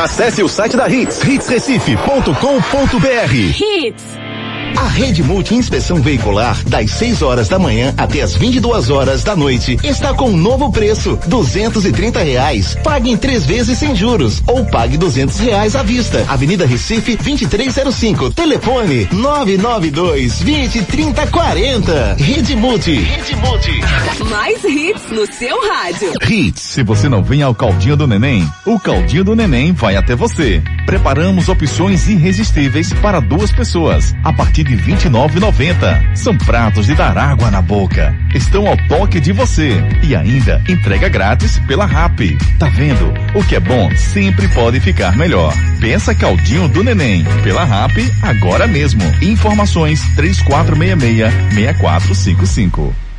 Acesse 0.00 0.42
o 0.42 0.48
site 0.48 0.78
da 0.78 0.88
Hits, 0.88 1.22
hitsrecife.com.br. 1.22 3.34
Hits. 3.34 4.29
A 4.76 4.86
Rede 4.88 5.22
Multi 5.22 5.54
Inspeção 5.54 6.00
Veicular, 6.00 6.56
das 6.66 6.90
6 6.92 7.22
horas 7.22 7.48
da 7.48 7.58
manhã 7.58 7.94
até 7.96 8.22
as 8.22 8.34
22 8.34 8.90
horas 8.90 9.22
da 9.22 9.36
noite, 9.36 9.78
está 9.84 10.14
com 10.14 10.30
um 10.30 10.36
novo 10.36 10.70
preço: 10.70 11.18
duzentos 11.26 11.84
e 11.84 11.92
trinta 11.92 12.22
reais. 12.22 12.76
Pague 12.82 13.10
em 13.10 13.16
três 13.16 13.44
vezes 13.44 13.78
sem 13.78 13.94
juros 13.94 14.42
ou 14.46 14.64
pague 14.66 14.96
duzentos 14.96 15.38
reais 15.38 15.76
à 15.76 15.82
vista. 15.82 16.24
Avenida 16.28 16.66
Recife, 16.66 17.16
2305. 17.16 18.30
Telefone 18.30 19.08
992 19.12 20.42
20 20.42 20.82
30 20.84 21.26
40. 21.26 22.16
Rede 22.18 22.56
Multi. 22.56 22.94
Rede 22.94 23.36
Multi. 23.36 23.80
Mais 24.28 24.64
hits 24.64 25.10
no 25.10 25.26
seu 25.32 25.56
rádio. 25.68 26.12
Hits. 26.28 26.62
Se 26.62 26.82
você 26.82 27.08
não 27.08 27.22
vem 27.22 27.42
ao 27.42 27.54
caldinho 27.54 27.96
do 27.96 28.06
neném, 28.06 28.48
o 28.64 28.78
caldinho 28.78 29.24
do 29.24 29.36
neném 29.36 29.72
vai 29.72 29.96
até 29.96 30.14
você. 30.14 30.62
Preparamos 30.86 31.48
opções 31.48 32.08
irresistíveis 32.08 32.92
para 32.94 33.20
duas 33.20 33.52
pessoas. 33.52 34.14
A 34.24 34.32
partir 34.32 34.59
de 34.64 34.70
de 34.70 34.76
29,90. 34.76 36.16
São 36.16 36.36
pratos 36.36 36.86
de 36.86 36.94
dar 36.94 37.16
água 37.18 37.50
na 37.50 37.60
boca. 37.60 38.14
Estão 38.34 38.66
ao 38.66 38.76
toque 38.88 39.20
de 39.20 39.32
você 39.32 39.82
e 40.02 40.14
ainda 40.14 40.62
entrega 40.68 41.08
grátis 41.08 41.58
pela 41.60 41.84
RAP. 41.84 42.20
Tá 42.58 42.68
vendo? 42.68 43.12
O 43.34 43.44
que 43.44 43.56
é 43.56 43.60
bom 43.60 43.90
sempre 43.96 44.46
pode 44.48 44.78
ficar 44.80 45.16
melhor. 45.16 45.52
Pensa 45.80 46.14
caldinho 46.14 46.68
do 46.68 46.84
neném 46.84 47.24
pela 47.42 47.64
RAP 47.64 47.98
agora 48.22 48.66
mesmo. 48.66 49.02
Informações 49.20 50.00
3466 50.14 51.54
6455. 51.54 53.09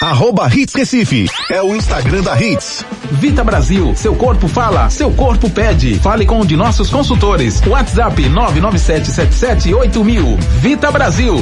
Arroba 0.00 0.48
Hits 0.52 0.74
Recife. 0.74 1.28
É 1.50 1.62
o 1.62 1.74
Instagram 1.74 2.22
da 2.22 2.40
Hits. 2.40 2.84
Vita 3.12 3.42
Brasil. 3.42 3.94
Seu 3.96 4.14
corpo 4.14 4.46
fala, 4.48 4.88
seu 4.90 5.10
corpo 5.10 5.48
pede. 5.50 5.98
Fale 6.00 6.26
com 6.26 6.40
um 6.40 6.46
de 6.46 6.56
nossos 6.56 6.90
consultores. 6.90 7.60
WhatsApp 7.66 8.22
997778000. 8.22 10.38
Vita 10.60 10.90
Brasil. 10.90 11.36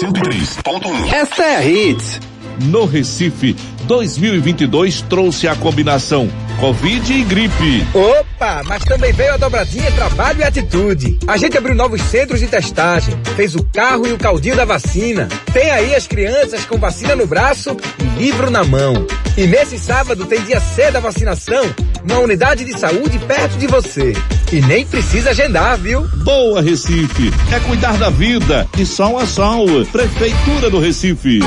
103.1. 0.00 1.12
Esta 1.12 1.42
é 1.42 1.56
a 1.56 1.64
Hits. 1.64 2.20
No 2.64 2.84
Recife, 2.84 3.54
2022 3.86 5.02
trouxe 5.02 5.46
a 5.46 5.54
combinação 5.54 6.28
Covid 6.58 7.12
e 7.12 7.22
gripe. 7.22 7.86
Opa, 7.94 8.62
mas 8.66 8.84
também 8.84 9.12
veio 9.12 9.34
a 9.34 9.36
dobradinha 9.36 9.92
trabalho 9.92 10.40
e 10.40 10.42
atitude. 10.42 11.18
A 11.28 11.36
gente 11.36 11.56
abriu 11.56 11.74
novos 11.74 12.02
centros 12.02 12.40
de 12.40 12.48
testagem, 12.48 13.14
fez 13.36 13.54
o 13.54 13.62
carro 13.62 14.08
e 14.08 14.12
o 14.12 14.18
caldinho 14.18 14.56
da 14.56 14.64
vacina. 14.64 15.28
Tem 15.52 15.70
aí 15.70 15.94
as 15.94 16.08
crianças 16.08 16.64
com 16.64 16.76
vacina 16.76 17.14
no 17.14 17.26
braço 17.28 17.76
e 18.00 18.18
livro 18.18 18.50
na 18.50 18.64
mão. 18.64 19.06
E 19.36 19.46
nesse 19.46 19.78
sábado 19.78 20.26
tem 20.26 20.42
dia 20.42 20.58
C 20.58 20.90
da 20.90 20.98
vacinação 20.98 21.62
na 22.04 22.18
unidade 22.18 22.64
de 22.64 22.76
saúde 22.76 23.20
perto 23.20 23.56
de 23.56 23.68
você. 23.68 24.12
E 24.50 24.62
nem 24.62 24.86
precisa 24.86 25.30
agendar, 25.30 25.76
viu? 25.76 26.06
Boa, 26.24 26.62
Recife. 26.62 27.30
É 27.52 27.60
cuidar 27.60 27.98
da 27.98 28.08
vida 28.08 28.66
de 28.74 28.86
sol 28.86 29.18
a 29.18 29.26
sol. 29.26 29.66
Prefeitura 29.92 30.70
do 30.70 30.78
Recife. 30.78 31.40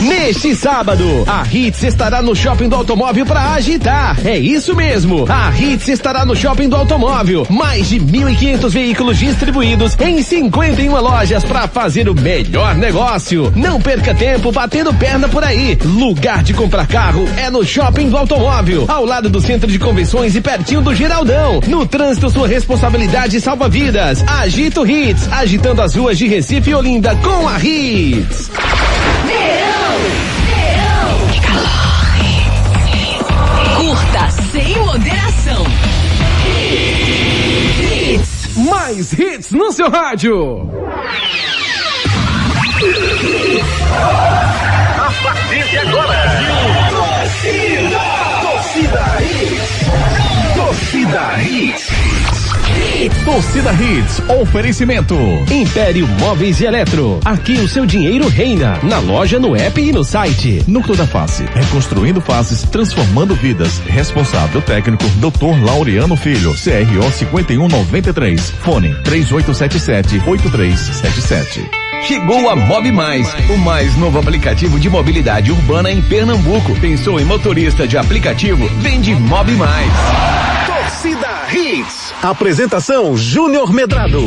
Neste 0.00 0.54
sábado, 0.54 1.04
a 1.26 1.46
Hits 1.50 1.82
estará 1.82 2.20
no 2.20 2.34
Shopping 2.34 2.68
do 2.68 2.76
Automóvel 2.76 3.24
para 3.24 3.52
agitar. 3.54 4.18
É 4.26 4.36
isso 4.36 4.74
mesmo. 4.74 5.24
A 5.30 5.50
Hits 5.56 5.88
estará 5.88 6.24
no 6.24 6.36
Shopping 6.36 6.68
do 6.68 6.76
Automóvel. 6.76 7.46
Mais 7.48 7.88
de 7.88 8.00
1.500 8.00 8.68
veículos 8.70 9.18
distribuídos 9.18 9.96
em 10.00 10.22
51 10.22 11.00
lojas 11.00 11.44
para 11.44 11.66
fazer 11.68 12.08
o 12.08 12.14
melhor 12.14 12.74
negócio. 12.74 13.52
Não 13.56 13.80
perca 13.80 14.14
tempo 14.14 14.52
batendo 14.52 14.92
perna 14.92 15.28
por 15.28 15.42
aí. 15.42 15.78
Lugar 15.84 16.42
de 16.42 16.52
comprar 16.52 16.86
carro 16.86 17.26
é 17.36 17.48
no 17.48 17.64
Shopping 17.64 18.10
do 18.10 18.16
Automóvel, 18.16 18.84
ao 18.88 19.04
lado 19.06 19.30
do 19.30 19.40
Centro 19.40 19.70
de 19.70 19.78
Convenções 19.78 20.34
e 20.34 20.40
pertinho 20.40 20.82
do 20.82 20.94
Geraldão. 20.94 21.60
No 21.66 21.86
trânsito, 21.86 22.28
sua 22.42 22.48
responsabilidade 22.48 23.40
salva 23.40 23.68
vidas. 23.68 24.24
Agito 24.26 24.84
Hits, 24.84 25.30
agitando 25.30 25.80
as 25.80 25.94
ruas 25.94 26.18
de 26.18 26.26
Recife 26.26 26.70
e 26.70 26.74
Olinda 26.74 27.14
com 27.22 27.48
a 27.48 27.56
Hits. 27.56 28.50
Curta 33.76 34.30
sem 34.50 34.76
moderação. 34.78 35.64
Hits. 38.10 38.56
Mais 38.56 39.12
hits 39.12 39.52
no 39.52 39.70
seu 39.70 39.88
rádio. 39.88 40.68
A 44.98 45.12
partir 45.22 45.70
de 45.70 45.78
agora. 45.78 46.40
Torcida. 46.90 48.00
Torcida 48.42 49.18
Hits. 49.22 50.56
Torcida 50.56 51.40
Hits. 51.40 52.11
Torcida 53.10 53.72
Hits, 53.72 54.22
oferecimento. 54.28 55.16
Império 55.50 56.06
Móveis 56.18 56.60
e 56.60 56.66
Eletro. 56.66 57.18
Aqui 57.24 57.54
o 57.54 57.66
seu 57.68 57.84
dinheiro 57.84 58.28
reina. 58.28 58.78
Na 58.82 58.98
loja, 58.98 59.38
no 59.40 59.56
app 59.56 59.80
e 59.80 59.92
no 59.92 60.04
site. 60.04 60.62
Núcleo 60.68 60.96
da 60.96 61.06
Face, 61.06 61.44
reconstruindo 61.54 62.20
faces, 62.20 62.62
transformando 62.62 63.34
vidas. 63.34 63.80
Responsável 63.86 64.60
técnico, 64.62 65.04
Dr. 65.16 65.64
Laureano 65.64 66.16
Filho, 66.16 66.54
CRO 66.54 67.10
5193. 67.10 68.50
Fone 68.60 68.94
3877-8377. 69.04 71.68
Chegou 72.06 72.50
a 72.50 72.56
Mob 72.56 72.90
Mais, 72.90 73.32
o 73.48 73.56
mais 73.58 73.96
novo 73.96 74.18
aplicativo 74.18 74.78
de 74.78 74.90
mobilidade 74.90 75.52
urbana 75.52 75.90
em 75.90 76.02
Pernambuco. 76.02 76.74
Pensou 76.80 77.20
em 77.20 77.24
motorista 77.24 77.86
de 77.86 77.96
aplicativo? 77.96 78.68
Vende 78.80 79.14
Mob 79.14 79.52
Mais. 79.52 79.92
Torcida 80.66 81.18
Hits. 81.18 81.21
Apresentação 82.22 83.16
Júnior 83.16 83.72
Medrado. 83.72 84.20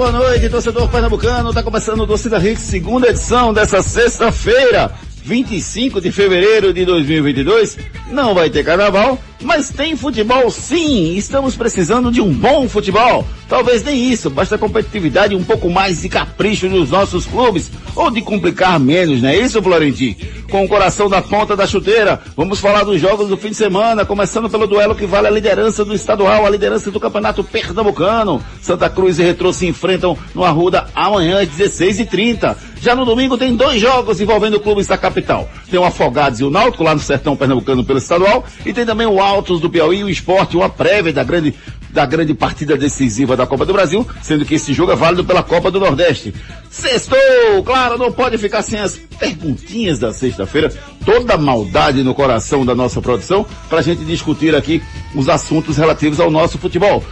Boa 0.00 0.12
noite, 0.12 0.48
torcedor 0.48 0.88
pernambucano. 0.88 1.52
Tá 1.52 1.62
começando 1.62 2.00
o 2.00 2.06
Torcida 2.06 2.38
Hits, 2.38 2.62
segunda 2.62 3.10
edição 3.10 3.52
dessa 3.52 3.82
sexta-feira, 3.82 4.90
25 5.30 6.00
de 6.00 6.10
fevereiro 6.10 6.72
de 6.72 6.84
2022. 6.84 7.78
Não 8.10 8.34
vai 8.34 8.50
ter 8.50 8.64
carnaval, 8.64 9.16
mas 9.40 9.70
tem 9.70 9.94
futebol 9.94 10.50
sim. 10.50 11.14
Estamos 11.14 11.54
precisando 11.54 12.10
de 12.10 12.20
um 12.20 12.32
bom 12.32 12.68
futebol. 12.68 13.24
Talvez 13.48 13.84
nem 13.84 14.10
isso, 14.10 14.28
basta 14.28 14.58
competitividade 14.58 15.34
um 15.34 15.42
pouco 15.42 15.70
mais 15.70 16.02
de 16.02 16.08
capricho 16.08 16.68
nos 16.68 16.90
nossos 16.90 17.26
clubes, 17.26 17.70
ou 17.96 18.10
de 18.10 18.22
complicar 18.22 18.78
menos, 18.78 19.22
não 19.22 19.28
é 19.28 19.36
isso, 19.36 19.60
Florentin? 19.60 20.16
Com 20.48 20.64
o 20.64 20.68
coração 20.68 21.08
da 21.08 21.20
ponta 21.20 21.56
da 21.56 21.66
chuteira, 21.66 22.20
vamos 22.36 22.60
falar 22.60 22.84
dos 22.84 23.00
jogos 23.00 23.28
do 23.28 23.36
fim 23.36 23.50
de 23.50 23.56
semana, 23.56 24.04
começando 24.04 24.48
pelo 24.48 24.68
duelo 24.68 24.94
que 24.94 25.04
vale 25.04 25.26
a 25.26 25.30
liderança 25.30 25.84
do 25.84 25.94
estadual, 25.94 26.46
a 26.46 26.50
liderança 26.50 26.92
do 26.92 27.00
campeonato 27.00 27.42
pernambucano. 27.42 28.40
Santa 28.60 28.88
Cruz 28.88 29.18
e 29.18 29.24
Retrô 29.24 29.52
se 29.52 29.66
enfrentam 29.66 30.16
no 30.32 30.44
Arruda 30.44 30.86
amanhã 30.94 31.40
às 31.40 31.48
16h30. 31.48 32.56
Já 32.80 32.94
no 32.94 33.04
domingo 33.04 33.36
tem 33.36 33.54
dois 33.54 33.80
jogos 33.80 34.20
envolvendo 34.20 34.58
clubes 34.58 34.86
da 34.86 34.96
capital. 34.96 35.48
Tem 35.70 35.78
o 35.78 35.84
Afogados 35.84 36.40
e 36.40 36.44
o 36.44 36.50
Náutico 36.50 36.82
lá 36.82 36.94
no 36.94 37.00
sertão 37.00 37.36
pernambucano 37.36 37.84
pelo 37.84 37.98
estadual 37.98 38.44
e 38.64 38.72
tem 38.72 38.86
também 38.86 39.06
o 39.06 39.20
Altos 39.20 39.60
do 39.60 39.68
Piauí 39.68 39.98
e 39.98 40.04
o 40.04 40.08
Esporte, 40.08 40.56
uma 40.56 40.70
prévia 40.70 41.12
da 41.12 41.22
grande 41.22 41.54
da 41.90 42.06
grande 42.06 42.32
partida 42.34 42.76
decisiva 42.76 43.36
da 43.36 43.48
Copa 43.48 43.66
do 43.66 43.72
Brasil, 43.72 44.06
sendo 44.22 44.44
que 44.44 44.54
esse 44.54 44.72
jogo 44.72 44.92
é 44.92 44.96
válido 44.96 45.24
pela 45.24 45.42
Copa 45.42 45.72
do 45.72 45.80
Nordeste. 45.80 46.32
Sextou! 46.70 47.18
Claro, 47.64 47.98
não 47.98 48.12
pode 48.12 48.38
ficar 48.38 48.62
sem 48.62 48.78
as 48.78 48.96
perguntinhas 48.96 49.98
da 49.98 50.12
sexta-feira, 50.12 50.72
toda 51.04 51.34
a 51.34 51.38
maldade 51.38 52.04
no 52.04 52.14
coração 52.14 52.64
da 52.64 52.76
nossa 52.76 53.02
produção, 53.02 53.44
para 53.68 53.80
a 53.80 53.82
gente 53.82 54.04
discutir 54.04 54.54
aqui 54.54 54.80
os 55.16 55.28
assuntos 55.28 55.76
relativos 55.76 56.20
ao 56.20 56.30
nosso 56.30 56.58
futebol. 56.58 57.02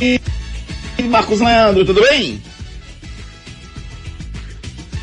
E 0.00 1.02
Marcos 1.02 1.38
Leandro, 1.38 1.84
tudo 1.84 2.00
bem? 2.00 2.40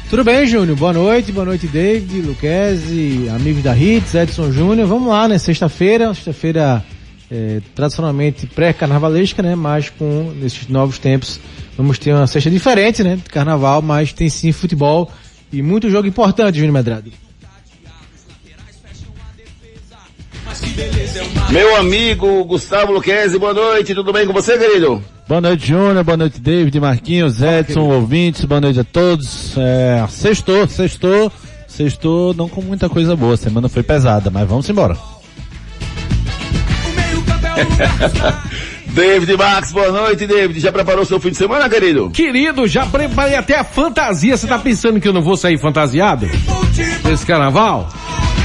Tudo 0.10 0.24
bem, 0.24 0.48
Júnior? 0.48 0.76
Boa 0.76 0.94
noite, 0.94 1.32
boa 1.32 1.46
noite, 1.46 1.68
David, 1.68 2.22
Luquezzi, 2.22 3.30
amigos 3.30 3.62
da 3.62 3.78
Hits, 3.78 4.16
Edson 4.16 4.52
Júnior. 4.52 4.88
Vamos 4.88 5.10
lá, 5.10 5.28
né? 5.28 5.38
Sexta-feira, 5.38 6.12
sexta-feira 6.16 6.84
é, 7.30 7.62
tradicionalmente 7.76 8.48
pré-carnavalesca, 8.48 9.44
né? 9.44 9.54
Mas 9.54 9.92
com, 9.92 10.34
nesses 10.40 10.68
novos 10.68 10.98
tempos, 10.98 11.40
vamos 11.78 12.00
ter 12.00 12.12
uma 12.12 12.26
sexta 12.26 12.50
diferente, 12.50 13.04
né? 13.04 13.16
De 13.16 13.30
carnaval, 13.30 13.80
mas 13.80 14.12
tem 14.12 14.28
sim 14.28 14.52
futebol 14.52 15.12
e 15.52 15.62
muito 15.62 15.88
jogo 15.88 16.08
importante, 16.08 16.56
Júnior 16.56 16.74
Medrado. 16.74 17.12
Meu 21.52 21.76
amigo 21.76 22.44
Gustavo 22.46 22.92
Luquezzi, 22.92 23.38
boa 23.38 23.54
noite, 23.54 23.94
tudo 23.94 24.12
bem 24.12 24.26
com 24.26 24.34
você, 24.34 24.58
querido? 24.58 25.04
Boa 25.28 25.40
noite, 25.40 25.68
Júnior. 25.68 26.04
Boa 26.04 26.18
noite, 26.18 26.40
David, 26.40 26.80
Marquinhos, 26.80 27.42
Edson, 27.42 27.82
ouvintes. 27.82 28.44
Boa 28.44 28.60
noite 28.60 28.80
a 28.80 28.84
todos. 28.84 29.56
É, 29.58 30.06
sextou, 30.10 30.68
sextou. 30.68 31.32
Sextou 31.68 32.34
não 32.34 32.50
com 32.50 32.62
muita 32.62 32.90
coisa 32.90 33.16
boa. 33.16 33.36
A 33.36 33.38
semana 33.38 33.70
foi 33.70 33.84
pesada, 33.84 34.30
mas 34.30 34.48
vamos 34.48 34.70
embora. 34.70 34.98
David 38.94 39.38
Max, 39.38 39.72
boa 39.72 39.92
noite, 39.92 40.28
David. 40.28 40.60
Já 40.60 40.72
preparou 40.72 41.06
seu 41.06 41.20
fim 41.20 41.32
de 41.32 41.38
semana, 41.38 41.68
querido? 41.70 42.12
Querido, 42.12 42.68
já 42.68 42.86
preparei 42.86 43.36
até 43.36 43.58
a 43.58 43.64
fantasia. 43.64 44.38
Você 44.38 44.46
tá 44.46 44.60
pensando 44.60 45.00
que 45.00 45.08
eu 45.08 45.14
não 45.14 45.22
vou 45.22 45.36
sair 45.36 45.58
fantasiado? 45.58 46.30
Esse 47.12 47.26
carnaval? 47.26 47.90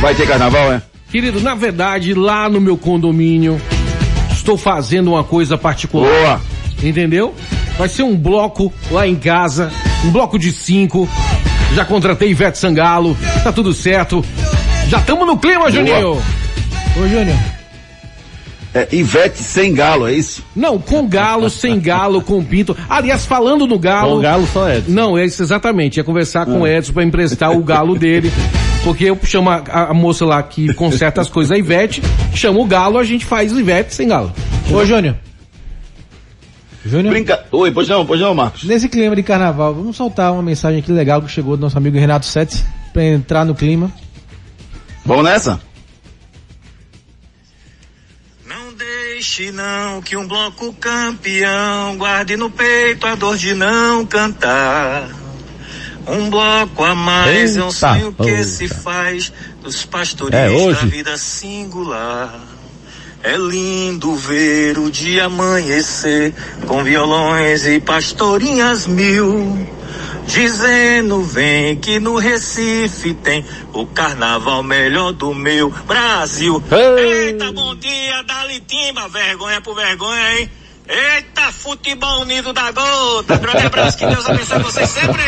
Vai 0.00 0.14
ter 0.14 0.26
carnaval, 0.26 0.72
é? 0.72 0.82
Querido, 1.10 1.40
na 1.40 1.54
verdade, 1.54 2.12
lá 2.12 2.48
no 2.50 2.60
meu 2.60 2.76
condomínio, 2.76 3.60
estou 4.30 4.58
fazendo 4.58 5.12
uma 5.12 5.24
coisa 5.24 5.56
particular. 5.56 6.10
Boa! 6.10 6.40
Entendeu? 6.82 7.34
Vai 7.78 7.88
ser 7.88 8.02
um 8.02 8.14
bloco 8.16 8.72
lá 8.90 9.06
em 9.06 9.16
casa, 9.16 9.72
um 10.04 10.10
bloco 10.10 10.38
de 10.38 10.52
cinco. 10.52 11.08
Já 11.74 11.84
contratei 11.84 12.30
Ivete 12.30 12.58
Sangalo, 12.58 13.16
tá 13.42 13.50
tudo 13.50 13.72
certo. 13.72 14.22
Já 14.88 14.98
estamos 14.98 15.26
no 15.26 15.38
clima, 15.38 15.70
Juninho. 15.70 16.12
Ô, 16.12 17.08
Júnior. 17.08 17.36
É, 18.74 18.86
Ivete 18.92 19.38
sem 19.38 19.72
galo, 19.72 20.06
é 20.06 20.12
isso? 20.12 20.44
Não, 20.54 20.78
com 20.78 21.08
galo, 21.08 21.48
sem 21.48 21.80
galo, 21.80 22.20
com 22.20 22.44
pinto. 22.44 22.76
Aliás, 22.88 23.24
falando 23.24 23.66
no 23.66 23.78
galo. 23.78 24.16
Com 24.16 24.22
galo 24.22 24.46
só 24.52 24.70
Edson. 24.70 24.90
Não, 24.90 25.16
é 25.16 25.24
isso 25.24 25.42
exatamente. 25.42 25.96
Ia 25.96 26.04
conversar 26.04 26.44
com 26.44 26.60
o 26.60 26.66
Edson 26.66 26.92
para 26.92 27.04
emprestar 27.04 27.50
o 27.50 27.62
galo 27.62 27.98
dele. 27.98 28.30
Porque 28.84 29.04
eu 29.04 29.18
chamo 29.22 29.50
a, 29.50 29.62
a 29.90 29.94
moça 29.94 30.24
lá 30.24 30.42
que 30.42 30.72
conserta 30.74 31.20
as 31.20 31.28
coisas, 31.28 31.52
a 31.52 31.58
Ivete, 31.58 32.02
chama 32.34 32.60
o 32.60 32.64
galo, 32.66 32.98
a 32.98 33.04
gente 33.04 33.24
faz 33.24 33.52
o 33.52 33.60
Ivete 33.60 33.94
sem 33.94 34.08
galo. 34.08 34.32
Ô, 34.72 34.84
Júnior. 34.84 35.16
Júnior. 36.84 37.12
Brinca... 37.12 37.44
Oi, 37.50 37.70
pois 37.70 37.88
não, 37.88 38.06
pois 38.06 38.20
não, 38.20 38.34
Marcos. 38.34 38.64
Nesse 38.64 38.88
clima 38.88 39.14
de 39.14 39.22
carnaval, 39.22 39.74
vamos 39.74 39.96
soltar 39.96 40.32
uma 40.32 40.42
mensagem 40.42 40.78
aqui 40.78 40.92
legal 40.92 41.20
que 41.20 41.30
chegou 41.30 41.56
do 41.56 41.60
nosso 41.60 41.76
amigo 41.76 41.98
Renato 41.98 42.26
Sete 42.26 42.64
para 42.92 43.04
entrar 43.04 43.44
no 43.44 43.54
clima. 43.54 43.92
Vamos 45.04 45.24
nessa? 45.24 45.60
Não 48.46 48.72
deixe 48.74 49.50
não 49.52 50.00
que 50.00 50.16
um 50.16 50.26
bloco 50.26 50.72
campeão 50.74 51.96
guarde 51.96 52.36
no 52.36 52.50
peito 52.50 53.06
a 53.06 53.14
dor 53.14 53.36
de 53.36 53.54
não 53.54 54.06
cantar. 54.06 55.08
Um 56.08 56.30
bloco 56.30 56.84
a 56.84 56.94
mais 56.94 57.56
é 57.56 57.62
um 57.62 57.66
Eita, 57.66 57.78
sonho 57.78 58.12
que 58.12 58.42
se 58.44 58.66
faz 58.68 59.32
dos 59.62 59.84
É 59.84 59.86
pastoris 59.86 60.52
hoje? 60.52 60.80
da 60.80 60.86
vida 60.86 61.18
singular. 61.18 62.34
É 63.22 63.36
lindo 63.36 64.14
ver 64.14 64.78
o 64.78 64.90
dia 64.90 65.26
amanhecer 65.26 66.32
com 66.66 66.82
violões 66.84 67.66
e 67.66 67.80
pastorinhas 67.80 68.86
mil. 68.86 69.68
Dizendo 70.26 71.22
vem 71.22 71.76
que 71.76 71.98
no 71.98 72.16
Recife 72.16 73.14
tem 73.14 73.44
o 73.72 73.86
carnaval 73.86 74.62
melhor 74.62 75.12
do 75.12 75.34
meu 75.34 75.70
Brasil. 75.86 76.62
Eita, 76.98 77.50
bom 77.52 77.74
dia, 77.76 78.22
Dali 78.24 78.60
Timba, 78.60 79.08
vergonha 79.08 79.60
por 79.62 79.74
vergonha, 79.74 80.38
hein? 80.38 80.50
Eita, 80.86 81.50
futebol 81.52 82.20
unido 82.22 82.52
da 82.52 82.70
gota. 82.70 83.36
Grande 83.36 83.66
abraço, 83.66 83.98
que 83.98 84.06
Deus 84.06 84.26
abençoe 84.28 84.58
vocês 84.60 84.88
sempre. 84.90 85.22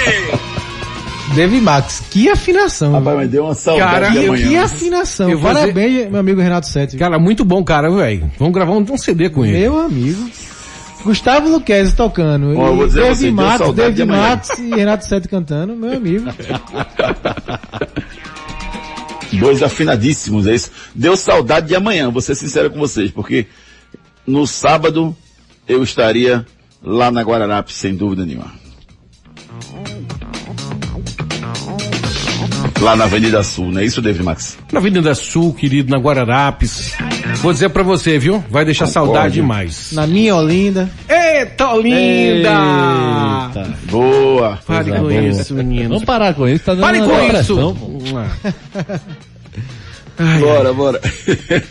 David 1.35 1.61
Max, 1.61 2.03
que 2.11 2.29
afinação. 2.29 2.93
Rapaz, 2.93 3.17
mas 3.17 3.31
deu 3.31 3.45
uma 3.45 3.55
saudade 3.55 3.91
Cara, 3.91 4.09
de 4.09 4.19
que, 4.19 4.27
amanhã. 4.27 4.49
que 4.49 4.57
afinação. 4.57 5.31
Eu 5.31 5.41
Parabéns, 5.41 6.11
meu 6.11 6.21
amigo 6.21 6.41
Renato 6.41 6.67
Sete. 6.67 6.97
Cara, 6.97 7.19
muito 7.19 7.45
bom, 7.45 7.63
cara, 7.63 7.91
velho. 7.91 8.31
Vamos 8.39 8.55
gravar 8.55 8.73
um, 8.73 8.85
um 8.89 8.99
CD 8.99 9.31
com 9.31 9.45
ele. 9.45 9.59
Meu 9.59 9.79
amigo. 9.79 10.29
Gustavo 11.05 11.49
Luquezzi 11.49 11.95
tocando. 11.95 12.55
Vou 12.55 12.87
e 12.87 12.91
David 12.91 13.31
Matos, 13.33 13.75
David. 13.75 14.05
Matos 14.05 14.59
e 14.59 14.71
Renato 14.71 15.07
Sete 15.07 15.29
cantando, 15.29 15.75
meu 15.75 15.95
amigo. 15.95 16.27
Dois 19.33 19.63
afinadíssimos, 19.63 20.47
é 20.47 20.55
isso. 20.55 20.71
Deu 20.95 21.17
saudade 21.17 21.69
de 21.69 21.75
amanhã, 21.75 22.11
vou 22.11 22.21
ser 22.21 22.35
sincero 22.35 22.71
com 22.71 22.79
vocês, 22.79 23.11
porque 23.11 23.47
no 24.27 24.47
sábado 24.47 25.17
eu 25.69 25.83
estaria 25.83 26.45
lá 26.83 27.11
na 27.11 27.23
Guararapes, 27.23 27.77
sem 27.77 27.95
dúvida 27.95 28.27
nenhuma. 28.27 28.53
Lá 32.81 32.97
na 32.97 33.05
Avenida 33.05 33.43
Sul, 33.43 33.71
não 33.71 33.81
é 33.81 33.85
isso, 33.85 34.01
David 34.01 34.25
Max? 34.25 34.57
Na 34.73 34.79
Avenida 34.81 35.15
Sul, 35.15 35.53
querido, 35.53 35.91
na 35.91 35.99
Guararapes. 35.99 36.95
Vou 37.43 37.53
dizer 37.53 37.69
pra 37.69 37.83
você, 37.83 38.19
viu? 38.19 38.43
Vai 38.51 38.65
deixar 38.65 38.87
saudade 38.87 39.35
demais. 39.35 39.93
Na 39.93 40.07
minha 40.07 40.35
Olinda. 40.35 40.89
Eita, 41.07 41.75
linda! 41.75 42.49
Eita. 42.49 43.77
Boa! 43.91 44.59
Pare 44.67 44.91
com 44.93 44.99
boa. 45.01 45.15
isso, 45.15 45.55
menino. 45.55 45.91
Vamos 45.91 46.05
parar 46.05 46.33
com 46.35 46.49
isso, 46.49 46.65
tá 46.65 46.73
dando 46.73 46.83
Pare 46.83 47.01
uma 47.01 47.09
com 47.09 47.39
isso! 47.39 47.55
pô. 47.55 49.01
Bora, 50.39 50.73
bora. 50.75 51.01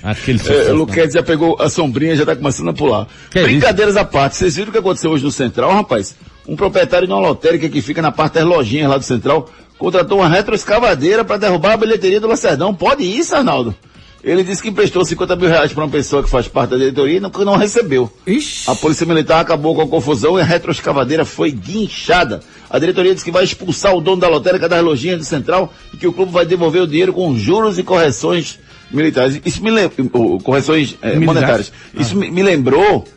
Aquele 0.02 0.40
É, 0.40 0.42
sucesso, 0.42 0.72
o 0.72 0.76
Luquete 0.76 1.14
já 1.14 1.22
pegou 1.22 1.56
a 1.62 1.70
sombrinha, 1.70 2.16
já 2.16 2.26
tá 2.26 2.36
começando 2.36 2.70
a 2.70 2.74
pular. 2.74 3.08
Que 3.30 3.44
Brincadeiras 3.44 3.96
à 3.96 4.04
parte, 4.04 4.38
vocês 4.38 4.56
viram 4.56 4.70
o 4.70 4.72
que 4.72 4.80
aconteceu 4.80 5.12
hoje 5.12 5.24
no 5.24 5.32
Central, 5.32 5.72
rapaz? 5.72 6.16
Um 6.48 6.56
proprietário 6.56 7.06
de 7.06 7.14
uma 7.14 7.22
lotérica 7.22 7.70
que 7.70 7.80
fica 7.80 8.02
na 8.02 8.12
parte 8.12 8.34
das 8.36 8.46
lojinhas 8.46 8.90
lá 8.90 8.98
do 8.98 9.04
Central 9.04 9.48
contratou 9.80 10.20
uma 10.20 10.28
retroescavadeira 10.28 11.26
para 11.26 11.38
derrubar 11.38 11.74
a 11.74 11.78
bilheteria 11.78 12.20
do 12.20 12.28
Lacerdão. 12.28 12.76
Pode 12.76 13.04
isso, 13.04 13.34
Arnaldo? 13.34 13.74
Ele 14.22 14.44
disse 14.44 14.62
que 14.62 14.68
emprestou 14.68 15.04
50 15.06 15.36
mil 15.38 15.48
reais 15.48 15.72
para 15.72 15.86
uma 15.86 15.90
pessoa 15.90 16.22
que 16.22 16.30
faz 16.30 16.46
parte 16.46 16.72
da 16.72 16.78
diretoria 16.78 17.18
e 17.18 17.20
não, 17.22 17.30
não 17.30 17.56
recebeu. 17.56 18.12
Ixi. 18.28 18.70
A 18.70 18.76
polícia 18.76 19.06
militar 19.06 19.40
acabou 19.40 19.74
com 19.74 19.82
a 19.82 19.88
confusão 19.88 20.38
e 20.38 20.42
a 20.42 20.44
retroescavadeira 20.44 21.24
foi 21.24 21.52
guinchada. 21.52 22.42
A 22.70 22.78
diretoria 22.78 23.14
disse 23.14 23.24
que 23.24 23.32
vai 23.32 23.46
expulsar 23.46 23.96
o 23.96 24.02
dono 24.02 24.18
da 24.18 24.28
lotérica 24.28 24.68
das 24.68 24.84
lojinhas 24.84 25.20
do 25.20 25.24
Central 25.24 25.74
e 25.94 25.98
que 25.98 26.06
o 26.06 26.12
clube 26.12 26.34
vai 26.34 26.46
devolver 26.46 26.82
o 26.82 26.88
dinheiro 26.88 27.14
com 27.14 27.34
juros 27.38 27.80
e 27.80 27.84
correções 27.84 28.60
militares. 28.92 29.40
Isso 29.46 29.64
me 29.64 29.72
lembra, 29.72 29.96
correções 30.44 30.98
Militares? 31.02 31.26
monetárias. 31.26 31.72
Isso 31.98 32.18
me, 32.18 32.30
me 32.30 32.44
lembrou 32.44 33.08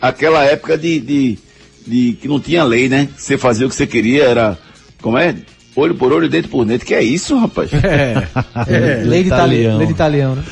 aquela 0.00 0.42
época 0.44 0.78
de, 0.78 1.00
de, 1.00 1.38
de 1.86 2.12
que 2.14 2.26
não 2.28 2.40
tinha 2.40 2.64
lei, 2.64 2.88
né? 2.88 3.10
Você 3.14 3.36
fazia 3.36 3.66
o 3.66 3.68
que 3.68 3.76
você 3.76 3.86
queria, 3.86 4.24
era, 4.24 4.58
como 5.02 5.18
é? 5.18 5.36
Olho 5.78 5.94
por 5.94 6.12
olho, 6.12 6.28
dente 6.28 6.48
por 6.48 6.64
dente. 6.64 6.84
Que 6.84 6.92
é 6.94 7.02
isso, 7.02 7.38
rapaz? 7.38 7.70
É. 7.72 8.26
É, 8.66 9.02
lei, 9.04 9.22
de 9.22 9.28
italiano. 9.28 9.78
lei 9.78 9.86
de 9.86 9.92
italiano, 9.92 10.34
né? 10.36 10.42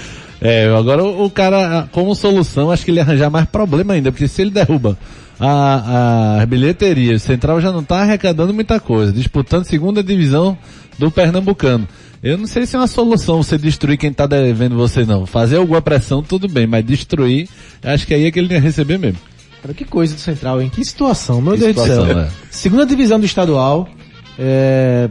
É, 0.40 0.66
agora 0.68 1.02
o, 1.02 1.28
cara, 1.28 1.88
como 1.90 2.14
solução, 2.14 2.70
acho 2.70 2.84
que 2.84 2.90
ele 2.92 2.98
ia 2.98 3.02
arranjar 3.02 3.28
mais 3.28 3.46
problema 3.46 3.94
ainda, 3.94 4.12
porque 4.12 4.28
se 4.28 4.42
ele 4.42 4.50
derruba 4.50 4.96
a, 5.40 6.40
a 6.42 6.46
bilheteria, 6.46 7.16
o 7.16 7.18
Central 7.18 7.60
já 7.60 7.72
não 7.72 7.80
está 7.80 8.02
arrecadando 8.02 8.54
muita 8.54 8.78
coisa, 8.78 9.12
disputando 9.12 9.64
segunda 9.64 10.02
divisão 10.02 10.56
do 10.98 11.10
Pernambucano. 11.10 11.88
Eu 12.22 12.38
não 12.38 12.46
sei 12.46 12.64
se 12.64 12.76
é 12.76 12.78
uma 12.78 12.86
solução 12.86 13.42
você 13.42 13.58
destruir 13.58 13.98
quem 13.98 14.10
está 14.10 14.26
devendo 14.26 14.76
você 14.76 15.04
não. 15.04 15.26
Fazer 15.26 15.56
alguma 15.56 15.82
pressão, 15.82 16.22
tudo 16.22 16.46
bem, 16.48 16.66
mas 16.68 16.84
destruir, 16.84 17.48
acho 17.82 18.06
que 18.06 18.14
aí 18.14 18.26
é 18.26 18.30
que 18.30 18.38
ele 18.38 18.54
ia 18.54 18.60
receber 18.60 18.98
mesmo. 18.98 19.18
Cara, 19.62 19.74
que 19.74 19.84
coisa 19.84 20.14
do 20.14 20.20
Central, 20.20 20.62
hein? 20.62 20.70
Que 20.72 20.84
situação, 20.84 21.40
meu 21.40 21.54
Que 21.54 21.60
Deus 21.60 21.74
do 21.74 21.80
situação, 21.82 22.06
céu. 22.06 22.18
é. 22.20 22.28
Segunda 22.50 22.86
divisão 22.86 23.18
do 23.18 23.26
estadual, 23.26 23.88
é, 24.38 25.08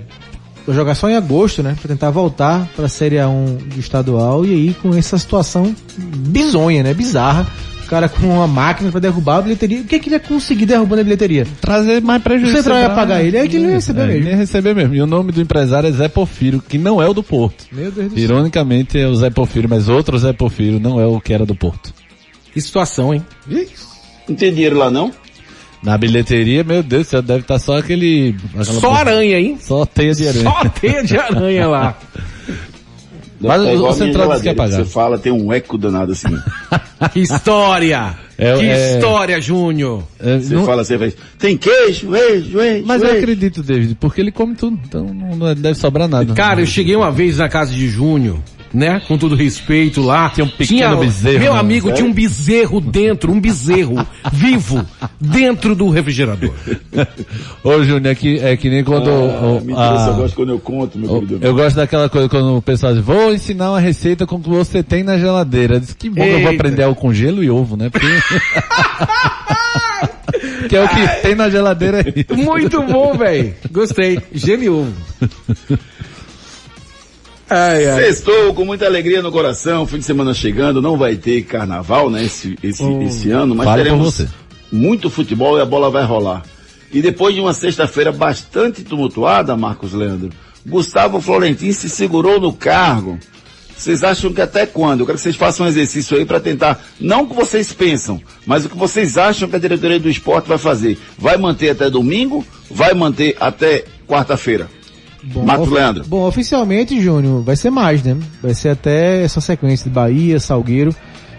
vai 0.65 0.75
jogar 0.75 0.95
só 0.95 1.09
em 1.09 1.15
agosto, 1.15 1.61
né? 1.61 1.75
Pra 1.79 1.87
tentar 1.87 2.09
voltar 2.11 2.67
pra 2.75 2.87
Série 2.87 3.17
A1 3.17 3.57
do 3.57 3.79
estadual 3.79 4.45
e 4.45 4.53
aí 4.53 4.73
com 4.73 4.95
essa 4.95 5.17
situação 5.17 5.75
bizonha, 5.97 6.83
né? 6.83 6.93
Bizarra. 6.93 7.47
O 7.83 7.87
cara 7.87 8.09
com 8.09 8.25
uma 8.25 8.47
máquina 8.47 8.89
pra 8.89 8.99
derrubar 8.99 9.37
a 9.37 9.41
bilheteria. 9.43 9.81
O 9.81 9.83
que, 9.83 9.95
é 9.95 9.99
que 9.99 10.09
ele 10.09 10.15
ia 10.15 10.19
conseguir 10.19 10.65
derrubando 10.65 11.01
a 11.01 11.03
bilheteria? 11.03 11.45
Trazer 11.61 12.01
mais 12.01 12.21
prejuízo. 12.21 12.51
O 12.51 12.57
Central 12.57 12.79
ia 12.79 12.89
pagar 12.89 13.23
ele, 13.23 13.37
aí 13.37 13.47
que 13.47 13.57
ele 13.57 13.67
ia 13.67 13.73
receber 13.73 14.01
é, 14.01 14.07
mesmo. 14.07 14.21
Ele 14.21 14.29
ia 14.29 14.35
receber 14.35 14.73
mesmo. 14.73 14.95
E 14.95 15.01
o 15.03 15.05
nome 15.05 15.31
do 15.31 15.39
empresário 15.39 15.87
é 15.87 15.91
Zé 15.91 16.07
Porfiro, 16.07 16.63
que 16.67 16.79
não 16.79 16.99
é 16.99 17.07
o 17.07 17.13
do 17.13 17.21
Porto. 17.21 17.65
Meu 17.71 17.91
Deus 17.91 18.09
do 18.09 18.15
céu. 18.15 18.23
Ironicamente 18.23 18.97
é 18.97 19.07
o 19.07 19.15
Zé 19.15 19.29
Porfiro, 19.29 19.69
mas 19.69 19.87
outro 19.87 20.17
Zé 20.17 20.33
Porfiro 20.33 20.79
não 20.79 20.99
é 20.99 21.05
o 21.05 21.21
que 21.21 21.31
era 21.31 21.45
do 21.45 21.53
Porto. 21.53 21.93
Que 22.51 22.59
situação, 22.59 23.13
hein? 23.13 23.23
Não 24.27 24.35
tem 24.35 24.51
dinheiro 24.51 24.79
lá, 24.79 24.89
não? 24.89 25.11
Na 25.85 25.97
bilheteria, 25.97 26.63
meu 26.63 26.81
Deus 26.81 27.05
do 27.07 27.09
céu, 27.11 27.21
deve 27.21 27.41
estar 27.41 27.59
só 27.59 27.77
aquele... 27.77 28.35
Só 28.63 28.91
aranha, 28.91 29.39
hein? 29.39 29.57
Só 29.61 29.85
teia 29.85 30.13
de 30.15 30.27
aranha. 30.27 30.43
Só 30.43 30.69
teia 30.69 31.03
de 31.03 31.17
aranha 31.17 31.67
lá. 31.67 31.97
Mas 33.39 33.61
é 33.63 33.73
o- 33.75 33.93
Central 33.93 34.29
disse 34.29 34.41
que 34.41 34.47
ia 34.47 34.55
pagar. 34.55 34.77
Você 34.77 34.85
fala, 34.85 35.17
tem 35.19 35.31
um 35.31 35.53
eco 35.53 35.77
danado 35.77 36.11
assim. 36.13 36.29
Que 37.11 37.19
história! 37.19 38.15
É, 38.37 38.57
que 38.57 38.65
é- 38.65 38.95
história, 38.95 39.39
Júnior! 39.39 40.03
Você 40.19 40.57
fala, 40.65 40.83
você 40.83 40.97
faz, 40.97 41.15
tem 41.37 41.57
queijo, 41.57 42.09
queijo, 42.09 42.57
queijo. 42.57 42.85
Mas 42.87 43.01
eu 43.03 43.11
acredito, 43.11 43.61
David, 43.61 43.95
porque 43.99 44.21
ele 44.21 44.31
come 44.31 44.55
tudo, 44.55 44.79
então 44.83 45.03
não 45.05 45.35
não 45.35 45.53
deve 45.53 45.75
sobrar 45.77 46.07
nada. 46.07 46.33
Cara, 46.33 46.61
eu 46.61 46.65
cheguei 46.65 46.95
uma 46.95 47.11
vez 47.11 47.37
na 47.37 47.47
casa 47.49 47.71
de 47.73 47.87
Júnior, 47.89 48.39
né? 48.75 49.01
Com 49.07 49.17
todo 49.17 49.35
respeito 49.35 50.01
lá. 50.01 50.29
Tinha 50.29 50.45
um 50.45 50.49
pequeno 50.49 50.97
bezerro, 50.97 51.39
Meu 51.39 51.53
né? 51.53 51.59
amigo, 51.59 51.91
tinha 51.93 52.05
um 52.07 52.13
bezerro 52.13 52.81
dentro, 52.81 53.31
um 53.31 53.39
bezerro 53.39 54.05
vivo, 54.33 54.85
dentro 55.19 55.73
do 55.75 55.89
refrigerador. 55.89 56.51
Ô, 57.63 57.81
Júnior, 57.83 58.07
é 58.07 58.15
que, 58.15 58.37
é 58.39 58.57
que 58.57 58.69
nem 58.69 58.83
quando. 58.83 59.09
Ah, 59.09 59.47
o- 59.47 59.61
mentira, 59.61 60.05
a- 60.05 60.07
eu 60.09 60.15
gosto 60.15 60.35
quando 60.35 60.49
eu 60.49 60.59
conto, 60.59 60.97
meu 60.99 61.11
o- 61.11 61.19
querido. 61.21 61.45
eu 61.45 61.53
gosto 61.55 61.75
daquela 61.77 62.09
coisa 62.09 62.27
quando 62.29 62.57
o 62.57 62.61
pessoal 62.61 62.93
diz, 62.93 63.03
vou 63.03 63.33
ensinar 63.33 63.71
uma 63.71 63.79
receita 63.79 64.25
com 64.27 64.35
o 64.35 64.41
que 64.41 64.49
você 64.49 64.83
tem 64.83 65.03
na 65.03 65.17
geladeira. 65.17 65.79
Diz 65.79 65.93
que 65.93 66.09
bom 66.09 66.21
que 66.21 66.27
eu 66.29 66.41
vou 66.41 66.51
Eita. 66.51 66.51
aprender 66.51 66.83
algo 66.83 66.99
com 66.99 67.13
gelo 67.13 67.41
e 67.43 67.49
ovo, 67.49 67.75
né? 67.77 67.89
Porque... 67.89 68.05
que 70.69 70.75
é 70.75 70.83
o 70.83 70.89
que 70.89 71.07
tem 71.21 71.35
na 71.35 71.49
geladeira 71.49 71.99
aí. 72.05 72.25
Muito 72.35 72.81
bom, 72.83 73.15
velho. 73.17 73.53
Gostei. 73.71 74.19
Gênio. 74.33 74.87
Ai, 77.49 77.87
ai. 77.87 78.03
Sextou 78.05 78.53
com 78.53 78.65
muita 78.65 78.85
alegria 78.85 79.21
no 79.21 79.31
coração, 79.31 79.85
fim 79.85 79.99
de 79.99 80.05
semana 80.05 80.33
chegando, 80.33 80.81
não 80.81 80.97
vai 80.97 81.15
ter 81.15 81.43
carnaval, 81.43 82.09
né, 82.09 82.23
esse, 82.23 82.57
esse, 82.63 82.83
esse 83.03 83.29
ano, 83.29 83.53
mas 83.53 83.75
teremos 83.75 84.25
muito 84.71 85.09
futebol 85.09 85.57
e 85.57 85.61
a 85.61 85.65
bola 85.65 85.91
vai 85.91 86.03
rolar. 86.03 86.43
E 86.91 87.01
depois 87.01 87.35
de 87.35 87.41
uma 87.41 87.53
sexta-feira 87.53 88.11
bastante 88.11 88.83
tumultuada, 88.83 89.55
Marcos 89.55 89.93
Leandro, 89.93 90.29
Gustavo 90.65 91.21
Florentin 91.21 91.71
se 91.71 91.89
segurou 91.89 92.39
no 92.39 92.51
cargo. 92.51 93.19
Vocês 93.77 94.03
acham 94.03 94.33
que 94.33 94.41
até 94.41 94.65
quando? 94.65 95.01
Eu 95.01 95.05
quero 95.05 95.17
que 95.17 95.23
vocês 95.23 95.35
façam 95.35 95.65
um 95.65 95.69
exercício 95.69 96.17
aí 96.17 96.25
para 96.25 96.39
tentar, 96.39 96.81
não 96.99 97.23
o 97.23 97.27
que 97.27 97.35
vocês 97.35 97.73
pensam, 97.73 98.21
mas 98.45 98.65
o 98.65 98.69
que 98.69 98.77
vocês 98.77 99.17
acham 99.17 99.49
que 99.49 99.55
a 99.55 99.59
diretoria 99.59 99.99
do 99.99 100.09
esporte 100.09 100.47
vai 100.47 100.57
fazer. 100.57 100.97
Vai 101.17 101.37
manter 101.37 101.71
até 101.71 101.89
domingo? 101.89 102.45
Vai 102.71 102.93
manter 102.93 103.35
até 103.39 103.83
quarta-feira? 104.07 104.69
Marcos 105.33 105.67
of- 105.67 105.73
Leandro. 105.75 106.03
Bom, 106.07 106.27
oficialmente, 106.27 106.99
Júnior, 107.01 107.41
vai 107.43 107.55
ser 107.55 107.69
mais, 107.69 108.03
né? 108.03 108.17
Vai 108.41 108.53
ser 108.53 108.69
até 108.69 109.23
essa 109.23 109.41
sequência 109.41 109.85
de 109.89 109.89
Bahia, 109.93 110.39
Salgueiro. 110.39 110.95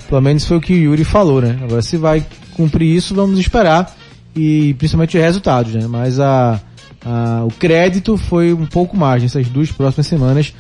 Pelo 0.08 0.20
menos 0.20 0.44
foi 0.44 0.56
o 0.56 0.60
que 0.60 0.72
o 0.72 0.76
Yuri 0.76 1.04
falou, 1.04 1.40
né? 1.40 1.58
Agora, 1.62 1.82
se 1.82 1.96
vai 1.96 2.24
cumprir 2.54 2.94
isso, 2.96 3.14
vamos 3.14 3.38
esperar. 3.38 3.94
E 4.34 4.74
principalmente 4.74 5.16
os 5.16 5.22
resultados, 5.22 5.72
né? 5.74 5.86
Mas 5.88 6.20
a, 6.20 6.60
a- 7.04 7.42
o 7.44 7.50
crédito 7.58 8.16
foi 8.16 8.52
um 8.52 8.66
pouco 8.66 8.96
mais 8.96 9.22
nessas 9.22 9.48
duas 9.48 9.70
próximas 9.72 10.06
semanas, 10.06 10.52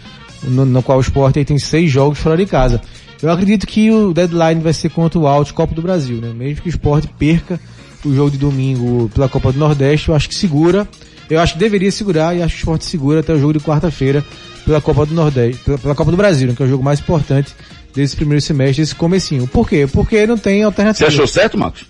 no, 0.42 0.64
no 0.64 0.82
qual 0.82 0.98
o 0.98 1.00
Sport 1.00 1.34
tem 1.46 1.58
seis 1.58 1.90
jogos 1.90 2.18
fora 2.18 2.36
de 2.36 2.46
casa. 2.46 2.80
Eu 3.22 3.30
acredito 3.30 3.66
que 3.66 3.90
o 3.90 4.12
deadline 4.12 4.60
vai 4.60 4.72
ser 4.72 4.90
contra 4.90 5.18
o 5.18 5.26
Alto 5.26 5.54
Copa 5.54 5.74
do 5.74 5.80
Brasil, 5.82 6.16
né? 6.18 6.32
Mesmo 6.34 6.62
que 6.62 6.68
o 6.68 6.70
Sport 6.70 7.06
perca 7.18 7.58
o 8.04 8.14
jogo 8.14 8.30
de 8.30 8.38
domingo 8.38 9.10
pela 9.14 9.28
Copa 9.28 9.52
do 9.52 9.58
Nordeste, 9.58 10.08
eu 10.10 10.14
acho 10.14 10.28
que 10.28 10.34
segura. 10.34 10.86
Eu 11.28 11.40
acho 11.40 11.54
que 11.54 11.58
deveria 11.58 11.90
segurar 11.90 12.36
e 12.36 12.42
acho 12.42 12.54
que 12.54 12.60
o 12.60 12.62
Sport 12.62 12.82
segura 12.82 13.20
até 13.20 13.32
o 13.32 13.38
jogo 13.38 13.54
de 13.54 13.60
quarta-feira 13.60 14.24
pela 14.64 14.80
Copa 14.80 15.06
do 15.06 15.14
Nordeste, 15.14 15.62
pela, 15.64 15.78
pela 15.78 15.94
Copa 15.94 16.10
do 16.10 16.16
Brasil, 16.16 16.48
né, 16.48 16.54
que 16.56 16.62
é 16.62 16.66
o 16.66 16.68
jogo 16.68 16.82
mais 16.82 17.00
importante 17.00 17.54
desse 17.94 18.14
primeiro 18.16 18.42
semestre, 18.42 18.82
desse 18.82 18.94
comecinho. 18.94 19.46
Por 19.46 19.68
quê? 19.68 19.88
Porque 19.90 20.26
não 20.26 20.36
tem 20.36 20.58
Você 20.58 20.64
alternativa. 20.64 21.08
achou 21.08 21.26
certo, 21.26 21.56
Marcos? 21.56 21.86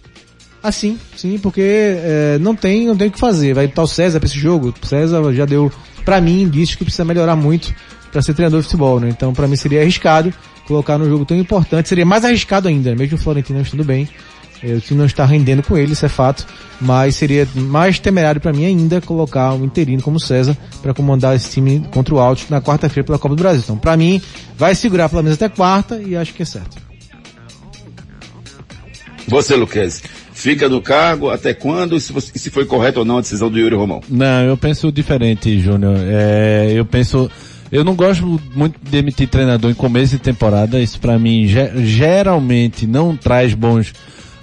Ah, 0.62 0.72
sim, 0.72 0.98
sim, 1.16 1.38
porque 1.38 1.62
é, 1.62 2.38
não 2.40 2.54
tem, 2.54 2.86
não 2.86 2.96
tem 2.96 3.08
o 3.08 3.10
que 3.10 3.18
fazer. 3.18 3.54
Vai 3.54 3.66
estar 3.66 3.82
o 3.82 3.86
César 3.86 4.18
pra 4.18 4.26
esse 4.26 4.38
jogo. 4.38 4.74
O 4.82 4.86
César 4.86 5.32
já 5.32 5.44
deu, 5.44 5.70
pra 6.04 6.20
mim, 6.20 6.42
indício 6.42 6.76
que 6.76 6.84
precisa 6.84 7.04
melhorar 7.04 7.36
muito 7.36 7.72
pra 8.10 8.20
ser 8.22 8.34
treinador 8.34 8.60
de 8.60 8.64
futebol, 8.66 8.98
né? 8.98 9.08
Então, 9.08 9.32
pra 9.32 9.46
mim 9.46 9.56
seria 9.56 9.80
arriscado 9.82 10.32
colocar 10.66 10.98
num 10.98 11.08
jogo 11.08 11.24
tão 11.24 11.36
importante. 11.36 11.88
Seria 11.88 12.04
mais 12.04 12.24
arriscado 12.24 12.66
ainda, 12.66 12.90
né? 12.90 12.96
mesmo 12.96 13.16
o 13.16 13.20
Florentino 13.20 13.60
estando 13.60 13.84
bem. 13.84 14.08
O 14.64 14.80
time 14.80 14.98
não 14.98 15.06
está 15.06 15.24
rendendo 15.24 15.62
com 15.62 15.76
ele, 15.76 15.92
isso 15.92 16.04
é 16.06 16.08
fato. 16.08 16.46
Mas 16.80 17.16
seria 17.16 17.46
mais 17.54 17.98
temerário 17.98 18.40
pra 18.40 18.52
mim 18.52 18.64
ainda 18.66 19.00
colocar 19.00 19.52
um 19.54 19.64
interino 19.64 20.02
como 20.02 20.20
César 20.20 20.56
pra 20.82 20.92
comandar 20.92 21.34
esse 21.36 21.50
time 21.50 21.86
contra 21.90 22.14
o 22.14 22.18
Alto 22.18 22.44
na 22.50 22.60
quarta-feira 22.60 23.04
pela 23.04 23.18
Copa 23.18 23.34
do 23.34 23.42
Brasil. 23.42 23.62
Então, 23.64 23.78
pra 23.78 23.96
mim, 23.96 24.20
vai 24.58 24.74
segurar 24.74 25.08
pelo 25.08 25.22
menos 25.22 25.36
até 25.40 25.48
quarta 25.54 26.00
e 26.02 26.14
acho 26.16 26.34
que 26.34 26.42
é 26.42 26.46
certo. 26.46 26.76
Você, 29.28 29.56
Luquez, 29.56 30.02
fica 30.32 30.68
no 30.68 30.80
cargo 30.80 31.30
até 31.30 31.52
quando 31.52 31.96
e 31.96 32.00
se, 32.00 32.12
você- 32.12 32.38
se 32.38 32.50
foi 32.50 32.64
correta 32.64 33.00
ou 33.00 33.04
não 33.04 33.18
a 33.18 33.20
decisão 33.20 33.50
do 33.50 33.58
Yuri 33.58 33.74
Romão? 33.74 34.00
Não, 34.08 34.42
eu 34.44 34.56
penso 34.56 34.92
diferente, 34.92 35.58
Júnior. 35.60 35.96
É, 35.98 36.70
eu 36.74 36.84
penso. 36.84 37.30
Eu 37.72 37.82
não 37.82 37.96
gosto 37.96 38.40
muito 38.54 38.78
de 38.80 38.96
emitir 38.98 39.28
treinador 39.28 39.68
em 39.70 39.74
começo 39.74 40.12
de 40.12 40.18
temporada. 40.22 40.78
Isso 40.80 41.00
pra 41.00 41.18
mim 41.18 41.48
ge- 41.48 41.72
geralmente 41.84 42.86
não 42.86 43.16
traz 43.16 43.52
bons, 43.54 43.92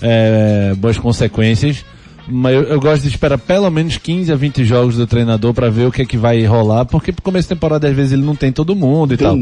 é, 0.04 0.76
boas 0.76 0.98
consequências. 0.98 1.84
Mas 2.28 2.54
eu, 2.54 2.64
eu 2.64 2.80
gosto 2.80 3.02
de 3.04 3.10
esperar 3.10 3.38
pelo 3.38 3.70
menos 3.70 3.98
15 3.98 4.32
a 4.32 4.36
20 4.36 4.64
jogos 4.64 4.96
do 4.96 5.06
treinador 5.06 5.54
pra 5.54 5.70
ver 5.70 5.88
o 5.88 5.92
que 5.92 6.04
é 6.04 6.06
que 6.06 6.18
vai 6.18 6.46
rolar, 6.46 6.86
porque 6.86 7.12
pro 7.12 7.22
começo 7.22 7.48
de 7.48 7.56
temporada 7.56 7.88
às 7.88 7.96
vezes 7.96 8.14
ele 8.14 8.22
não 8.22 8.36
tem 8.36 8.52
todo 8.52 8.76
mundo 8.76 9.14
e 9.14 9.18
tal. 9.18 9.38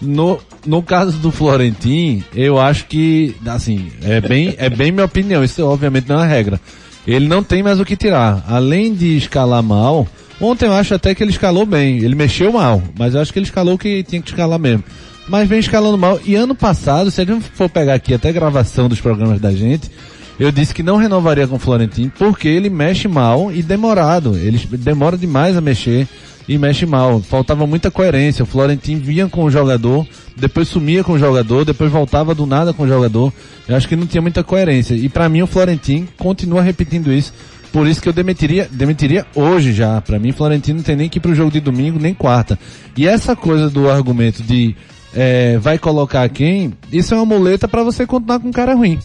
No, 0.00 0.38
no 0.64 0.82
caso 0.82 1.18
do 1.18 1.32
Florentin, 1.32 2.22
eu 2.34 2.60
acho 2.60 2.86
que, 2.86 3.34
assim, 3.46 3.90
é 4.02 4.20
bem, 4.20 4.54
é 4.56 4.70
bem 4.70 4.92
minha 4.92 5.04
opinião, 5.04 5.42
isso 5.42 5.64
obviamente 5.64 6.08
não 6.08 6.16
é 6.16 6.18
uma 6.20 6.26
regra. 6.26 6.60
Ele 7.06 7.26
não 7.26 7.42
tem 7.42 7.62
mais 7.62 7.80
o 7.80 7.84
que 7.84 7.96
tirar. 7.96 8.44
Além 8.48 8.94
de 8.94 9.16
escalar 9.16 9.62
mal, 9.62 10.06
ontem 10.40 10.66
eu 10.66 10.72
acho 10.72 10.94
até 10.94 11.14
que 11.14 11.22
ele 11.22 11.32
escalou 11.32 11.66
bem. 11.66 11.98
Ele 11.98 12.14
mexeu 12.14 12.52
mal, 12.52 12.80
mas 12.96 13.14
eu 13.14 13.20
acho 13.20 13.32
que 13.32 13.38
ele 13.40 13.46
escalou 13.46 13.74
o 13.74 13.78
que 13.78 14.04
tinha 14.04 14.22
que 14.22 14.30
escalar 14.30 14.58
mesmo. 14.58 14.84
Mas 15.28 15.48
vem 15.48 15.58
escalando 15.58 15.96
mal. 15.96 16.20
E 16.24 16.34
ano 16.34 16.54
passado, 16.54 17.10
se 17.10 17.20
a 17.20 17.24
gente 17.24 17.44
for 17.54 17.68
pegar 17.68 17.94
aqui 17.94 18.14
até 18.14 18.32
gravação 18.32 18.88
dos 18.88 19.00
programas 19.00 19.40
da 19.40 19.52
gente, 19.52 19.90
eu 20.38 20.50
disse 20.50 20.74
que 20.74 20.82
não 20.82 20.96
renovaria 20.96 21.46
com 21.46 21.56
o 21.56 21.58
Florentino 21.58 22.12
porque 22.18 22.48
ele 22.48 22.68
mexe 22.68 23.06
mal 23.06 23.52
e 23.52 23.62
demorado. 23.62 24.36
Ele 24.36 24.58
demora 24.76 25.16
demais 25.16 25.56
a 25.56 25.60
mexer 25.60 26.08
e 26.48 26.58
mexe 26.58 26.84
mal. 26.84 27.20
Faltava 27.20 27.66
muita 27.66 27.90
coerência. 27.90 28.42
O 28.42 28.46
Florentino 28.46 29.00
vinha 29.00 29.28
com 29.28 29.44
o 29.44 29.50
jogador, 29.50 30.06
depois 30.36 30.68
sumia 30.68 31.04
com 31.04 31.12
o 31.12 31.18
jogador, 31.18 31.64
depois 31.64 31.90
voltava 31.90 32.34
do 32.34 32.46
nada 32.46 32.72
com 32.72 32.82
o 32.82 32.88
jogador. 32.88 33.32
Eu 33.68 33.76
acho 33.76 33.88
que 33.88 33.96
não 33.96 34.06
tinha 34.06 34.22
muita 34.22 34.42
coerência. 34.42 34.94
E 34.94 35.08
para 35.08 35.28
mim 35.28 35.42
o 35.42 35.46
Florentino 35.46 36.08
continua 36.18 36.62
repetindo 36.62 37.12
isso. 37.12 37.32
Por 37.72 37.86
isso 37.86 38.02
que 38.02 38.08
eu 38.08 38.12
demitiria, 38.12 38.68
demitiria 38.70 39.26
hoje 39.34 39.72
já. 39.72 39.98
Para 40.02 40.18
mim, 40.18 40.30
Florentino 40.30 40.76
não 40.76 40.84
tem 40.84 40.94
nem 40.94 41.08
que 41.08 41.18
ir 41.18 41.22
pro 41.22 41.34
jogo 41.34 41.50
de 41.50 41.58
domingo, 41.58 41.98
nem 41.98 42.12
quarta. 42.12 42.58
E 42.94 43.06
essa 43.06 43.34
coisa 43.34 43.70
do 43.70 43.88
argumento 43.88 44.42
de 44.42 44.76
é, 45.14 45.58
vai 45.58 45.78
colocar 45.78 46.28
quem, 46.28 46.72
isso 46.90 47.14
é 47.14 47.16
uma 47.16 47.26
muleta 47.26 47.68
para 47.68 47.82
você 47.82 48.06
continuar 48.06 48.40
com 48.40 48.50
cara 48.50 48.74
ruim. 48.74 48.98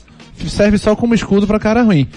Serve 0.47 0.77
só 0.77 0.95
como 0.95 1.13
escudo 1.13 1.47
para 1.47 1.59
cara 1.59 1.83
ruim. 1.83 2.07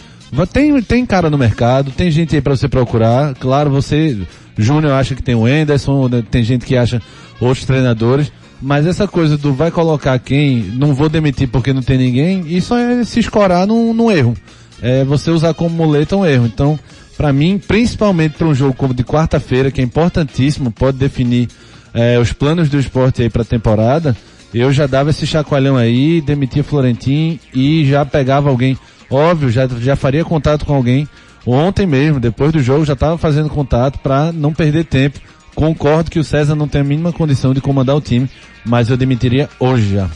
Tem, 0.53 0.81
tem 0.83 1.05
cara 1.07 1.29
no 1.29 1.37
mercado, 1.37 1.91
tem 1.91 2.11
gente 2.11 2.37
aí 2.37 2.43
para 2.43 2.55
você 2.55 2.69
procurar. 2.69 3.35
Claro, 3.35 3.71
você, 3.71 4.17
Júnior 4.57 4.93
acha 4.93 5.15
que 5.15 5.23
tem 5.23 5.35
o 5.35 5.45
Anderson, 5.45 6.09
né, 6.09 6.23
tem 6.31 6.43
gente 6.45 6.65
que 6.65 6.77
acha 6.77 7.03
outros 7.41 7.67
treinadores. 7.67 8.31
Mas 8.63 8.87
essa 8.87 9.09
coisa 9.09 9.39
do 9.39 9.55
vai 9.55 9.71
colocar 9.71 10.19
quem, 10.19 10.63
não 10.75 10.95
vou 10.95 11.09
demitir 11.09 11.49
porque 11.49 11.73
não 11.73 11.83
tem 11.83 11.97
ninguém, 11.97 12.45
isso 12.47 12.75
é 12.75 13.03
se 13.05 13.19
escorar 13.19 13.67
num, 13.67 13.95
num 13.95 14.11
erro. 14.11 14.37
É 14.83 15.03
você 15.03 15.31
usar 15.31 15.55
como 15.55 15.75
muleta 15.75 16.15
um 16.15 16.27
erro. 16.27 16.47
Então, 16.47 16.79
para 17.17 17.33
mim, 17.33 17.59
principalmente 17.59 18.35
para 18.37 18.47
um 18.47 18.55
jogo 18.55 18.75
como 18.75 18.95
de 18.95 19.03
quarta-feira, 19.03 19.71
que 19.71 19.81
é 19.81 19.85
importantíssimo, 19.85 20.71
pode 20.71 20.99
definir 20.99 21.49
é, 21.93 22.19
os 22.19 22.33
planos 22.33 22.69
do 22.69 22.79
esporte 22.79 23.23
aí 23.23 23.31
para 23.31 23.43
a 23.43 23.45
temporada, 23.45 24.17
eu 24.53 24.73
já 24.73 24.87
dava 24.87 25.11
esse 25.11 25.27
chacoalhão 25.27 25.77
aí, 25.77 26.21
demitia 26.21 26.65
Florentin 26.65 27.39
e 27.55 27.85
já 27.87 28.05
pegava 28.05 28.49
alguém. 28.49 28.77
Óbvio, 29.11 29.51
já, 29.51 29.67
já 29.67 29.97
faria 29.97 30.25
contato 30.25 30.65
com 30.65 30.75
alguém. 30.75 31.09
Ontem 31.47 31.87
mesmo, 31.87 32.21
depois 32.21 32.53
do 32.53 32.63
jogo, 32.63 32.85
já 32.85 32.93
estava 32.93 33.17
fazendo 33.17 33.49
contato 33.49 33.99
para 33.99 34.33
não 34.33 34.53
perder 34.53 34.85
tempo. 34.85 35.19
Concordo 35.55 36.11
que 36.11 36.19
o 36.19 36.25
César 36.25 36.55
não 36.55 36.69
tem 36.69 36.81
a 36.81 36.85
mínima 36.85 37.13
condição 37.13 37.53
de 37.53 37.61
comandar 37.61 37.97
o 37.97 38.01
time, 38.01 38.29
mas 38.65 38.89
eu 38.89 38.97
demitiria 38.97 39.49
hoje 39.59 39.95
já. 39.95 40.09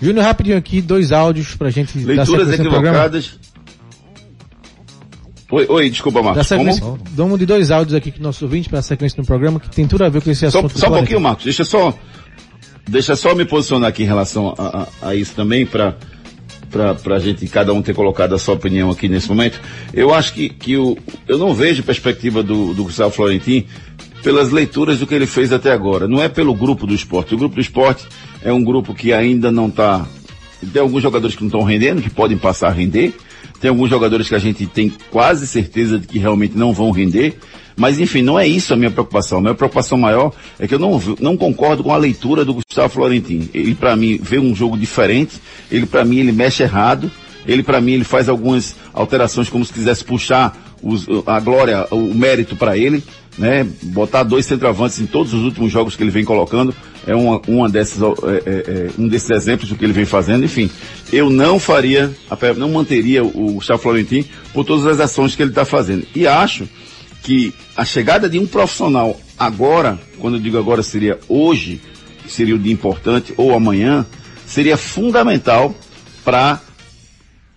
Júnior, 0.00 0.24
rapidinho 0.24 0.56
aqui, 0.56 0.80
dois 0.80 1.12
áudios 1.12 1.54
pra 1.54 1.70
gente 1.70 1.98
dar 1.98 2.06
Leituras 2.06 2.48
sequência 2.48 2.64
no 2.64 2.70
programa. 2.70 3.10
Oi, 5.50 5.66
oi, 5.68 5.90
desculpa, 5.90 6.22
Marcos. 6.22 6.46
sequência, 6.46 6.80
Como? 6.80 6.98
damos 7.10 7.38
de 7.38 7.44
dois 7.46 7.70
áudios 7.70 7.94
aqui 7.94 8.12
com 8.12 8.20
o 8.20 8.22
nosso 8.22 8.44
ouvinte 8.44 8.68
para 8.68 8.80
sequência 8.82 9.16
no 9.20 9.26
programa 9.26 9.58
que 9.58 9.68
tem 9.68 9.86
tudo 9.86 10.04
a 10.04 10.08
ver 10.08 10.22
com 10.22 10.30
esse 10.30 10.48
Só, 10.50 10.58
assunto. 10.60 10.74
do 10.74 10.78
só 10.78 10.86
um 10.88 10.92
pouquinho, 10.98 11.20
Marcos. 11.20 11.44
Deixa 11.44 11.64
só, 11.64 11.92
deixa 12.88 13.16
só 13.16 13.34
me 13.34 13.44
posicionar 13.44 13.88
aqui 13.88 14.04
em 14.04 14.06
relação 14.06 14.54
a, 14.56 14.82
a- 15.02 15.08
a 15.10 15.14
isso 15.14 15.34
também, 15.34 15.66
para 15.66 15.96
para 17.02 17.16
a 17.16 17.18
gente, 17.18 17.44
cada 17.48 17.72
um 17.72 17.82
ter 17.82 17.92
colocado 17.96 18.32
a 18.32 18.38
sua 18.38 18.54
opinião 18.54 18.90
aqui 18.92 19.08
nesse 19.08 19.28
momento. 19.28 19.60
Eu 19.92 20.14
acho 20.14 20.32
que, 20.32 20.48
que 20.48 20.76
o, 20.76 20.96
eu 21.26 21.36
não 21.36 21.52
vejo 21.52 21.82
perspectiva 21.82 22.44
do, 22.44 22.72
do 22.72 22.84
Gustavo 22.84 23.10
Florentin 23.10 23.66
pelas 24.22 24.50
leituras 24.52 25.00
do 25.00 25.04
que 25.06 25.12
ele 25.12 25.26
fez 25.26 25.52
até 25.52 25.72
agora. 25.72 26.06
Não 26.06 26.22
é 26.22 26.28
pelo 26.28 26.54
grupo 26.54 26.86
do 26.86 26.94
esporte. 26.94 27.34
O 27.34 27.38
grupo 27.38 27.56
do 27.56 27.60
esporte 27.60 28.06
é 28.40 28.52
um 28.52 28.62
grupo 28.62 28.94
que 28.94 29.12
ainda 29.12 29.50
não 29.50 29.66
está. 29.66 30.06
Tem 30.72 30.80
alguns 30.80 31.02
jogadores 31.02 31.34
que 31.34 31.42
não 31.42 31.48
estão 31.48 31.64
rendendo, 31.64 32.02
que 32.02 32.10
podem 32.10 32.38
passar 32.38 32.68
a 32.68 32.72
render. 32.72 33.14
Tem 33.60 33.68
alguns 33.68 33.90
jogadores 33.90 34.28
que 34.28 34.34
a 34.34 34.38
gente 34.38 34.66
tem 34.66 34.90
quase 35.10 35.46
certeza 35.46 35.98
de 35.98 36.06
que 36.06 36.18
realmente 36.18 36.56
não 36.56 36.72
vão 36.72 36.90
render. 36.90 37.36
Mas 37.76 37.98
enfim, 37.98 38.20
não 38.22 38.38
é 38.38 38.46
isso 38.46 38.74
a 38.74 38.76
minha 38.76 38.90
preocupação. 38.90 39.38
A 39.38 39.40
minha 39.40 39.54
preocupação 39.54 39.96
maior 39.96 40.32
é 40.58 40.66
que 40.66 40.74
eu 40.74 40.78
não, 40.78 41.00
não 41.20 41.36
concordo 41.36 41.82
com 41.82 41.92
a 41.92 41.96
leitura 41.96 42.44
do 42.44 42.54
Gustavo 42.54 42.88
Florentino. 42.92 43.48
Ele 43.54 43.74
para 43.74 43.94
mim 43.96 44.18
vê 44.22 44.38
um 44.38 44.54
jogo 44.54 44.76
diferente, 44.76 45.36
ele 45.70 45.86
para 45.86 46.04
mim 46.04 46.18
ele 46.18 46.32
mexe 46.32 46.62
errado, 46.62 47.10
ele 47.46 47.62
para 47.62 47.80
mim 47.80 47.92
ele 47.92 48.04
faz 48.04 48.28
algumas 48.28 48.76
alterações 48.92 49.48
como 49.48 49.64
se 49.64 49.72
quisesse 49.72 50.04
puxar 50.04 50.56
os- 50.82 51.06
a 51.26 51.40
glória, 51.40 51.86
o 51.90 52.12
mérito 52.14 52.54
para 52.56 52.76
ele, 52.76 53.02
né? 53.38 53.66
Botar 53.82 54.22
dois 54.22 54.46
centroavantes 54.46 55.00
em 55.00 55.06
todos 55.06 55.32
os 55.32 55.44
últimos 55.44 55.70
jogos 55.70 55.96
que 55.96 56.02
ele 56.02 56.10
vem 56.10 56.24
colocando 56.24 56.74
é 57.06 57.14
uma, 57.14 57.40
uma 57.46 57.68
dessas, 57.68 58.02
é, 58.02 58.04
é, 58.04 58.50
é, 58.50 58.90
um 58.98 59.08
desses 59.08 59.30
exemplos 59.30 59.68
do 59.68 59.76
que 59.76 59.84
ele 59.84 59.92
vem 59.92 60.04
fazendo. 60.04 60.44
Enfim, 60.44 60.70
eu 61.12 61.30
não 61.30 61.58
faria, 61.58 62.14
não 62.56 62.70
manteria 62.70 63.24
o 63.24 63.52
Gustavo 63.54 63.80
Florentino 63.80 64.24
por 64.52 64.64
todas 64.64 64.86
as 64.86 65.00
ações 65.00 65.34
que 65.34 65.42
ele 65.42 65.50
está 65.50 65.64
fazendo. 65.64 66.06
E 66.14 66.26
acho 66.26 66.68
que 67.22 67.52
a 67.76 67.84
chegada 67.84 68.28
de 68.28 68.38
um 68.38 68.46
profissional 68.46 69.18
agora, 69.38 69.98
quando 70.18 70.36
eu 70.36 70.40
digo 70.40 70.58
agora 70.58 70.82
seria 70.82 71.18
hoje, 71.28 71.80
seria 72.26 72.54
o 72.54 72.58
dia 72.58 72.72
importante, 72.72 73.32
ou 73.36 73.54
amanhã, 73.54 74.06
seria 74.46 74.76
fundamental 74.76 75.74
para 76.24 76.60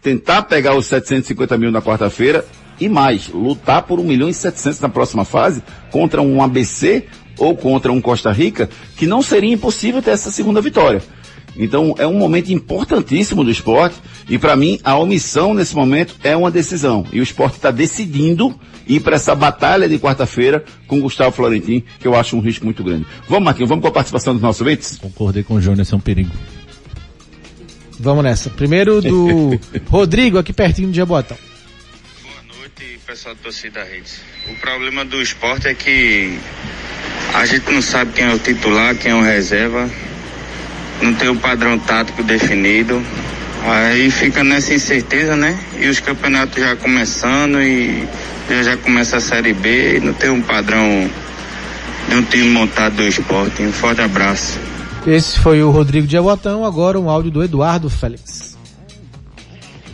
tentar 0.01 0.43
pegar 0.43 0.75
os 0.75 0.85
750 0.85 1.57
mil 1.57 1.71
na 1.71 1.81
quarta-feira 1.81 2.45
e 2.79 2.89
mais, 2.89 3.29
lutar 3.29 3.83
por 3.83 3.99
1 3.99 4.03
milhão 4.03 4.29
e 4.29 4.33
700 4.33 4.79
na 4.79 4.89
próxima 4.89 5.25
fase 5.25 5.63
contra 5.91 6.21
um 6.21 6.41
ABC 6.41 7.05
ou 7.37 7.55
contra 7.55 7.91
um 7.91 8.01
Costa 8.01 8.31
Rica, 8.31 8.69
que 8.95 9.07
não 9.07 9.21
seria 9.21 9.53
impossível 9.53 10.01
ter 10.01 10.11
essa 10.11 10.31
segunda 10.31 10.61
vitória. 10.61 11.01
Então 11.55 11.93
é 11.97 12.07
um 12.07 12.17
momento 12.17 12.51
importantíssimo 12.51 13.43
do 13.43 13.51
esporte 13.51 13.95
e 14.27 14.37
para 14.37 14.55
mim 14.55 14.79
a 14.83 14.97
omissão 14.97 15.53
nesse 15.53 15.75
momento 15.75 16.15
é 16.23 16.35
uma 16.35 16.49
decisão. 16.49 17.05
E 17.11 17.19
o 17.19 17.23
esporte 17.23 17.55
está 17.55 17.69
decidindo 17.71 18.55
ir 18.87 18.99
para 19.01 19.15
essa 19.15 19.35
batalha 19.35 19.87
de 19.87 19.99
quarta-feira 19.99 20.63
com 20.87 20.99
Gustavo 20.99 21.31
Florentin, 21.31 21.83
que 21.99 22.07
eu 22.07 22.15
acho 22.15 22.35
um 22.35 22.39
risco 22.39 22.65
muito 22.65 22.83
grande. 22.83 23.05
Vamos, 23.29 23.45
Marquinhos, 23.45 23.69
vamos 23.69 23.83
com 23.83 23.87
a 23.87 23.91
participação 23.91 24.33
dos 24.33 24.41
nossos 24.41 24.61
ouvintes? 24.61 24.97
Concordei 24.97 25.43
com 25.43 25.55
o 25.55 25.61
Júnior, 25.61 25.81
esse 25.81 25.93
é 25.93 25.97
um 25.97 26.01
perigo. 26.01 26.31
Vamos 27.99 28.23
nessa. 28.23 28.49
Primeiro 28.49 29.01
do 29.01 29.59
Rodrigo, 29.89 30.37
aqui 30.37 30.51
pertinho 30.51 30.89
de 30.89 30.97
Jabotão. 30.97 31.37
Pessoal 33.13 33.35
do 33.35 33.41
Torcida 33.41 33.83
Redes. 33.83 34.21
O 34.49 34.55
problema 34.55 35.05
do 35.05 35.21
esporte 35.21 35.67
é 35.67 35.75
que 35.75 36.35
a 37.35 37.45
gente 37.45 37.71
não 37.71 37.79
sabe 37.79 38.11
quem 38.11 38.25
é 38.25 38.33
o 38.33 38.39
titular, 38.39 38.95
quem 38.95 39.11
é 39.11 39.15
o 39.15 39.21
reserva, 39.21 39.87
não 40.99 41.13
tem 41.13 41.29
o 41.29 41.35
padrão 41.35 41.77
tático 41.77 42.23
definido. 42.23 42.99
Aí 43.65 44.09
fica 44.09 44.43
nessa 44.43 44.73
incerteza, 44.73 45.35
né? 45.35 45.55
E 45.79 45.87
os 45.87 45.99
campeonatos 45.99 46.59
já 46.59 46.75
começando 46.75 47.61
e 47.61 48.03
já, 48.49 48.63
já 48.63 48.77
começa 48.77 49.17
a 49.17 49.21
Série 49.21 49.53
B 49.53 49.97
e 49.97 49.99
não 49.99 50.13
tem 50.15 50.31
um 50.31 50.41
padrão 50.41 51.07
de 52.09 52.15
um 52.15 52.23
time 52.23 52.49
montado 52.49 52.95
do 52.95 53.07
esporte. 53.07 53.61
Um 53.61 53.71
forte 53.71 54.01
abraço. 54.01 54.57
Esse 55.05 55.39
foi 55.39 55.61
o 55.61 55.69
Rodrigo 55.69 56.07
de 56.07 56.13
Jabotão, 56.13 56.65
agora 56.65 56.99
um 56.99 57.11
áudio 57.11 57.29
do 57.29 57.43
Eduardo 57.43 57.91
Félix. 57.91 58.57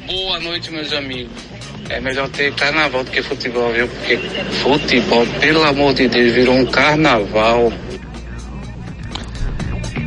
Boa 0.07 0.39
noite, 0.39 0.71
meus 0.71 0.93
amigos. 0.93 1.48
É 1.89 1.99
melhor 1.99 2.29
ter 2.29 2.53
carnaval 2.53 3.03
do 3.03 3.09
que 3.09 3.21
futebol, 3.23 3.71
viu? 3.73 3.87
Porque 3.87 4.17
futebol, 4.61 5.25
pelo 5.39 5.63
amor 5.63 5.93
de 5.93 6.07
Deus, 6.07 6.33
virou 6.33 6.55
um 6.55 6.65
carnaval. 6.65 7.73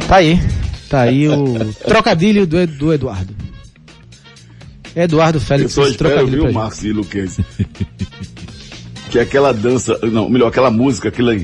Tá 0.07 0.17
aí. 0.17 0.41
Tá 0.89 1.03
aí 1.03 1.29
o 1.29 1.73
trocadilho 1.87 2.47
do, 2.47 2.67
do 2.67 2.93
Eduardo. 2.93 3.35
Eduardo 4.95 5.39
Eu 5.39 5.43
Félix, 5.43 5.73
só 5.73 5.83
esse 5.83 5.93
espero 5.93 6.11
trocadilho 6.11 6.45
viu. 6.45 6.53
Marcos 6.53 6.85
e 6.85 6.93
Luquez. 6.93 7.41
que 9.11 9.19
aquela 9.19 9.53
dança, 9.53 9.99
não, 10.03 10.29
melhor, 10.29 10.49
aquela 10.49 10.71
música, 10.71 11.09
aquela, 11.09 11.35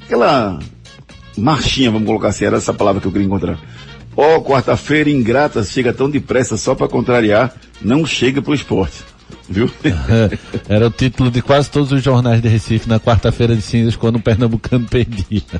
aquela 0.00 0.58
marchinha, 1.36 1.90
vamos 1.90 2.06
colocar 2.06 2.28
assim, 2.28 2.44
era 2.44 2.56
essa 2.56 2.72
palavra 2.72 3.00
que 3.00 3.06
eu 3.06 3.12
queria 3.12 3.26
encontrar. 3.26 3.58
Ó, 4.16 4.40
quarta-feira 4.40 5.10
ingrata, 5.10 5.62
chega 5.64 5.92
tão 5.92 6.08
depressa 6.08 6.56
só 6.56 6.74
pra 6.74 6.88
contrariar, 6.88 7.52
não 7.82 8.06
chega 8.06 8.40
pro 8.40 8.54
esporte. 8.54 9.13
Viu? 9.48 9.70
Era 10.68 10.86
o 10.86 10.90
título 10.90 11.30
de 11.30 11.42
quase 11.42 11.70
todos 11.70 11.92
os 11.92 12.02
jornais 12.02 12.40
de 12.40 12.48
Recife 12.48 12.88
na 12.88 12.98
quarta-feira 12.98 13.54
de 13.54 13.62
cinzas 13.62 13.96
quando 13.96 14.16
o 14.16 14.20
Pernambucano 14.20 14.86
perdia. 14.86 15.42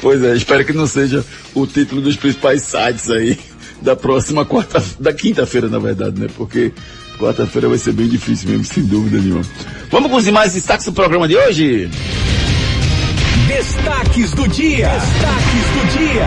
pois 0.00 0.22
é, 0.22 0.36
espero 0.36 0.64
que 0.64 0.72
não 0.72 0.86
seja 0.86 1.24
o 1.54 1.66
título 1.66 2.00
dos 2.00 2.16
principais 2.16 2.62
sites 2.62 3.10
aí 3.10 3.38
da 3.80 3.94
próxima 3.94 4.44
quarta, 4.44 4.82
da 4.98 5.12
quinta-feira, 5.12 5.68
na 5.68 5.78
verdade, 5.78 6.20
né? 6.20 6.26
Porque 6.36 6.72
quarta-feira 7.18 7.68
vai 7.68 7.78
ser 7.78 7.92
bem 7.92 8.08
difícil 8.08 8.50
mesmo, 8.50 8.64
sem 8.64 8.84
dúvida 8.84 9.18
nenhuma. 9.18 9.42
Vamos 9.90 10.10
com 10.10 10.16
os 10.16 10.24
demais 10.24 10.54
destaques 10.54 10.86
do 10.86 10.92
programa 10.92 11.28
de 11.28 11.36
hoje? 11.36 11.88
Destaques 13.48 14.30
do 14.32 14.48
dia. 14.48 14.88
Destaques 14.88 15.66
do 15.72 15.98
dia. 15.98 16.26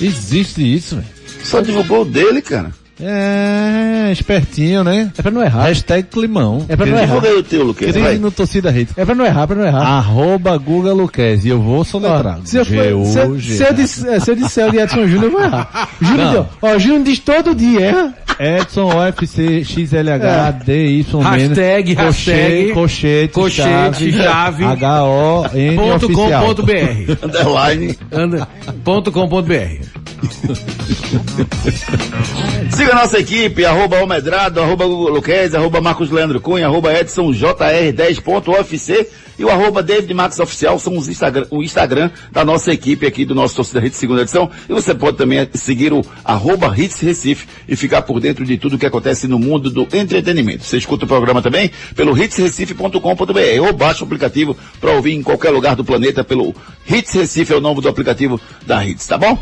Existe 0.00 0.74
isso, 0.74 0.96
velho. 0.96 1.08
Só 1.44 1.60
divulgou 1.60 2.02
o 2.02 2.04
dele, 2.04 2.40
cara. 2.40 2.72
É, 3.02 4.12
espertinho, 4.12 4.84
né? 4.84 5.10
É 5.16 5.22
pra 5.22 5.30
não 5.30 5.42
errar. 5.42 5.64
Hashtag 5.64 6.08
climão. 6.08 6.64
É 6.68 6.76
pra 6.76 6.86
não 6.86 6.94
errar. 6.96 7.06
Divulga 7.06 7.28
aí 7.28 7.36
o 7.36 7.42
teu, 7.42 7.64
Lucas. 7.64 7.90
Crie 7.90 8.02
vai. 8.02 8.18
no 8.18 8.30
Torcida 8.30 8.70
Rede. 8.70 8.90
É 8.96 9.04
pra 9.04 9.14
não 9.14 9.24
errar, 9.26 9.46
pra 9.46 9.56
não 9.56 9.66
errar. 9.66 9.82
Arroba 9.82 10.56
Guga 10.56 10.92
Luquez. 10.92 11.44
E 11.44 11.48
eu 11.48 11.60
vou 11.60 11.84
soletrar. 11.84 12.38
Ó, 12.40 12.44
se, 12.44 12.56
eu 12.58 12.64
se, 12.64 12.76
eu, 12.76 13.04
se, 13.04 13.18
eu 13.18 13.72
disser, 13.74 14.20
se 14.20 14.30
eu 14.30 14.36
disser 14.36 14.68
o 14.68 14.70
de 14.70 14.78
Edson 14.78 15.06
Júnior, 15.06 15.24
eu 15.24 15.30
vou 15.32 15.42
errar. 15.42 15.88
Júnior, 16.00 16.28
diz- 16.30 16.46
ó, 16.62 16.78
Júnior 16.78 17.02
diz 17.04 17.18
todo 17.18 17.54
dia, 17.54 17.80
erra. 17.80 18.14
Edson 18.38 18.88
OFC 18.88 19.62
XLH 19.64 20.64
DY 20.64 21.06
Hashtag, 21.22 21.94
hashtag, 21.94 22.72
cochete, 22.72 23.32
cochete, 23.34 24.12
chave, 24.12 24.64
H 24.64 25.04
O 25.04 25.46
N 25.54 25.76
ponto 25.76 26.08
com 26.12 26.30
ponto 26.30 26.62
br. 26.62 26.72
Underline. 27.22 27.98
Anda, 28.10 28.48
ponto 28.84 29.12
com 29.12 29.28
ponto 29.28 29.46
br. 29.46 29.80
Siga 32.70 32.92
a 32.92 32.96
nossa 32.96 33.18
equipe, 33.18 33.64
arroba 33.64 33.98
Almedrado, 33.98 34.60
arroba 34.60 34.86
Google 34.86 35.14
Luquez, 35.14 35.54
arroba 35.54 35.80
Marcos 35.80 36.10
Leandro 36.10 36.40
Cunha, 36.40 36.66
arroba 36.66 36.92
Edson 36.98 37.30
JR10.ofc 37.32 39.06
e 39.38 39.44
o 39.44 39.50
arroba 39.50 39.82
David 39.82 40.12
Max 40.14 40.38
Oficial 40.38 40.78
são 40.78 40.96
os 40.96 41.08
Instagram, 41.08 41.46
o 41.50 41.62
Instagram 41.62 42.10
da 42.30 42.44
nossa 42.44 42.72
equipe 42.72 43.06
aqui 43.06 43.24
do 43.24 43.34
nosso 43.34 43.56
Torcida 43.56 43.84
Hits 43.84 43.98
segunda 43.98 44.22
edição. 44.22 44.50
E 44.68 44.72
você 44.72 44.94
pode 44.94 45.16
também 45.16 45.48
seguir 45.54 45.92
o 45.92 46.04
arroba 46.24 46.72
Hits 46.76 47.00
Recife 47.00 47.48
e 47.66 47.74
ficar 47.74 48.02
por 48.02 48.20
dentro 48.20 48.44
de 48.44 48.56
tudo 48.56 48.78
que 48.78 48.86
acontece 48.86 49.26
no 49.26 49.38
mundo 49.38 49.70
do 49.70 49.88
entretenimento. 49.92 50.64
Você 50.64 50.76
escuta 50.76 51.04
o 51.04 51.08
programa 51.08 51.42
também 51.42 51.70
pelo 51.96 52.16
hitsrecife.com.br 52.16 53.66
ou 53.66 53.72
baixa 53.72 54.04
o 54.04 54.06
aplicativo 54.06 54.56
para 54.80 54.92
ouvir 54.92 55.14
em 55.14 55.22
qualquer 55.22 55.50
lugar 55.50 55.74
do 55.74 55.84
planeta 55.84 56.22
pelo 56.22 56.54
Hits 56.88 57.14
Recife 57.14 57.52
é 57.52 57.56
o 57.56 57.60
nome 57.60 57.80
do 57.80 57.88
aplicativo 57.88 58.40
da 58.66 58.84
Hits, 58.84 59.06
tá 59.06 59.18
bom? 59.18 59.38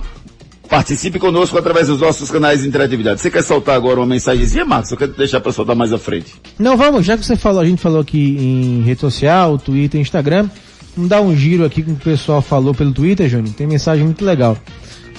Participe 0.70 1.18
conosco 1.18 1.58
através 1.58 1.88
dos 1.88 2.00
nossos 2.00 2.30
canais 2.30 2.62
de 2.62 2.68
interatividade. 2.68 3.20
Você 3.20 3.30
quer 3.30 3.42
soltar 3.42 3.74
agora 3.74 3.98
uma 3.98 4.06
mensagenzinha, 4.06 4.64
Marcos? 4.64 4.92
Eu 4.92 4.96
quero 4.96 5.12
deixar 5.12 5.40
para 5.40 5.52
soltar 5.52 5.74
mais 5.74 5.92
à 5.92 5.98
frente. 5.98 6.32
Não, 6.58 6.76
vamos, 6.76 7.04
já 7.04 7.18
que 7.18 7.26
você 7.26 7.36
falou, 7.36 7.60
a 7.60 7.66
gente 7.66 7.82
falou 7.82 8.00
aqui 8.00 8.36
em 8.38 8.82
rede 8.82 9.00
social, 9.00 9.58
Twitter, 9.58 10.00
Instagram, 10.00 10.48
Vamos 10.96 11.08
dar 11.08 11.20
um 11.20 11.36
giro 11.36 11.64
aqui 11.64 11.82
com 11.82 11.92
o 11.92 11.96
pessoal 11.96 12.42
falou 12.42 12.74
pelo 12.74 12.92
Twitter, 12.92 13.28
Júnior. 13.28 13.54
Tem 13.54 13.66
mensagem 13.66 14.04
muito 14.04 14.24
legal. 14.24 14.56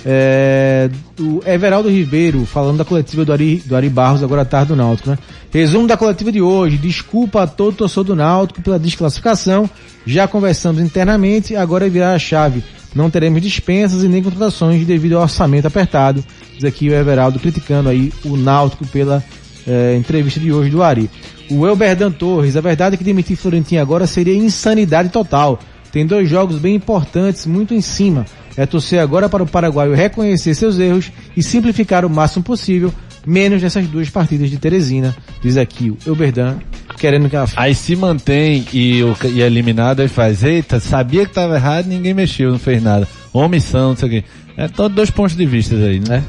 É, 0.06 0.90
o 1.20 1.42
Everaldo 1.46 1.90
Ribeiro, 1.90 2.46
falando 2.46 2.80
da 2.80 2.86
coletiva 2.86 3.24
do 3.24 3.32
Ari, 3.32 3.64
do 3.66 3.76
Ari 3.76 3.90
Barros, 3.90 4.24
agora 4.24 4.42
à 4.42 4.46
tarde 4.46 4.70
do 4.70 4.76
Náutico, 4.76 5.10
né? 5.10 5.18
Resumo 5.52 5.88
da 5.88 5.96
coletiva 5.96 6.32
de 6.32 6.42
hoje. 6.42 6.78
Desculpa 6.78 7.44
a 7.44 7.48
todo 7.48 7.78
torcedor 7.78 8.04
do 8.04 8.16
Náutico 8.16 8.62
pela 8.62 8.80
desclassificação. 8.80 9.70
Já 10.06 10.28
conversamos 10.28 10.82
internamente, 10.82 11.56
agora 11.56 11.86
é 11.86 11.90
virar 11.90 12.14
a 12.14 12.20
chave. 12.20 12.64
Não 12.94 13.10
teremos 13.10 13.42
dispensas 13.42 14.04
e 14.04 14.08
nem 14.08 14.22
contratações 14.22 14.86
devido 14.86 15.16
ao 15.16 15.24
orçamento 15.24 15.68
apertado. 15.68 16.24
Diz 16.54 16.64
aqui 16.64 16.90
o 16.90 16.94
Everaldo 16.94 17.40
criticando 17.40 17.90
aí 17.90 18.12
o 18.26 18.36
Náutico 18.36 18.86
pela 18.88 19.24
é, 19.68 19.96
entrevista 19.96 20.40
de 20.40 20.52
hoje 20.52 20.70
do 20.70 20.84
Ari. 20.84 21.10
O 21.50 21.68
Elberdan 21.68 22.12
Torres, 22.12 22.56
a 22.56 22.62
verdade 22.62 22.96
é 22.96 22.98
que 22.98 23.04
demitir 23.04 23.38
Florentino 23.38 23.82
agora 23.82 24.08
seria 24.08 24.36
insanidade 24.36 25.10
total. 25.10 25.60
Tem 25.92 26.06
dois 26.06 26.30
jogos 26.30 26.58
bem 26.58 26.76
importantes, 26.76 27.46
muito 27.46 27.74
em 27.74 27.82
cima. 27.82 28.26
É 28.56 28.66
torcer 28.66 29.00
agora 29.00 29.30
para 29.30 29.44
o 29.44 29.48
paraguaio 29.48 29.94
reconhecer 29.94 30.54
seus 30.56 30.80
erros 30.80 31.12
e 31.36 31.44
simplificar 31.44 32.06
o 32.06 32.10
máximo 32.10 32.44
possível, 32.44 32.94
menos 33.26 33.62
nessas 33.62 33.88
duas 33.88 34.10
partidas 34.10 34.50
de 34.50 34.58
Teresina, 34.58 35.16
diz 35.42 35.58
aqui 35.58 35.90
o 35.90 35.98
Elberdan, 36.06 36.58
querendo 37.02 37.28
que 37.28 37.36
ela... 37.36 37.48
Aí 37.56 37.74
se 37.74 37.96
mantém 37.96 38.64
e, 38.72 39.04
o, 39.04 39.18
e 39.26 39.42
é 39.42 39.48
eliminado, 39.48 40.02
aí 40.02 40.08
faz, 40.08 40.44
eita, 40.44 40.80
sabia 40.80 41.24
que 41.24 41.32
estava 41.32 41.56
errado, 41.56 41.88
ninguém 41.88 42.14
mexeu, 42.14 42.52
não 42.52 42.60
fez 42.60 42.82
nada. 42.82 43.08
Omissão, 43.34 43.90
não 43.90 43.98
sei 43.98 44.08
o 44.08 44.12
quê. 44.12 44.24
É 44.56 44.68
todos 44.68 44.96
dois 44.96 45.10
pontos 45.10 45.36
de 45.36 45.46
vista 45.46 45.74
aí, 45.76 46.00
né? 46.00 46.24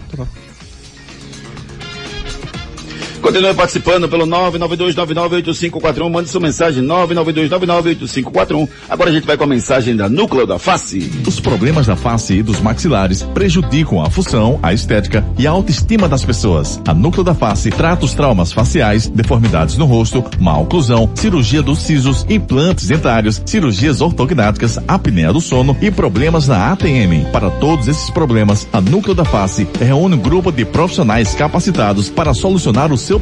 Continue 3.32 3.54
participando 3.54 4.06
pelo 4.10 4.26
992998541. 4.26 6.10
Mande 6.10 6.28
sua 6.28 6.38
mensagem 6.38 6.84
992998541. 6.84 8.68
Agora 8.90 9.08
a 9.08 9.12
gente 9.14 9.26
vai 9.26 9.38
com 9.38 9.44
a 9.44 9.46
mensagem 9.46 9.96
da 9.96 10.06
Núcleo 10.06 10.46
da 10.46 10.58
Face. 10.58 11.10
Os 11.26 11.40
problemas 11.40 11.86
da 11.86 11.96
face 11.96 12.34
e 12.34 12.42
dos 12.42 12.60
maxilares 12.60 13.22
prejudicam 13.22 14.02
a 14.02 14.10
função, 14.10 14.60
a 14.62 14.74
estética 14.74 15.24
e 15.38 15.46
a 15.46 15.50
autoestima 15.50 16.06
das 16.10 16.22
pessoas. 16.22 16.78
A 16.86 16.92
Núcleo 16.92 17.24
da 17.24 17.34
Face 17.34 17.70
trata 17.70 18.04
os 18.04 18.12
traumas 18.12 18.52
faciais, 18.52 19.08
deformidades 19.08 19.78
no 19.78 19.86
rosto, 19.86 20.22
má 20.38 20.58
oclusão, 20.58 21.08
cirurgia 21.14 21.62
dos 21.62 21.78
sisos, 21.78 22.26
implantes 22.28 22.86
dentários, 22.86 23.40
cirurgias 23.46 24.02
ortognáticas, 24.02 24.78
apneia 24.86 25.32
do 25.32 25.40
sono 25.40 25.74
e 25.80 25.90
problemas 25.90 26.48
na 26.48 26.70
ATM. 26.70 27.30
Para 27.32 27.48
todos 27.48 27.88
esses 27.88 28.10
problemas, 28.10 28.68
a 28.70 28.80
Núcleo 28.82 29.14
da 29.14 29.24
Face 29.24 29.66
reúne 29.80 30.16
um 30.16 30.20
grupo 30.20 30.52
de 30.52 30.66
profissionais 30.66 31.34
capacitados 31.34 32.10
para 32.10 32.34
solucionar 32.34 32.92
o 32.92 32.98
seu 32.98 33.21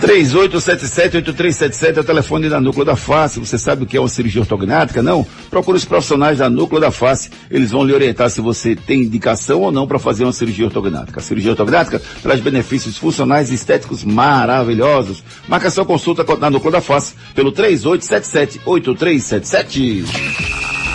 3877-8377 0.00 1.96
é 1.96 2.00
o 2.00 2.04
telefone 2.04 2.48
da 2.48 2.60
Núcleo 2.60 2.84
da 2.84 2.94
Face. 2.94 3.40
Você 3.40 3.58
sabe 3.58 3.82
o 3.82 3.86
que 3.86 3.96
é 3.96 4.00
uma 4.00 4.08
cirurgia 4.08 4.40
ortognática? 4.40 5.02
Não? 5.02 5.26
Procure 5.50 5.76
os 5.76 5.84
profissionais 5.84 6.38
da 6.38 6.48
Núcleo 6.48 6.80
da 6.80 6.92
Face. 6.92 7.30
Eles 7.50 7.72
vão 7.72 7.84
lhe 7.84 7.92
orientar 7.92 8.30
se 8.30 8.40
você 8.40 8.76
tem 8.76 9.02
indicação 9.02 9.62
ou 9.62 9.72
não 9.72 9.88
para 9.88 9.98
fazer 9.98 10.22
uma 10.24 10.32
cirurgia 10.32 10.66
ortognática. 10.66 11.18
A 11.18 11.22
cirurgia 11.22 11.50
ortognática 11.50 12.00
traz 12.22 12.40
benefícios 12.40 12.96
funcionais 12.96 13.50
e 13.50 13.54
estéticos 13.54 14.04
maravilhosos. 14.04 15.24
Marca 15.48 15.68
sua 15.70 15.84
consulta 15.84 16.24
na 16.36 16.48
Núcleo 16.48 16.70
da 16.72 16.80
Face 16.80 17.14
pelo 17.34 17.50
3877-8377. 17.52 20.04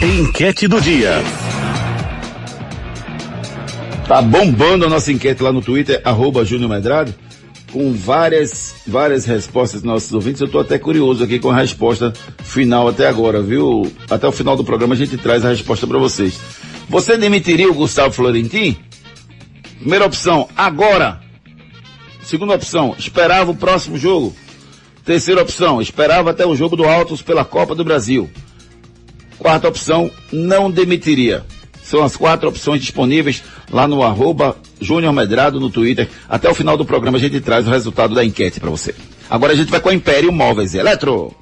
Enquete 0.01 0.65
do 0.67 0.79
dia. 0.79 1.21
Tá 4.07 4.21
bombando 4.21 4.85
a 4.85 4.89
nossa 4.89 5.11
enquete 5.11 5.43
lá 5.43 5.51
no 5.51 5.61
Twitter, 5.61 5.99
arroba 6.05 6.45
Júnior 6.45 6.69
Medrado 6.69 7.13
com 7.73 7.91
várias, 7.91 8.75
várias 8.85 9.25
respostas 9.25 9.81
dos 9.81 9.91
nossos 9.91 10.13
ouvintes. 10.13 10.39
Eu 10.39 10.45
estou 10.45 10.61
até 10.61 10.77
curioso 10.77 11.23
aqui 11.23 11.39
com 11.39 11.49
a 11.49 11.55
resposta 11.55 12.13
final 12.43 12.87
até 12.87 13.07
agora, 13.07 13.41
viu? 13.41 13.91
Até 14.07 14.27
o 14.27 14.31
final 14.31 14.55
do 14.55 14.63
programa 14.63 14.93
a 14.93 14.97
gente 14.97 15.17
traz 15.17 15.43
a 15.43 15.49
resposta 15.49 15.87
para 15.87 15.97
vocês. 15.97 16.39
Você 16.87 17.17
demitiria 17.17 17.67
o 17.67 17.73
Gustavo 17.73 18.13
Florentin? 18.13 18.77
Primeira 19.79 20.05
opção, 20.05 20.47
agora. 20.55 21.19
Segunda 22.21 22.53
opção, 22.53 22.95
esperava 22.97 23.49
o 23.49 23.55
próximo 23.55 23.97
jogo. 23.97 24.35
Terceira 25.03 25.41
opção, 25.41 25.81
esperava 25.81 26.29
até 26.29 26.45
o 26.45 26.55
jogo 26.55 26.75
do 26.75 26.85
Altos 26.85 27.23
pela 27.23 27.43
Copa 27.43 27.73
do 27.73 27.83
Brasil. 27.83 28.29
Quarta 29.39 29.67
opção, 29.67 30.11
não 30.31 30.69
demitiria. 30.69 31.43
São 31.81 32.03
as 32.03 32.15
quatro 32.15 32.47
opções 32.47 32.81
disponíveis 32.81 33.43
lá 33.71 33.87
no 33.87 34.03
arroba 34.03 34.55
Júnior 34.83 35.13
Medrado 35.13 35.59
no 35.59 35.69
Twitter. 35.69 36.07
Até 36.29 36.49
o 36.49 36.53
final 36.53 36.77
do 36.77 36.85
programa 36.85 37.17
a 37.17 37.21
gente 37.21 37.39
traz 37.39 37.67
o 37.67 37.71
resultado 37.71 38.13
da 38.13 38.23
enquete 38.23 38.59
para 38.59 38.69
você. 38.69 38.93
Agora 39.29 39.53
a 39.53 39.55
gente 39.55 39.71
vai 39.71 39.79
com 39.79 39.89
a 39.89 39.93
Império 39.93 40.31
Móveis 40.31 40.73
e 40.73 40.77
Eletro. 40.77 41.33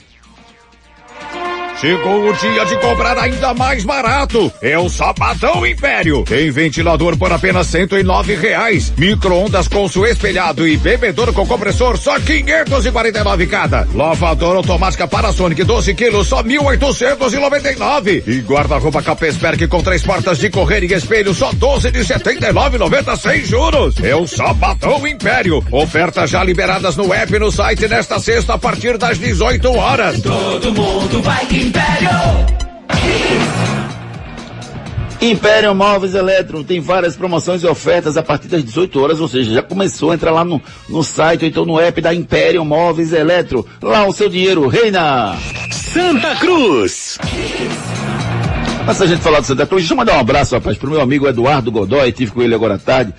Chegou 1.81 2.29
o 2.29 2.33
dia 2.33 2.63
de 2.63 2.77
comprar 2.77 3.17
ainda 3.17 3.55
mais 3.55 3.83
barato. 3.83 4.53
É 4.61 4.77
o 4.77 4.87
Sabadão 4.87 5.65
Império. 5.65 6.23
Tem 6.25 6.51
ventilador 6.51 7.17
por 7.17 7.31
apenas 7.33 7.65
cento 7.65 7.97
e 7.97 8.03
nove 8.03 8.35
reais. 8.35 8.93
Micro-ondas 8.95 9.67
com 9.67 9.87
suo 9.87 10.05
espelhado 10.05 10.67
e 10.67 10.77
bebedouro 10.77 11.33
com 11.33 11.43
compressor 11.43 11.97
só 11.97 12.19
549 12.19 13.47
cada. 13.47 13.87
Lavadora 13.95 14.57
automática 14.57 15.07
Panasonic 15.07 15.63
12 15.63 15.95
quilos 15.95 16.27
só 16.27 16.43
1.899. 16.43 18.27
E 18.27 18.41
guarda-roupa 18.41 19.01
Capesberg 19.01 19.67
com 19.67 19.81
três 19.81 20.03
portas 20.03 20.37
de 20.37 20.51
correr 20.51 20.83
e 20.83 20.93
espelho 20.93 21.33
só 21.33 21.51
12 21.51 21.89
de 21.89 22.01
79,90 22.01 23.17
sem 23.17 23.43
juros. 23.43 23.95
É 24.03 24.15
o 24.15 24.27
Sabadão 24.27 25.07
Império. 25.07 25.65
Ofertas 25.71 26.29
já 26.29 26.43
liberadas 26.43 26.95
no 26.95 27.11
app 27.11 27.33
e 27.33 27.39
no 27.39 27.51
site 27.51 27.87
nesta 27.87 28.19
sexta 28.19 28.53
a 28.53 28.59
partir 28.59 28.99
das 28.99 29.17
18 29.17 29.75
horas. 29.75 30.21
Todo 30.21 30.71
mundo 30.75 31.23
vai 31.23 31.43
Império! 31.71 32.11
Império 35.21 35.73
Móveis 35.73 36.15
Eletro 36.15 36.63
tem 36.63 36.81
várias 36.81 37.15
promoções 37.15 37.63
e 37.63 37.67
ofertas 37.67 38.17
a 38.17 38.23
partir 38.23 38.49
das 38.49 38.63
18 38.63 38.99
horas, 38.99 39.19
ou 39.21 39.27
seja, 39.27 39.53
já 39.53 39.61
começou 39.63 40.11
a 40.11 40.15
entrar 40.15 40.31
lá 40.31 40.43
no, 40.43 40.61
no 40.89 41.01
site 41.01 41.43
ou 41.43 41.47
então 41.47 41.65
no 41.65 41.79
app 41.79 42.01
da 42.01 42.13
Império 42.13 42.65
Móveis 42.65 43.13
Eletro. 43.13 43.65
Lá 43.81 44.05
o 44.05 44.11
seu 44.11 44.27
dinheiro 44.27 44.67
reina! 44.67 45.37
Santa 45.71 46.35
Cruz! 46.35 47.17
Antes 48.85 48.99
da 48.99 49.05
gente 49.05 49.21
falar 49.21 49.39
do 49.39 49.45
Santa 49.45 49.65
Cruz, 49.65 49.83
deixa 49.83 49.93
eu 49.93 49.97
mandar 49.97 50.17
um 50.17 50.19
abraço, 50.19 50.55
rapaz, 50.55 50.77
pro 50.77 50.91
meu 50.91 50.99
amigo 50.99 51.27
Eduardo 51.27 51.71
Godoy, 51.71 52.11
tive 52.11 52.31
com 52.31 52.41
ele 52.41 52.55
agora 52.55 52.75
à 52.75 52.79
tarde. 52.79 53.13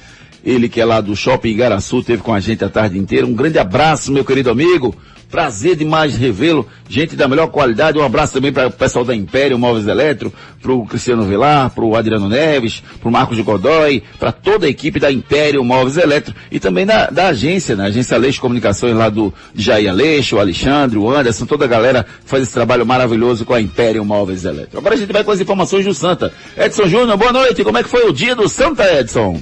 Ele 0.45 0.69
que 0.69 0.81
é 0.81 0.85
lá 0.85 1.01
do 1.01 1.15
Shopping 1.15 1.51
Igaraçu, 1.51 2.03
teve 2.03 2.23
com 2.23 2.35
a 2.35 2.41
gente 2.41 2.65
a 2.65 2.69
tarde 2.69 2.99
inteira. 2.99 3.25
Um 3.25 3.33
grande 3.33 3.59
abraço, 3.59 4.13
meu 4.13 4.25
querido 4.25 4.51
amigo. 4.51 4.95
Prazer 5.33 5.77
demais 5.77 6.15
revê-lo. 6.15 6.69
Gente 6.87 7.17
da 7.17 7.27
melhor 7.27 7.47
qualidade. 7.47 7.99
Um 7.99 8.05
abraço 8.05 8.35
também 8.35 8.53
para 8.53 8.67
o 8.67 8.71
pessoal 8.71 9.03
da 9.03 9.17
Império 9.17 9.59
Móveis 9.59 9.89
Eletro, 9.89 10.31
para 10.61 10.71
o 10.71 10.85
Cristiano 10.85 11.25
Vilar, 11.25 11.71
para 11.71 11.83
o 11.83 11.97
Adriano 11.97 12.29
Neves, 12.29 12.83
para 13.01 13.09
o 13.09 13.11
Marcos 13.11 13.39
de 13.39 13.43
Godoy, 13.43 14.03
para 14.19 14.31
toda 14.31 14.67
a 14.67 14.69
equipe 14.69 15.01
da 15.01 15.11
Império 15.11 15.65
Móveis 15.65 15.97
Eletro 15.97 16.35
e 16.51 16.61
também 16.61 16.85
da, 16.85 17.07
da 17.07 17.29
agência, 17.29 17.75
né? 17.75 17.87
Agência 17.87 18.15
Aleixo 18.15 18.43
Comunicações 18.43 18.95
lá 18.95 19.09
do 19.09 19.33
Jair 19.55 19.89
Aleixo, 19.89 20.37
o 20.37 20.39
Alexandre, 20.39 20.99
o 20.99 21.11
Anderson, 21.11 21.47
toda 21.47 21.65
a 21.65 21.69
galera 21.69 22.05
faz 22.27 22.43
esse 22.43 22.53
trabalho 22.53 22.85
maravilhoso 22.85 23.47
com 23.47 23.55
a 23.55 23.61
Império 23.61 24.05
Móveis 24.05 24.45
Eletro. 24.45 24.79
Agora 24.81 24.97
a 24.97 24.99
gente 24.99 25.15
vai 25.15 25.25
com 25.25 25.31
as 25.31 25.41
informações 25.41 25.87
do 25.87 25.95
Santa. 25.95 26.31
Edson 26.59 26.87
Júnior, 26.89 27.17
boa 27.17 27.33
noite. 27.33 27.65
Como 27.65 27.79
é 27.79 27.83
que 27.83 27.89
foi 27.89 28.07
o 28.07 28.13
dia 28.13 28.37
do 28.37 28.51
Santa, 28.51 28.85
Edson? 29.01 29.41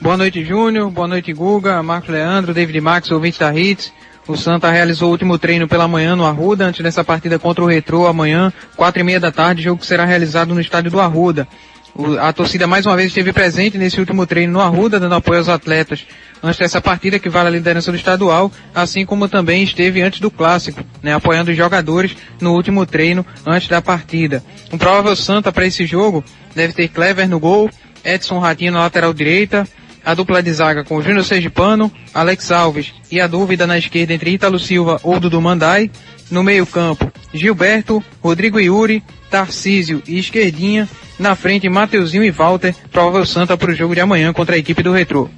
Boa 0.00 0.16
noite, 0.16 0.44
Júnior. 0.44 0.90
Boa 0.90 1.06
noite, 1.06 1.32
Guga, 1.32 1.80
Marco 1.80 2.10
Leandro, 2.10 2.52
David 2.52 2.80
Max, 2.80 3.08
ouvinte 3.12 3.38
da 3.38 3.54
Hits. 3.54 3.92
O 4.30 4.36
Santa 4.36 4.70
realizou 4.70 5.08
o 5.08 5.10
último 5.10 5.36
treino 5.36 5.66
pela 5.66 5.88
manhã 5.88 6.14
no 6.14 6.24
Arruda, 6.24 6.64
antes 6.64 6.80
dessa 6.84 7.02
partida 7.02 7.36
contra 7.36 7.64
o 7.64 7.66
Retrô 7.66 8.06
amanhã, 8.06 8.52
quatro 8.76 9.00
e 9.00 9.04
meia 9.04 9.18
da 9.18 9.32
tarde, 9.32 9.60
jogo 9.60 9.80
que 9.80 9.86
será 9.86 10.04
realizado 10.04 10.54
no 10.54 10.60
estádio 10.60 10.88
do 10.88 11.00
Arruda. 11.00 11.48
O, 11.92 12.16
a 12.16 12.32
torcida 12.32 12.64
mais 12.64 12.86
uma 12.86 12.94
vez 12.94 13.08
esteve 13.08 13.32
presente 13.32 13.76
nesse 13.76 13.98
último 13.98 14.24
treino 14.24 14.52
no 14.52 14.60
Arruda, 14.60 15.00
dando 15.00 15.16
apoio 15.16 15.40
aos 15.40 15.48
atletas 15.48 16.06
antes 16.40 16.60
dessa 16.60 16.80
partida 16.80 17.18
que 17.18 17.28
vale 17.28 17.48
a 17.48 17.50
liderança 17.50 17.90
do 17.90 17.96
estadual, 17.96 18.52
assim 18.72 19.04
como 19.04 19.26
também 19.26 19.64
esteve 19.64 20.00
antes 20.00 20.20
do 20.20 20.30
clássico, 20.30 20.80
né, 21.02 21.12
apoiando 21.12 21.50
os 21.50 21.56
jogadores 21.56 22.16
no 22.40 22.54
último 22.54 22.86
treino 22.86 23.26
antes 23.44 23.66
da 23.66 23.82
partida. 23.82 24.44
Um 24.72 24.78
provável 24.78 25.16
Santa 25.16 25.50
para 25.50 25.66
esse 25.66 25.84
jogo 25.86 26.22
deve 26.54 26.72
ter 26.72 26.86
Clever 26.86 27.28
no 27.28 27.40
gol, 27.40 27.68
Edson 28.04 28.38
Ratinho 28.38 28.70
na 28.70 28.78
lateral 28.78 29.12
direita, 29.12 29.66
a 30.04 30.14
dupla 30.14 30.42
de 30.42 30.52
zaga 30.52 30.84
com 30.84 31.02
Júnior 31.02 31.24
Sergipano, 31.24 31.90
Alex 32.14 32.50
Alves 32.50 32.92
e 33.10 33.20
a 33.20 33.26
dúvida 33.26 33.66
na 33.66 33.78
esquerda 33.78 34.14
entre 34.14 34.30
Ítalo 34.30 34.58
Silva 34.58 35.00
ou 35.02 35.20
Dudu 35.20 35.40
Mandai. 35.40 35.90
No 36.30 36.42
meio 36.42 36.64
campo, 36.64 37.12
Gilberto, 37.34 38.02
Rodrigo 38.22 38.60
Yuri, 38.60 39.02
Tarcísio 39.30 40.02
e 40.06 40.18
Esquerdinha. 40.18 40.88
Na 41.18 41.34
frente, 41.34 41.68
Mateuzinho 41.68 42.24
e 42.24 42.30
Walter, 42.30 42.74
provável 42.90 43.26
Santa 43.26 43.56
para 43.56 43.70
o 43.70 43.74
jogo 43.74 43.94
de 43.94 44.00
amanhã 44.00 44.32
contra 44.32 44.54
a 44.54 44.58
equipe 44.58 44.82
do 44.82 44.92
Retrô. 44.92 45.28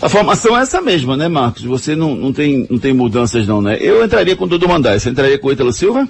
A 0.00 0.08
formação 0.08 0.56
é 0.56 0.62
essa 0.62 0.80
mesma, 0.80 1.16
né, 1.16 1.26
Marcos? 1.26 1.64
Você 1.64 1.96
não, 1.96 2.14
não, 2.14 2.32
tem, 2.32 2.66
não 2.70 2.78
tem 2.78 2.92
mudanças 2.92 3.48
não, 3.48 3.60
né? 3.60 3.76
Eu 3.80 4.04
entraria 4.04 4.36
com 4.36 4.44
o 4.44 4.48
Dudu 4.48 4.68
Mandai. 4.68 5.00
Você 5.00 5.10
entraria 5.10 5.38
com 5.38 5.48
o 5.48 5.52
Ítalo 5.52 5.72
Silva? 5.72 6.06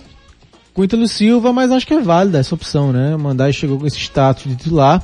Com 0.75 0.83
o 0.83 0.85
Ítalo 0.85 1.09
Silva, 1.09 1.55
mas 1.55 1.73
acho 1.73 1.87
que 1.87 1.95
é 1.95 2.01
válida 2.01 2.39
essa 2.39 2.55
opção, 2.55 2.93
né? 2.93 3.17
O 3.17 3.19
Mandai 3.19 3.51
chegou 3.51 3.79
com 3.79 3.87
esse 3.87 3.99
status 3.99 4.45
de 4.45 4.57
titular, 4.57 5.03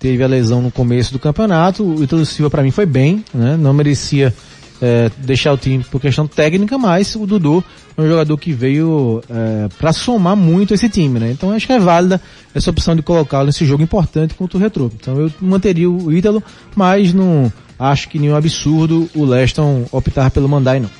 teve 0.00 0.24
a 0.24 0.26
lesão 0.26 0.62
no 0.62 0.70
começo 0.70 1.12
do 1.12 1.18
campeonato, 1.18 1.84
o 1.84 2.02
Ítalo 2.02 2.24
Silva 2.24 2.50
para 2.50 2.62
mim 2.62 2.70
foi 2.70 2.86
bem, 2.86 3.22
né? 3.32 3.56
Não 3.56 3.74
merecia 3.74 4.34
é, 4.80 5.10
deixar 5.18 5.52
o 5.52 5.58
time 5.58 5.84
por 5.84 6.00
questão 6.00 6.26
técnica, 6.26 6.78
mas 6.78 7.14
o 7.14 7.26
Dudu 7.26 7.62
é 7.96 8.00
um 8.00 8.08
jogador 8.08 8.38
que 8.38 8.50
veio 8.50 9.22
é, 9.28 9.68
para 9.78 9.92
somar 9.92 10.34
muito 10.34 10.72
esse 10.72 10.88
time, 10.88 11.20
né? 11.20 11.30
Então 11.30 11.52
acho 11.52 11.66
que 11.66 11.72
é 11.74 11.78
válida 11.78 12.20
essa 12.54 12.70
opção 12.70 12.96
de 12.96 13.02
colocá-lo 13.02 13.46
nesse 13.46 13.66
jogo 13.66 13.82
importante 13.82 14.34
contra 14.34 14.56
o 14.56 14.60
Retro. 14.60 14.90
Então 14.98 15.20
eu 15.20 15.30
manteria 15.38 15.88
o 15.90 16.10
Ítalo, 16.10 16.42
mas 16.74 17.12
não 17.12 17.52
acho 17.78 18.08
que 18.08 18.18
nenhum 18.18 18.34
absurdo 18.34 19.08
o 19.14 19.24
Leston 19.26 19.84
optar 19.92 20.30
pelo 20.30 20.48
Mandai, 20.48 20.80
não. 20.80 20.90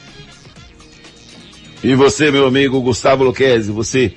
E 1.82 1.94
você, 1.94 2.30
meu 2.30 2.46
amigo 2.46 2.78
Gustavo 2.82 3.24
Luquezzi, 3.24 3.72
você, 3.72 4.12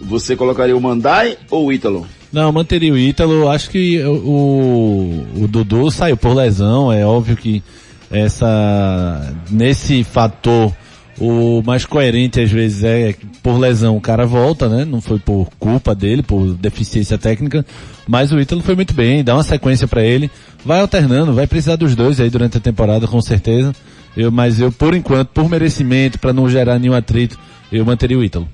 você 0.00 0.36
colocaria 0.36 0.76
o 0.76 0.80
Mandai 0.80 1.36
ou 1.50 1.66
o 1.66 1.72
Ítalo? 1.72 2.06
Não, 2.32 2.52
manteria 2.52 2.92
o 2.92 2.98
Ítalo. 2.98 3.48
Acho 3.48 3.70
que 3.70 4.02
o, 4.04 5.24
o 5.36 5.48
Dudu 5.48 5.90
saiu 5.90 6.16
por 6.16 6.34
lesão. 6.34 6.92
É 6.92 7.04
óbvio 7.04 7.36
que 7.36 7.62
essa, 8.10 9.34
nesse 9.50 10.04
fator, 10.04 10.72
o 11.18 11.62
mais 11.64 11.86
coerente 11.86 12.40
às 12.40 12.50
vezes 12.50 12.84
é 12.84 13.14
por 13.42 13.58
lesão 13.58 13.96
o 13.96 14.00
cara 14.00 14.26
volta, 14.26 14.68
né? 14.68 14.84
Não 14.84 15.00
foi 15.00 15.18
por 15.18 15.48
culpa 15.58 15.94
dele, 15.94 16.22
por 16.22 16.54
deficiência 16.54 17.16
técnica. 17.16 17.64
Mas 18.06 18.32
o 18.32 18.40
Ítalo 18.40 18.62
foi 18.62 18.74
muito 18.74 18.92
bem, 18.92 19.24
dá 19.24 19.34
uma 19.34 19.42
sequência 19.42 19.88
para 19.88 20.04
ele 20.04 20.30
vai 20.66 20.80
alternando, 20.80 21.32
vai 21.32 21.46
precisar 21.46 21.76
dos 21.76 21.94
dois 21.94 22.18
aí 22.18 22.28
durante 22.28 22.58
a 22.58 22.60
temporada, 22.60 23.06
com 23.06 23.22
certeza. 23.22 23.72
Eu, 24.16 24.32
mas 24.32 24.60
eu, 24.60 24.72
por 24.72 24.94
enquanto, 24.94 25.28
por 25.28 25.48
merecimento, 25.48 26.18
para 26.18 26.32
não 26.32 26.48
gerar 26.48 26.78
nenhum 26.78 26.94
atrito, 26.94 27.38
eu 27.70 27.84
manteria 27.84 28.18
o 28.18 28.24
Ítalo. 28.24 28.48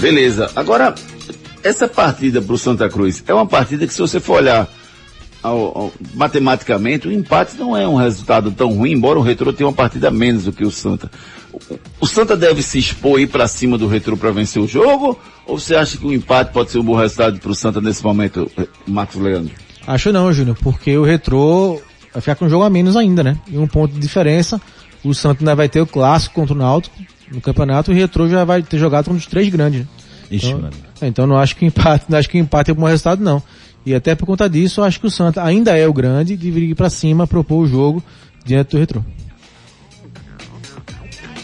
Beleza. 0.00 0.50
Agora, 0.54 0.94
essa 1.62 1.88
partida 1.88 2.40
para 2.40 2.54
o 2.54 2.58
Santa 2.58 2.88
Cruz 2.88 3.22
é 3.26 3.34
uma 3.34 3.46
partida 3.46 3.86
que, 3.86 3.92
se 3.92 4.00
você 4.00 4.20
for 4.20 4.34
olhar 4.34 4.68
ao, 5.42 5.58
ao, 5.58 5.92
matematicamente, 6.14 7.08
o 7.08 7.12
empate 7.12 7.56
não 7.56 7.76
é 7.76 7.86
um 7.86 7.96
resultado 7.96 8.50
tão 8.52 8.72
ruim, 8.74 8.92
embora 8.92 9.18
o 9.18 9.22
Retro 9.22 9.52
tenha 9.52 9.66
uma 9.66 9.74
partida 9.74 10.10
menos 10.10 10.44
do 10.44 10.52
que 10.52 10.64
o 10.64 10.70
Santa. 10.70 11.10
O, 11.52 11.78
o 12.00 12.06
Santa 12.06 12.36
deve 12.36 12.62
se 12.62 12.78
expor 12.78 13.18
aí 13.18 13.26
para 13.26 13.48
cima 13.48 13.76
do 13.76 13.88
Retro 13.88 14.16
para 14.16 14.30
vencer 14.30 14.62
o 14.62 14.68
jogo? 14.68 15.18
Ou 15.46 15.58
você 15.58 15.74
acha 15.74 15.98
que 15.98 16.06
o 16.06 16.12
empate 16.12 16.52
pode 16.52 16.70
ser 16.70 16.78
um 16.78 16.84
bom 16.84 16.94
resultado 16.94 17.40
para 17.40 17.50
o 17.50 17.54
Santa 17.54 17.80
nesse 17.80 18.02
momento, 18.04 18.50
Marcos 18.86 19.20
Leandro? 19.20 19.52
Acho 19.86 20.12
não, 20.12 20.32
Júnior, 20.32 20.56
porque 20.62 20.96
o 20.96 21.02
Retro 21.02 21.80
vai 22.12 22.20
ficar 22.20 22.36
com 22.36 22.44
um 22.44 22.50
jogo 22.50 22.64
a 22.64 22.70
menos 22.70 22.96
ainda, 22.96 23.24
né? 23.24 23.36
E 23.50 23.58
um 23.58 23.66
ponto 23.66 23.94
de 23.94 24.00
diferença, 24.00 24.60
o 25.02 25.12
Santa 25.12 25.40
ainda 25.42 25.56
vai 25.56 25.68
ter 25.68 25.80
o 25.80 25.86
clássico 25.86 26.34
contra 26.36 26.54
o 26.54 26.58
Náutico 26.58 26.96
no 27.32 27.40
campeonato 27.40 27.90
o 27.90 27.94
Retro 27.94 28.28
já 28.28 28.44
vai 28.44 28.62
ter 28.62 28.78
jogado 28.78 29.06
com 29.06 29.14
os 29.14 29.26
três 29.26 29.48
grandes. 29.48 29.80
Né? 29.80 29.86
Ixi, 30.30 30.50
então, 30.50 30.70
então 31.02 31.26
não 31.26 31.38
acho 31.38 31.56
que 31.56 31.64
empate, 31.64 32.06
não 32.08 32.18
acho 32.18 32.28
que 32.28 32.38
empate 32.38 32.70
é 32.70 32.74
um 32.74 32.76
bom 32.76 32.86
resultado 32.86 33.22
não. 33.22 33.42
E 33.86 33.94
até 33.94 34.14
por 34.14 34.26
conta 34.26 34.48
disso, 34.48 34.80
eu 34.80 34.84
acho 34.84 35.00
que 35.00 35.06
o 35.06 35.10
Santa 35.10 35.42
ainda 35.42 35.76
é 35.76 35.86
o 35.86 35.92
grande, 35.92 36.36
deveria 36.36 36.70
ir 36.70 36.74
para 36.74 36.90
cima, 36.90 37.26
propor 37.26 37.64
o 37.64 37.66
jogo 37.66 38.02
diante 38.44 38.72
do 38.72 38.78
Retro. 38.78 39.04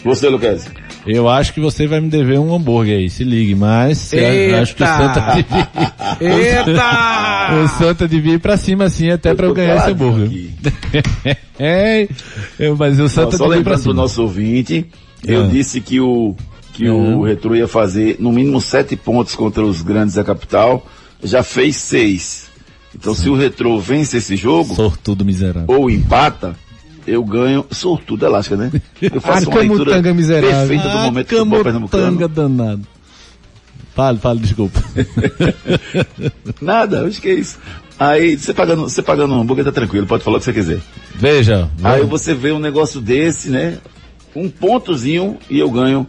Você, 0.03 0.29
Lucas? 0.29 0.67
Eu 1.07 1.29
acho 1.29 1.53
que 1.53 1.59
você 1.59 1.85
vai 1.85 1.99
me 1.99 2.09
dever 2.09 2.39
um 2.39 2.53
hambúrguer 2.53 2.97
aí, 2.97 3.09
se 3.09 3.23
ligue, 3.23 3.53
mas 3.53 4.11
eu 4.11 4.57
acho 4.57 4.75
que 4.75 4.83
o 4.83 4.87
Santa 4.87 5.21
devia... 5.35 5.69
Eita! 6.19 7.63
O 7.63 7.67
Santa 7.67 8.07
devia 8.07 8.33
ir 8.33 8.39
pra 8.39 8.57
cima 8.57 8.85
assim 8.85 9.11
até 9.11 9.33
para 9.33 9.45
eu 9.45 9.53
ganhar 9.53 9.77
esse 9.77 9.91
hambúrguer. 9.91 10.51
é, 11.59 12.07
eu, 12.59 12.75
mas 12.75 12.99
o 12.99 13.07
Santa 13.07 13.37
Só 13.37 13.45
lembrando 13.45 13.83
do 13.83 13.93
nosso 13.93 14.23
ouvinte, 14.23 14.85
eu 15.25 15.43
ah. 15.43 15.47
disse 15.47 15.81
que 15.81 15.99
o 15.99 16.35
que 16.73 16.89
uhum. 16.89 17.19
o 17.19 17.23
Retro 17.23 17.55
ia 17.55 17.67
fazer 17.67 18.17
no 18.19 18.33
mínimo 18.33 18.59
sete 18.59 18.97
pontos 18.97 19.33
contra 19.33 19.63
os 19.63 19.81
grandes 19.81 20.15
da 20.15 20.23
capital, 20.25 20.85
já 21.23 21.41
fez 21.41 21.77
seis. 21.77 22.49
Então 22.93 23.15
Sim. 23.15 23.23
se 23.23 23.29
o 23.29 23.35
Retro 23.35 23.79
vence 23.79 24.17
esse 24.17 24.35
jogo, 24.35 24.75
sortudo 24.75 25.23
miserável, 25.23 25.73
ou 25.73 25.89
empata, 25.89 26.55
eu 27.07 27.23
ganho 27.23 27.65
sortudo 27.71 28.25
elástica, 28.25 28.57
né? 28.57 28.71
Eu 29.01 29.21
faço 29.21 29.49
uma 29.49 29.59
leitura 29.59 30.13
miserável. 30.13 30.49
perfeita 30.49 30.89
do 30.89 30.97
momento 30.99 31.27
que 31.27 31.35
o 31.35 31.63
Pernambucano. 31.63 32.27
danado. 32.27 32.87
Fale, 33.93 34.19
fale, 34.19 34.39
desculpa. 34.41 34.83
Nada, 36.61 37.05
acho 37.07 37.21
que 37.21 37.29
é 37.29 37.33
isso. 37.35 37.57
Aí, 37.97 38.37
você 38.37 38.53
pagando, 38.53 38.81
você 38.83 39.01
pagando 39.01 39.33
um 39.33 39.39
hambúrguer, 39.39 39.63
tá 39.63 39.71
tranquilo, 39.71 40.05
pode 40.05 40.21
falar 40.21 40.35
o 40.35 40.39
que 40.39 40.45
você 40.45 40.53
quiser. 40.53 40.79
Veja. 41.15 41.69
Aí 41.81 42.03
você 42.03 42.33
vê 42.33 42.51
um 42.51 42.59
negócio 42.59 42.99
desse, 42.99 43.49
né? 43.49 43.77
Um 44.35 44.49
pontozinho 44.49 45.37
e 45.49 45.59
eu 45.59 45.69
ganho 45.69 46.07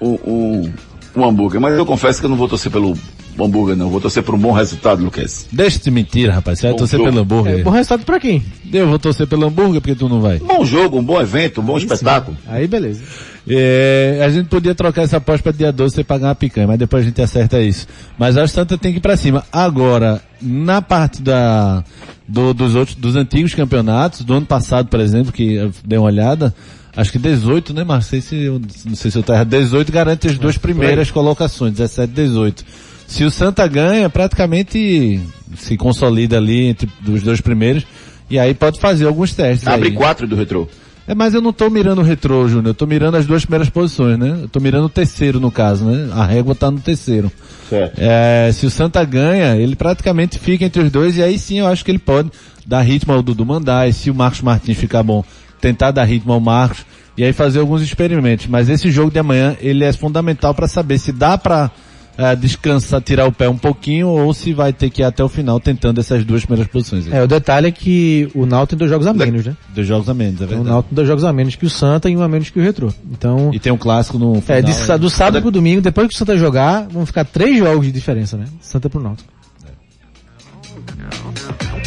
um, 0.00 0.18
um, 0.26 0.72
um 1.16 1.24
hambúrguer. 1.24 1.60
Mas 1.60 1.74
eu 1.74 1.86
confesso 1.86 2.20
que 2.20 2.26
eu 2.26 2.30
não 2.30 2.36
vou 2.36 2.48
torcer 2.48 2.70
pelo 2.70 2.96
hambúrguer, 3.44 3.76
não. 3.76 3.88
Vou 3.88 4.00
torcer 4.00 4.22
por 4.22 4.34
um 4.34 4.38
bom 4.38 4.52
resultado, 4.52 5.02
Lucas. 5.02 5.46
Deixa 5.52 5.78
de 5.78 5.90
mentira, 5.90 6.32
rapaz. 6.32 6.58
Você 6.58 6.66
vai 6.66 6.72
bom 6.72 6.78
torcer 6.78 6.98
jogo. 6.98 7.10
pelo 7.10 7.22
hambúrguer. 7.22 7.60
É, 7.60 7.62
bom 7.62 7.70
resultado 7.70 8.04
pra 8.04 8.18
quem? 8.18 8.42
Eu 8.72 8.88
vou 8.88 8.98
torcer 8.98 9.26
pelo 9.26 9.46
hambúrguer 9.46 9.80
porque 9.80 9.94
tu 9.94 10.08
não 10.08 10.20
vai. 10.20 10.38
Bom 10.38 10.64
jogo, 10.64 10.98
um 10.98 11.04
bom 11.04 11.20
evento, 11.20 11.60
um 11.60 11.64
bom 11.64 11.76
Aí 11.76 11.82
espetáculo. 11.82 12.36
Sim. 12.36 12.42
Aí 12.48 12.66
beleza. 12.66 13.02
É, 13.50 14.20
a 14.24 14.28
gente 14.28 14.48
podia 14.48 14.74
trocar 14.74 15.02
essa 15.02 15.16
aposta 15.16 15.42
para 15.42 15.52
dia 15.52 15.72
12 15.72 16.00
e 16.00 16.04
pagar 16.04 16.28
uma 16.28 16.34
picanha, 16.34 16.66
mas 16.66 16.78
depois 16.78 17.02
a 17.02 17.06
gente 17.06 17.22
acerta 17.22 17.60
isso. 17.60 17.86
Mas 18.18 18.36
a 18.36 18.46
Santa 18.46 18.76
tem 18.76 18.92
que 18.92 18.98
ir 18.98 19.00
para 19.00 19.16
cima. 19.16 19.44
Agora, 19.50 20.20
na 20.42 20.82
parte 20.82 21.22
da, 21.22 21.82
do, 22.26 22.52
dos 22.52 22.74
outros, 22.74 22.96
dos 22.96 23.16
antigos 23.16 23.54
campeonatos, 23.54 24.22
do 24.22 24.34
ano 24.34 24.44
passado, 24.44 24.88
por 24.88 25.00
exemplo, 25.00 25.32
que 25.32 25.54
eu 25.54 25.72
dei 25.82 25.98
uma 25.98 26.06
olhada, 26.06 26.54
acho 26.98 27.12
que 27.12 27.18
18, 27.18 27.72
né? 27.72 27.84
Se 28.20 28.34
eu, 28.34 28.60
não 28.84 28.96
sei 28.96 29.10
se 29.10 29.16
eu 29.16 29.20
estou 29.20 29.34
errado. 29.34 29.48
18 29.48 29.92
garante 29.92 30.26
as 30.26 30.36
duas 30.36 30.58
primeiras 30.58 31.10
colocações, 31.12 31.72
17 31.72 32.12
18. 32.12 32.64
Se 33.06 33.24
o 33.24 33.30
Santa 33.30 33.66
ganha, 33.66 34.10
praticamente 34.10 35.20
se 35.56 35.76
consolida 35.76 36.36
ali 36.36 36.66
entre 36.66 36.90
os 37.08 37.22
dois 37.22 37.40
primeiros, 37.40 37.86
e 38.28 38.38
aí 38.38 38.52
pode 38.52 38.80
fazer 38.80 39.06
alguns 39.06 39.32
testes. 39.32 39.66
Abre 39.66 39.88
aí. 39.88 39.94
quatro 39.94 40.26
do 40.26 40.34
retrô. 40.34 40.68
É, 41.06 41.14
mas 41.14 41.32
eu 41.32 41.40
não 41.40 41.54
tô 41.54 41.70
mirando 41.70 42.00
o 42.00 42.04
retrô, 42.04 42.46
Júnior. 42.48 42.66
Eu 42.66 42.74
tô 42.74 42.86
mirando 42.86 43.16
as 43.16 43.24
duas 43.24 43.42
primeiras 43.42 43.70
posições, 43.70 44.18
né? 44.18 44.40
Eu 44.42 44.48
tô 44.48 44.60
mirando 44.60 44.84
o 44.84 44.90
terceiro, 44.90 45.40
no 45.40 45.50
caso, 45.50 45.86
né? 45.86 46.10
A 46.12 46.26
régua 46.26 46.54
tá 46.54 46.70
no 46.70 46.80
terceiro. 46.80 47.32
Certo. 47.70 47.94
É, 47.96 48.50
se 48.52 48.66
o 48.66 48.70
Santa 48.70 49.02
ganha, 49.04 49.56
ele 49.56 49.74
praticamente 49.74 50.38
fica 50.38 50.66
entre 50.66 50.82
os 50.82 50.90
dois, 50.90 51.16
e 51.16 51.22
aí 51.22 51.38
sim 51.38 51.60
eu 51.60 51.66
acho 51.66 51.82
que 51.82 51.90
ele 51.90 51.98
pode 51.98 52.30
dar 52.66 52.82
ritmo 52.82 53.14
ao 53.14 53.22
Dudu 53.22 53.46
Mandai. 53.46 53.92
Se 53.92 54.10
o 54.10 54.14
Marcos 54.14 54.42
Martins 54.42 54.76
ficar 54.76 55.02
bom, 55.02 55.24
tentar 55.60 55.90
dar 55.90 56.04
ritmo 56.04 56.32
ao 56.32 56.40
Marcos, 56.40 56.84
e 57.16 57.24
aí 57.24 57.32
fazer 57.32 57.58
alguns 57.58 57.82
experimentos. 57.82 58.46
Mas 58.46 58.68
esse 58.68 58.90
jogo 58.90 59.10
de 59.10 59.18
amanhã, 59.18 59.56
ele 59.60 59.84
é 59.84 59.92
fundamental 59.92 60.54
para 60.54 60.68
saber 60.68 60.98
se 60.98 61.10
dá 61.10 61.36
para 61.36 61.70
uh, 62.18 62.36
descansar, 62.36 63.00
tirar 63.00 63.26
o 63.26 63.32
pé 63.32 63.48
um 63.48 63.58
pouquinho 63.58 64.08
ou 64.08 64.32
se 64.32 64.52
vai 64.52 64.72
ter 64.72 64.90
que 64.90 65.02
ir 65.02 65.04
até 65.04 65.22
o 65.22 65.28
final 65.28 65.58
tentando 65.58 66.00
essas 66.00 66.24
duas 66.24 66.44
primeiras 66.44 66.70
posições. 66.70 67.12
É, 67.12 67.22
o 67.22 67.26
detalhe 67.26 67.68
é 67.68 67.70
que 67.70 68.30
o 68.34 68.46
Náutico 68.46 68.70
tem 68.70 68.78
dois 68.78 68.90
jogos 68.90 69.06
a 69.06 69.12
menos, 69.12 69.44
né? 69.44 69.56
Dois 69.74 69.86
jogos 69.86 70.08
a 70.08 70.14
menos, 70.14 70.40
é 70.40 70.46
verdade. 70.46 70.60
O 70.60 70.64
Náutico 70.64 70.88
tem 70.90 70.96
dois 70.96 71.08
jogos 71.08 71.24
a 71.24 71.32
menos 71.32 71.56
que 71.56 71.66
o 71.66 71.70
Santa 71.70 72.08
e 72.10 72.16
um 72.16 72.22
a 72.22 72.28
menos 72.28 72.50
que 72.50 72.58
o 72.58 72.62
Retrô. 72.62 72.92
Então... 73.10 73.50
E 73.52 73.58
tem 73.58 73.72
um 73.72 73.78
clássico 73.78 74.18
no 74.18 74.40
final. 74.40 74.58
É, 74.58 74.62
de, 74.62 74.98
do 74.98 75.10
sábado 75.10 75.42
pro 75.42 75.50
domingo, 75.50 75.80
depois 75.80 76.08
que 76.08 76.14
o 76.14 76.16
Santa 76.16 76.36
jogar, 76.36 76.86
vão 76.88 77.06
ficar 77.06 77.24
três 77.24 77.58
jogos 77.58 77.86
de 77.86 77.92
diferença, 77.92 78.36
né? 78.36 78.44
Santa 78.60 78.88
pro 78.88 79.00
Náutico. 79.00 79.38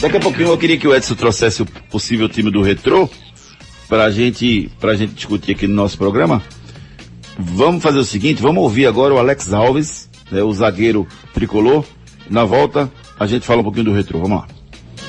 Daqui 0.01 0.17
a 0.17 0.19
pouquinho 0.19 0.49
eu 0.49 0.57
queria 0.57 0.77
que 0.77 0.87
o 0.87 0.95
Edson 0.95 1.13
trouxesse 1.13 1.61
o 1.61 1.65
possível 1.89 2.27
time 2.27 2.49
do 2.49 2.61
Retrô 2.61 3.07
pra 3.91 4.09
gente, 4.09 4.71
pra 4.79 4.95
gente 4.95 5.11
discutir 5.15 5.51
aqui 5.51 5.67
no 5.67 5.75
nosso 5.75 5.97
programa. 5.97 6.41
Vamos 7.37 7.83
fazer 7.83 7.99
o 7.99 8.05
seguinte, 8.05 8.41
vamos 8.41 8.63
ouvir 8.63 8.87
agora 8.87 9.13
o 9.13 9.17
Alex 9.17 9.51
Alves, 9.51 10.09
né, 10.31 10.41
o 10.41 10.53
zagueiro 10.53 11.05
tricolor. 11.33 11.83
Na 12.29 12.45
volta, 12.45 12.89
a 13.19 13.27
gente 13.27 13.45
fala 13.45 13.59
um 13.59 13.63
pouquinho 13.65 13.85
do 13.85 13.91
retrô. 13.91 14.19
Vamos 14.19 14.37
lá. 14.37 14.47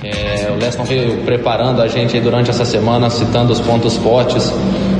É, 0.02 0.50
o 0.50 0.56
Leston 0.56 0.82
veio 0.82 1.18
preparando 1.18 1.80
a 1.80 1.86
gente 1.86 2.18
durante 2.18 2.50
essa 2.50 2.64
semana, 2.64 3.08
citando 3.08 3.52
os 3.52 3.60
pontos 3.60 3.96
fortes, 3.98 4.52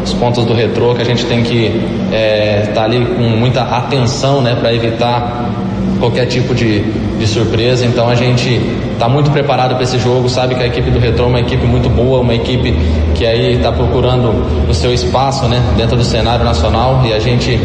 os 0.05 0.13
pontos 0.15 0.45
do 0.45 0.55
retrô, 0.55 0.95
que 0.95 1.03
a 1.03 1.05
gente 1.05 1.27
tem 1.27 1.43
que 1.43 1.67
estar 1.67 2.17
é, 2.17 2.71
tá 2.73 2.85
ali 2.85 3.05
com 3.05 3.23
muita 3.23 3.63
atenção 3.63 4.41
né, 4.41 4.55
para 4.55 4.73
evitar 4.73 5.51
qualquer 5.99 6.27
tipo 6.27 6.55
de, 6.55 6.83
de 7.19 7.27
surpresa. 7.27 7.85
Então 7.85 8.09
a 8.09 8.15
gente 8.15 8.61
está 9.03 9.13
muito 9.13 9.33
preparado 9.33 9.75
para 9.75 9.83
esse 9.83 9.99
jogo, 9.99 10.29
sabe 10.29 10.55
que 10.55 10.63
a 10.63 10.67
equipe 10.69 10.89
do 10.89 11.01
Retrô 11.01 11.25
é 11.25 11.29
uma 11.29 11.41
equipe 11.41 11.67
muito 11.67 11.89
boa, 11.89 12.21
uma 12.21 12.37
equipe 12.37 12.73
que 13.17 13.27
aí 13.27 13.57
está 13.57 13.73
procurando 13.73 14.29
o 14.71 14.73
seu 14.73 14.95
espaço 14.95 15.49
né, 15.49 15.61
dentro 15.77 15.97
do 15.97 16.05
cenário 16.05 16.45
nacional 16.45 17.03
e 17.05 17.13
a 17.13 17.19
gente 17.19 17.59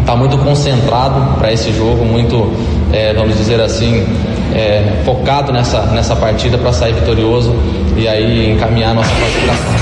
está 0.00 0.16
muito 0.16 0.38
concentrado 0.38 1.36
para 1.36 1.52
esse 1.52 1.70
jogo, 1.70 2.06
muito, 2.06 2.50
é, 2.94 3.12
vamos 3.12 3.36
dizer 3.36 3.60
assim, 3.60 4.06
é, 4.54 5.02
focado 5.04 5.52
nessa, 5.52 5.82
nessa 5.88 6.16
partida 6.16 6.56
para 6.56 6.72
sair 6.72 6.94
vitorioso 6.94 7.54
e 7.94 8.08
aí 8.08 8.52
encaminhar 8.52 8.94
nossa 8.94 9.14
classificação. 9.14 9.74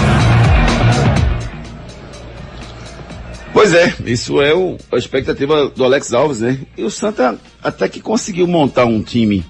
Pois 3.52 3.72
é, 3.72 3.94
isso 4.04 4.42
é 4.42 4.52
o, 4.52 4.76
a 4.90 4.96
expectativa 4.96 5.68
do 5.68 5.84
Alex 5.84 6.12
Alves, 6.12 6.40
né? 6.40 6.58
E 6.76 6.82
o 6.82 6.90
Santa 6.90 7.36
até 7.62 7.88
que 7.88 8.00
conseguiu 8.00 8.48
montar 8.48 8.84
um 8.86 9.00
time 9.00 9.44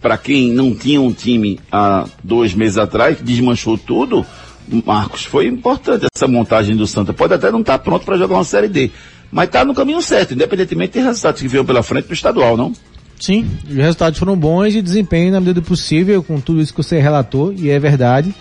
para 0.00 0.16
quem 0.16 0.52
não 0.52 0.74
tinha 0.74 1.00
um 1.00 1.12
time 1.12 1.58
há 1.70 2.06
dois 2.22 2.54
meses 2.54 2.78
atrás, 2.78 3.16
que 3.16 3.24
desmanchou 3.24 3.76
tudo, 3.76 4.24
Marcos, 4.84 5.24
foi 5.24 5.46
importante 5.46 6.06
essa 6.14 6.28
montagem 6.28 6.76
do 6.76 6.86
Santa. 6.86 7.12
Pode 7.12 7.34
até 7.34 7.50
não 7.50 7.60
estar 7.60 7.78
pronto 7.80 8.04
para 8.04 8.16
jogar 8.16 8.36
uma 8.36 8.44
Série 8.44 8.68
D, 8.68 8.90
mas 9.30 9.46
está 9.46 9.64
no 9.64 9.74
caminho 9.74 10.00
certo, 10.00 10.34
independentemente 10.34 10.98
dos 10.98 11.06
resultados 11.06 11.42
que 11.42 11.48
veio 11.48 11.64
pela 11.64 11.82
frente 11.82 12.06
do 12.06 12.14
estadual, 12.14 12.56
não? 12.56 12.72
Sim, 13.18 13.46
os 13.68 13.76
resultados 13.76 14.18
foram 14.18 14.36
bons 14.36 14.74
e 14.74 14.82
desempenho 14.82 15.32
na 15.32 15.40
medida 15.40 15.60
do 15.60 15.66
possível, 15.66 16.22
com 16.22 16.40
tudo 16.40 16.60
isso 16.60 16.72
que 16.72 16.82
você 16.82 17.00
relatou, 17.00 17.52
e 17.52 17.70
é 17.70 17.78
verdade. 17.78 18.34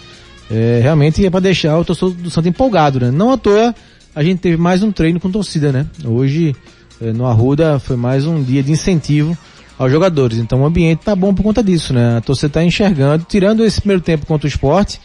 É, 0.51 0.79
realmente 0.81 1.25
é 1.25 1.29
para 1.29 1.39
deixar 1.39 1.77
o 1.77 1.85
torcedor 1.85 2.11
do 2.11 2.29
Santa 2.29 2.49
empolgado, 2.49 2.99
né? 2.99 3.11
Não 3.11 3.31
à 3.31 3.37
toa 3.37 3.73
a 4.15 4.23
gente 4.23 4.39
teve 4.39 4.57
mais 4.57 4.83
um 4.83 4.91
treino 4.91 5.19
com 5.19 5.31
torcida, 5.31 5.71
né? 5.71 5.87
Hoje, 6.05 6.55
é, 7.01 7.11
no 7.11 7.25
Arruda, 7.25 7.79
foi 7.79 7.95
mais 7.95 8.25
um 8.27 8.43
dia 8.43 8.61
de 8.61 8.71
incentivo 8.71 9.35
aos 9.77 9.91
jogadores. 9.91 10.37
Então 10.37 10.61
o 10.61 10.65
ambiente 10.65 10.99
tá 10.99 11.15
bom 11.15 11.33
por 11.33 11.43
conta 11.43 11.63
disso, 11.63 11.93
né? 11.93 12.17
A 12.17 12.21
torcida 12.21 12.49
tá 12.49 12.63
enxergando, 12.63 13.25
tirando 13.27 13.63
esse 13.65 13.79
primeiro 13.79 14.01
tempo 14.01 14.25
contra 14.25 14.45
o 14.45 14.49
esporte, 14.49 14.99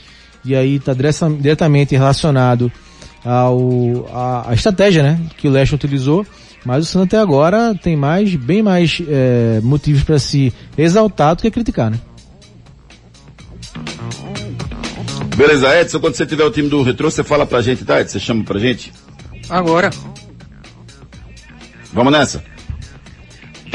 e 0.45 0.55
aí 0.55 0.79
tá 0.79 0.95
diretamente 0.95 1.97
relacionado 1.97 2.71
ao, 3.25 4.09
a, 4.13 4.51
a 4.51 4.55
estratégia, 4.55 5.03
né? 5.03 5.21
Que 5.37 5.49
o 5.49 5.51
Leste 5.51 5.75
utilizou. 5.75 6.27
Mas 6.65 6.85
o 6.85 6.87
Santa 6.87 7.17
até 7.17 7.19
agora 7.19 7.75
tem 7.75 7.97
mais, 7.97 8.35
bem 8.35 8.63
mais 8.63 9.01
é, 9.09 9.61
motivos 9.63 10.03
para 10.03 10.19
se 10.19 10.53
exaltar 10.77 11.37
do 11.37 11.43
que 11.43 11.51
criticar, 11.51 11.91
né? 11.91 11.99
Beleza, 15.37 15.81
Edson, 15.81 16.01
quando 16.01 16.15
você 16.17 16.27
tiver 16.27 16.45
o 16.45 16.51
time 16.51 16.69
do 16.69 16.83
Retro, 16.83 17.11
você 17.11 17.23
fala 17.23 17.47
pra 17.47 17.63
gente, 17.63 17.85
tá? 17.85 18.01
Edson, 18.01 18.19
você 18.19 18.25
chama 18.25 18.43
pra 18.43 18.59
gente? 18.59 18.93
Agora. 19.49 19.91
Vamos 21.93 22.13
nessa. 22.13 22.43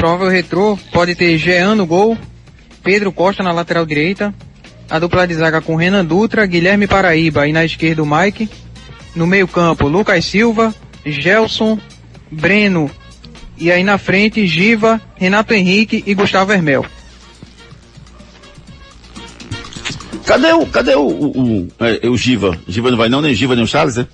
Provável 0.04 0.28
Retro 0.28 0.78
pode 0.92 1.14
ter 1.14 1.38
Jean 1.38 1.76
no 1.76 1.86
gol, 1.86 2.18
Pedro 2.82 3.10
Costa 3.10 3.42
na 3.42 3.52
lateral 3.52 3.86
direita, 3.86 4.34
a 4.90 4.98
dupla 4.98 5.26
de 5.26 5.32
zaga 5.32 5.62
com 5.62 5.76
Renan 5.76 6.04
Dutra, 6.04 6.44
Guilherme 6.44 6.86
Paraíba 6.86 7.48
e 7.48 7.54
na 7.54 7.64
esquerda 7.64 8.02
o 8.02 8.06
Mike. 8.06 8.50
No 9.16 9.26
meio 9.26 9.48
campo, 9.48 9.88
Lucas 9.88 10.26
Silva, 10.26 10.74
Gelson, 11.06 11.78
Breno 12.30 12.90
e 13.56 13.72
aí 13.72 13.82
na 13.82 13.96
frente 13.96 14.46
Giva, 14.46 15.00
Renato 15.16 15.54
Henrique 15.54 16.04
e 16.06 16.12
Gustavo 16.12 16.52
Hermel. 16.52 16.84
Cadê 20.26 20.52
o, 20.52 20.66
cadê 20.66 20.94
o, 20.96 21.00
o, 21.00 21.62
o, 21.62 21.68
é, 21.80 22.06
o 22.10 22.16
Giva? 22.18 22.60
Giva 22.68 22.90
não 22.90 22.98
vai 22.98 23.08
não, 23.08 23.22
nem 23.22 23.32
Giva 23.32 23.54
nem 23.54 23.64
o 23.64 23.66
Charles, 23.66 23.96
é? 23.96 24.06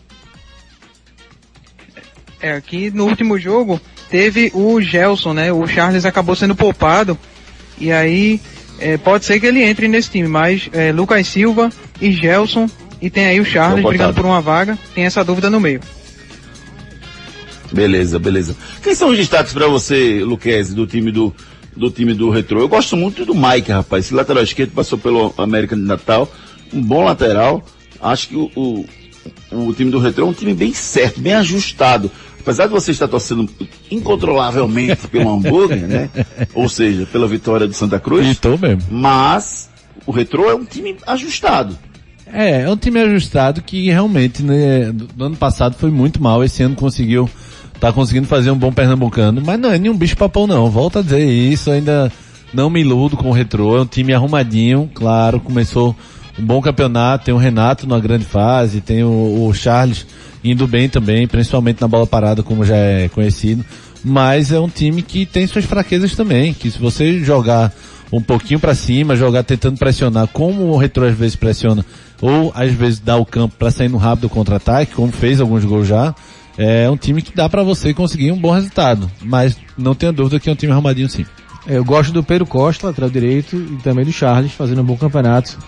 É, 2.40 2.52
aqui 2.52 2.92
no 2.92 3.06
último 3.06 3.36
jogo 3.40 3.80
teve 4.10 4.50
o 4.54 4.80
Gelson, 4.80 5.32
né? 5.32 5.52
O 5.52 5.66
Charles 5.66 6.04
acabou 6.04 6.34
sendo 6.34 6.54
poupado 6.54 7.16
e 7.78 7.92
aí 7.92 8.40
é, 8.78 8.96
pode 8.96 9.24
ser 9.24 9.38
que 9.40 9.46
ele 9.46 9.62
entre 9.62 9.88
nesse 9.88 10.10
time, 10.10 10.28
mas 10.28 10.68
é, 10.72 10.92
Lucas 10.92 11.26
Silva 11.26 11.70
e 12.00 12.12
Gelson 12.12 12.68
e 13.00 13.08
tem 13.08 13.26
aí 13.26 13.40
o 13.40 13.44
Charles 13.44 13.84
brigando 13.84 14.14
por 14.14 14.26
uma 14.26 14.40
vaga, 14.40 14.78
tem 14.94 15.04
essa 15.04 15.24
dúvida 15.24 15.48
no 15.48 15.60
meio. 15.60 15.80
Beleza, 17.72 18.18
beleza. 18.18 18.56
Quem 18.82 18.94
são 18.94 19.10
os 19.10 19.16
destaques 19.16 19.52
para 19.52 19.66
você, 19.68 20.22
Luquezzi, 20.24 20.74
do 20.74 20.86
time 20.86 21.10
do, 21.12 21.32
do 21.76 21.90
time 21.90 22.12
do 22.12 22.28
Retro? 22.28 22.60
Eu 22.60 22.68
gosto 22.68 22.96
muito 22.96 23.24
do 23.24 23.34
Mike, 23.34 23.70
rapaz. 23.70 24.06
Esse 24.06 24.14
lateral 24.14 24.42
esquerdo 24.42 24.72
passou 24.72 24.98
pelo 24.98 25.32
América 25.38 25.76
de 25.76 25.82
Natal. 25.82 26.30
Um 26.72 26.82
bom 26.82 27.04
lateral. 27.04 27.64
Acho 28.02 28.28
que 28.28 28.36
o, 28.36 28.50
o, 28.56 28.86
o 29.52 29.72
time 29.72 29.90
do 29.90 29.98
Retro 29.98 30.26
é 30.26 30.28
um 30.28 30.32
time 30.32 30.52
bem 30.52 30.74
certo, 30.74 31.20
bem 31.20 31.34
ajustado. 31.34 32.10
Apesar 32.40 32.66
de 32.66 32.72
você 32.72 32.90
estar 32.90 33.06
torcendo 33.06 33.48
incontrolavelmente 33.90 35.06
pelo 35.08 35.30
hambúrguer, 35.30 35.86
né? 35.86 36.10
Ou 36.54 36.68
seja, 36.68 37.06
pela 37.06 37.28
vitória 37.28 37.66
do 37.66 37.74
Santa 37.74 38.00
Cruz. 38.00 38.26
Estou 38.26 38.58
mesmo. 38.58 38.82
Mas 38.90 39.68
o 40.06 40.10
Retro 40.10 40.48
é 40.48 40.54
um 40.54 40.64
time 40.64 40.96
ajustado. 41.06 41.78
É, 42.32 42.62
é 42.62 42.70
um 42.70 42.76
time 42.76 43.00
ajustado 43.00 43.60
que 43.60 43.90
realmente, 43.90 44.42
né, 44.42 44.92
no 45.16 45.26
ano 45.26 45.36
passado 45.36 45.76
foi 45.76 45.90
muito 45.90 46.22
mal, 46.22 46.42
esse 46.44 46.62
ano 46.62 46.76
conseguiu 46.76 47.28
tá 47.80 47.92
conseguindo 47.92 48.26
fazer 48.26 48.50
um 48.50 48.58
bom 48.58 48.70
pernambucano, 48.70 49.42
mas 49.44 49.58
não 49.58 49.72
é 49.72 49.78
nenhum 49.78 49.96
bicho 49.96 50.16
papão 50.16 50.46
não, 50.46 50.70
volta 50.70 50.98
a 50.98 51.02
dizer 51.02 51.24
isso, 51.24 51.70
ainda 51.70 52.12
não 52.52 52.68
me 52.68 52.82
iludo 52.82 53.16
com 53.16 53.30
o 53.30 53.32
Retrô, 53.32 53.78
é 53.78 53.80
um 53.80 53.86
time 53.86 54.12
arrumadinho, 54.12 54.88
claro, 54.92 55.40
começou 55.40 55.96
um 56.38 56.44
bom 56.44 56.60
campeonato, 56.60 57.24
tem 57.24 57.34
o 57.34 57.38
Renato 57.38 57.86
numa 57.86 58.00
grande 58.00 58.24
fase, 58.24 58.80
tem 58.80 59.02
o, 59.02 59.46
o 59.46 59.54
Charles 59.54 60.06
indo 60.42 60.66
bem 60.66 60.88
também, 60.88 61.26
principalmente 61.26 61.80
na 61.80 61.88
bola 61.88 62.06
parada, 62.06 62.42
como 62.42 62.64
já 62.64 62.76
é 62.76 63.08
conhecido, 63.08 63.64
mas 64.04 64.52
é 64.52 64.58
um 64.58 64.68
time 64.68 65.02
que 65.02 65.26
tem 65.26 65.46
suas 65.46 65.64
fraquezas 65.64 66.14
também, 66.14 66.54
que 66.54 66.70
se 66.70 66.78
você 66.78 67.22
jogar 67.22 67.72
um 68.12 68.20
pouquinho 68.20 68.58
para 68.58 68.74
cima, 68.74 69.14
jogar 69.14 69.42
tentando 69.44 69.78
pressionar, 69.78 70.26
como 70.28 70.64
o 70.64 70.76
Retro 70.76 71.06
às 71.06 71.14
vezes 71.14 71.36
pressiona, 71.36 71.84
ou 72.20 72.52
às 72.54 72.72
vezes 72.72 72.98
dá 72.98 73.16
o 73.16 73.26
campo 73.26 73.54
para 73.58 73.70
sair 73.70 73.88
no 73.88 73.98
rápido 73.98 74.28
contra-ataque, 74.28 74.94
como 74.94 75.12
fez 75.12 75.40
alguns 75.40 75.64
gols 75.64 75.86
já, 75.86 76.14
é 76.58 76.90
um 76.90 76.96
time 76.96 77.22
que 77.22 77.34
dá 77.34 77.48
para 77.48 77.62
você 77.62 77.94
conseguir 77.94 78.32
um 78.32 78.38
bom 78.38 78.50
resultado. 78.50 79.10
Mas 79.22 79.56
não 79.78 79.94
tenha 79.94 80.12
dúvida 80.12 80.40
que 80.40 80.48
é 80.48 80.52
um 80.52 80.56
time 80.56 80.72
arrumadinho 80.72 81.08
sim. 81.08 81.24
É, 81.66 81.76
eu 81.76 81.84
gosto 81.84 82.12
do 82.12 82.22
Pedro 82.22 82.46
Costa, 82.46 82.86
lateral 82.86 83.10
direito, 83.10 83.56
e 83.56 83.76
também 83.82 84.04
do 84.04 84.12
Charles, 84.12 84.52
fazendo 84.52 84.82
um 84.82 84.84
bom 84.84 84.96
campeonato. 84.96 85.58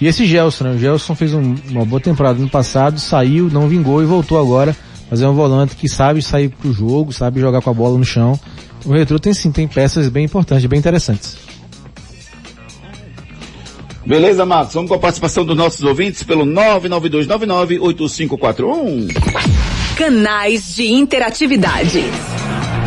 E 0.00 0.06
esse 0.06 0.24
Gelson, 0.24 0.64
né? 0.64 0.70
O 0.70 0.78
Gelson 0.78 1.14
fez 1.14 1.34
um, 1.34 1.54
uma 1.68 1.84
boa 1.84 2.00
temporada 2.00 2.38
no 2.38 2.48
passado, 2.48 2.98
saiu, 2.98 3.50
não 3.50 3.68
vingou 3.68 4.02
e 4.02 4.06
voltou 4.06 4.38
agora. 4.38 4.74
Mas 5.10 5.20
é 5.20 5.28
um 5.28 5.34
volante 5.34 5.76
que 5.76 5.86
sabe 5.88 6.22
sair 6.22 6.48
pro 6.48 6.72
jogo, 6.72 7.12
sabe 7.12 7.40
jogar 7.40 7.60
com 7.60 7.70
a 7.70 7.74
bola 7.74 7.98
no 7.98 8.04
chão. 8.04 8.38
O 8.86 8.92
Retro 8.92 9.18
tem 9.18 9.34
sim, 9.34 9.50
tem 9.50 9.66
peças 9.68 10.08
bem 10.08 10.24
importantes, 10.24 10.64
bem 10.66 10.78
interessantes. 10.78 11.36
Beleza, 14.06 14.46
Marcos? 14.46 14.74
Vamos 14.74 14.88
com 14.88 14.94
a 14.94 14.98
participação 14.98 15.44
dos 15.44 15.56
nossos 15.56 15.82
ouvintes 15.82 16.22
pelo 16.22 16.46
992998541. 16.46 19.12
Canais 19.96 20.74
de 20.74 20.90
interatividade. 20.90 22.04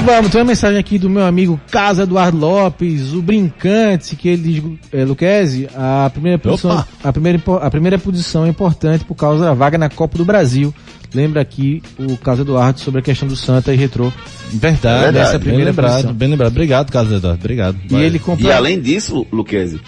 Vamos, 0.05 0.31
tem 0.31 0.41
uma 0.41 0.47
mensagem 0.47 0.77
aqui 0.77 0.99
do 0.99 1.09
meu 1.09 1.23
amigo 1.23 1.59
Casa 1.71 2.03
Eduardo 2.03 2.37
Lopes, 2.37 3.13
o 3.13 3.21
brincante, 3.21 4.17
que 4.17 4.27
ele 4.27 4.41
diz, 4.41 4.63
é, 4.91 5.05
Luquezzi, 5.05 5.69
a 5.73 6.09
primeira 6.11 6.37
posição, 6.37 6.85
a 7.01 7.13
primeira, 7.13 7.41
a 7.61 7.71
primeira 7.71 7.97
posição 7.97 8.45
é 8.45 8.49
importante 8.49 9.05
por 9.05 9.15
causa 9.15 9.45
da 9.45 9.53
vaga 9.53 9.77
na 9.77 9.89
Copa 9.89 10.17
do 10.17 10.25
Brasil. 10.25 10.73
Lembra 11.13 11.41
aqui 11.41 11.81
o 11.97 12.17
Casa 12.17 12.41
Eduardo 12.41 12.81
sobre 12.81 12.99
a 12.99 13.03
questão 13.03 13.29
do 13.29 13.35
Santa 13.37 13.73
e 13.73 13.77
Retrô. 13.77 14.11
Verdade, 14.51 15.03
Verdade 15.03 15.17
essa 15.19 15.33
é 15.33 15.35
a 15.37 15.39
primeira 15.39 15.63
bem 15.63 15.71
lembrado, 15.71 15.91
posição. 15.93 16.13
bem 16.13 16.29
lembrado. 16.29 16.51
Obrigado, 16.51 16.91
Casa 16.91 17.15
Eduardo, 17.15 17.39
obrigado. 17.39 17.77
E, 17.89 17.95
ele 17.95 18.19
compra... 18.19 18.45
e 18.45 18.51
além 18.51 18.81
disso, 18.81 19.25
Luquezzi, 19.31 19.79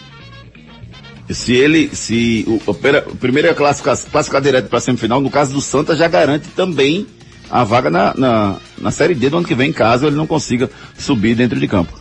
se 1.30 1.54
ele, 1.54 1.90
se 1.94 2.46
o, 2.48 2.72
o 2.72 3.16
primeiro 3.18 3.50
é 3.50 3.54
classificar, 3.54 3.98
classificar 3.98 4.42
direto 4.42 4.70
para 4.70 4.78
a 4.78 4.82
semifinal, 4.82 5.20
no 5.20 5.30
caso 5.30 5.54
do 5.54 5.60
Santa 5.60 5.94
já 5.94 6.08
garante 6.08 6.48
também 6.56 7.06
a 7.50 7.64
vaga 7.64 7.90
na, 7.90 8.14
na, 8.16 8.56
na 8.78 8.92
Série 8.92 9.16
D 9.16 9.30
do 9.30 9.38
ano 9.38 9.48
que 9.48 9.56
vem, 9.56 9.72
caso 9.72 10.06
ele 10.06 10.16
não 10.16 10.28
consiga 10.28 10.70
subir 10.98 11.36
dentro 11.36 11.60
de 11.60 11.68
campo. 11.68 11.94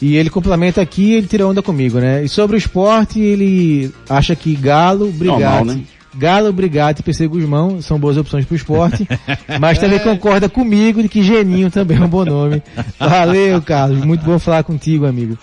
E 0.00 0.16
ele 0.16 0.30
complementa 0.30 0.80
aqui, 0.80 1.12
ele 1.12 1.26
tira 1.26 1.46
onda 1.46 1.60
comigo, 1.60 1.98
né? 1.98 2.24
E 2.24 2.28
sobre 2.28 2.56
o 2.56 2.58
esporte, 2.58 3.20
ele 3.20 3.92
acha 4.08 4.36
que 4.36 4.54
Galo, 4.54 5.10
Brigatti, 5.10 5.64
né? 5.64 5.80
Galo, 6.14 6.52
Brigatti 6.52 7.00
e 7.00 7.04
PC 7.04 7.26
Guzmão 7.26 7.82
são 7.82 7.98
boas 7.98 8.16
opções 8.16 8.44
para 8.44 8.54
o 8.54 8.56
esporte, 8.56 9.06
mas 9.60 9.78
também 9.78 9.98
concorda 9.98 10.48
comigo 10.48 11.02
de 11.02 11.08
que 11.08 11.22
Geninho 11.22 11.70
também 11.70 11.98
é 11.98 12.04
um 12.04 12.08
bom 12.08 12.24
nome. 12.24 12.62
Valeu, 12.98 13.60
Carlos. 13.62 14.04
Muito 14.04 14.24
bom 14.24 14.38
falar 14.38 14.62
contigo, 14.62 15.06
amigo. 15.06 15.38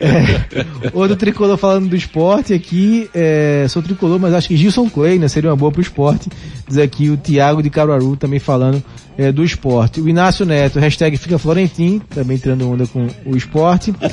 É, 0.00 0.66
outro 0.92 1.16
tricolor 1.16 1.56
falando 1.56 1.88
do 1.88 1.96
esporte 1.96 2.52
aqui, 2.52 3.08
é, 3.14 3.66
sou 3.68 3.82
tricolor, 3.82 4.18
mas 4.18 4.34
acho 4.34 4.48
que 4.48 4.56
Gilson 4.56 4.88
Clay 4.88 5.18
né, 5.18 5.28
seria 5.28 5.50
uma 5.50 5.56
boa 5.56 5.70
para 5.70 5.80
o 5.80 5.82
esporte. 5.82 6.28
Diz 6.66 6.78
aqui 6.78 7.10
o 7.10 7.16
Thiago 7.16 7.62
de 7.62 7.70
Caruaru 7.70 8.16
também 8.16 8.38
falando 8.38 8.82
é, 9.16 9.32
do 9.32 9.44
esporte. 9.44 10.00
O 10.00 10.08
Inácio 10.08 10.44
Neto, 10.44 10.78
hashtag 10.78 11.16
fica 11.16 11.38
Florentim, 11.38 12.00
também 12.10 12.36
tirando 12.36 12.70
onda 12.70 12.86
com 12.86 13.06
o 13.26 13.36
esporte. 13.36 13.94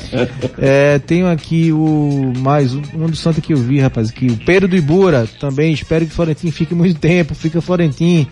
É, 0.58 0.98
tenho 0.98 1.28
aqui 1.28 1.72
o 1.72 2.32
mais 2.38 2.74
um, 2.74 2.82
um 2.94 3.06
do 3.06 3.16
Santa 3.16 3.40
que 3.40 3.52
eu 3.52 3.56
vi, 3.56 3.80
rapaz, 3.80 4.10
aqui, 4.10 4.26
o 4.26 4.36
Pedro 4.36 4.68
do 4.68 4.76
Ibura, 4.76 5.26
também 5.40 5.72
espero 5.72 6.06
que 6.06 6.12
Florentim 6.12 6.50
fique 6.50 6.74
muito 6.74 6.98
tempo, 7.00 7.34
fica 7.34 7.60
Florentim. 7.60 8.26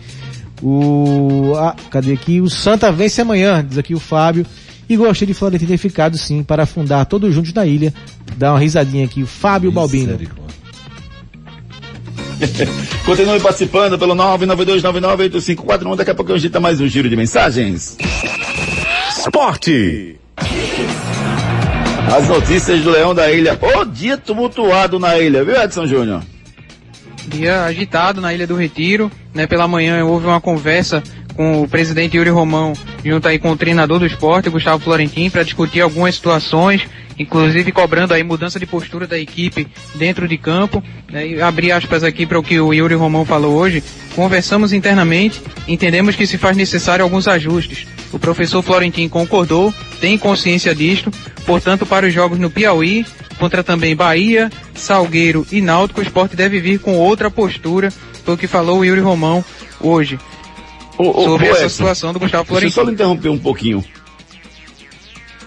O, 0.61 1.53
ah, 1.57 1.75
cadê 1.89 2.13
aqui? 2.13 2.39
O 2.39 2.49
Santa 2.49 2.91
vence 2.91 3.21
amanhã, 3.21 3.65
diz 3.67 3.77
aqui 3.77 3.93
o 3.93 3.99
Fábio. 3.99 4.45
E 4.87 4.95
gostei 4.95 5.25
de 5.25 5.33
Florentim 5.33 5.65
ter 5.65 5.77
ficado 5.77 6.17
sim 6.17 6.43
para 6.43 6.63
afundar 6.63 7.05
todos 7.05 7.33
juntos 7.33 7.53
na 7.53 7.65
ilha. 7.65 7.93
Dá 8.37 8.51
uma 8.51 8.59
risadinha 8.59 9.05
aqui, 9.05 9.23
o 9.23 9.27
Fábio 9.27 9.71
Balbino. 9.71 10.17
Continue 13.05 13.39
participando 13.39 13.97
pelo 13.97 14.15
992998541. 14.15 15.95
Daqui 15.95 16.11
a 16.11 16.15
pouco 16.15 16.33
a 16.33 16.37
gente 16.37 16.57
mais 16.59 16.79
um 16.79 16.87
giro 16.87 17.09
de 17.09 17.15
mensagens. 17.15 17.97
Esporte. 19.09 20.15
As 22.15 22.27
notícias 22.27 22.81
do 22.81 22.89
Leão 22.89 23.15
da 23.15 23.31
Ilha. 23.31 23.57
O 23.61 23.85
dia 23.85 24.17
tumultuado 24.17 24.99
na 24.99 25.17
ilha, 25.17 25.43
viu, 25.43 25.55
Edson 25.55 25.85
Júnior? 25.85 26.21
Dia 27.27 27.63
agitado 27.63 28.19
na 28.19 28.33
Ilha 28.33 28.47
do 28.47 28.55
Retiro. 28.55 29.11
Né? 29.33 29.47
Pela 29.47 29.67
manhã 29.67 30.03
houve 30.03 30.25
uma 30.25 30.41
conversa 30.41 31.01
com 31.35 31.61
o 31.61 31.67
presidente 31.67 32.17
Yuri 32.17 32.29
Romão, 32.29 32.73
junto 33.05 33.27
aí 33.27 33.39
com 33.39 33.51
o 33.51 33.57
treinador 33.57 33.99
do 33.99 34.05
esporte, 34.05 34.49
Gustavo 34.49 34.83
Florentin, 34.83 35.29
para 35.29 35.43
discutir 35.43 35.79
algumas 35.79 36.15
situações, 36.15 36.85
inclusive 37.21 37.71
cobrando 37.71 38.13
aí 38.13 38.23
mudança 38.23 38.59
de 38.59 38.65
postura 38.65 39.07
da 39.07 39.17
equipe 39.17 39.67
dentro 39.95 40.27
de 40.27 40.37
campo. 40.37 40.83
Né? 41.09 41.27
E 41.27 41.41
abrir 41.41 41.71
aspas 41.71 42.03
aqui 42.03 42.25
para 42.25 42.39
o 42.39 42.43
que 42.43 42.59
o 42.59 42.73
Yuri 42.73 42.95
Romão 42.95 43.25
falou 43.25 43.55
hoje. 43.55 43.83
Conversamos 44.15 44.73
internamente, 44.73 45.41
entendemos 45.67 46.15
que 46.15 46.27
se 46.27 46.37
faz 46.37 46.57
necessário 46.57 47.03
alguns 47.03 47.27
ajustes. 47.27 47.87
O 48.11 48.19
professor 48.19 48.61
Florentin 48.61 49.07
concordou, 49.07 49.73
tem 50.01 50.17
consciência 50.17 50.75
disto, 50.75 51.11
portanto, 51.45 51.85
para 51.85 52.07
os 52.07 52.13
jogos 52.13 52.37
no 52.37 52.49
Piauí, 52.49 53.05
contra 53.39 53.63
também 53.63 53.95
Bahia, 53.95 54.51
Salgueiro 54.73 55.47
e 55.51 55.61
Náutico, 55.61 56.01
o 56.01 56.03
esporte 56.03 56.35
deve 56.35 56.59
vir 56.59 56.79
com 56.79 56.97
outra 56.97 57.31
postura, 57.31 57.91
foi 58.25 58.33
o 58.33 58.37
que 58.37 58.47
falou 58.47 58.79
o 58.79 58.85
Yuri 58.85 59.01
Romão 59.01 59.43
hoje. 59.79 60.19
Ô, 60.97 61.09
ô, 61.09 61.23
sobre 61.23 61.47
ô, 61.47 61.51
essa 61.51 61.63
Edson, 61.63 61.69
situação 61.69 62.13
do 62.13 62.19
Gustavo 62.19 62.43
Deixa 62.43 62.65
eu 62.65 62.71
Florentin. 62.71 62.91
só 62.91 62.91
interromper 62.91 63.29
um 63.29 63.37
pouquinho. 63.37 63.83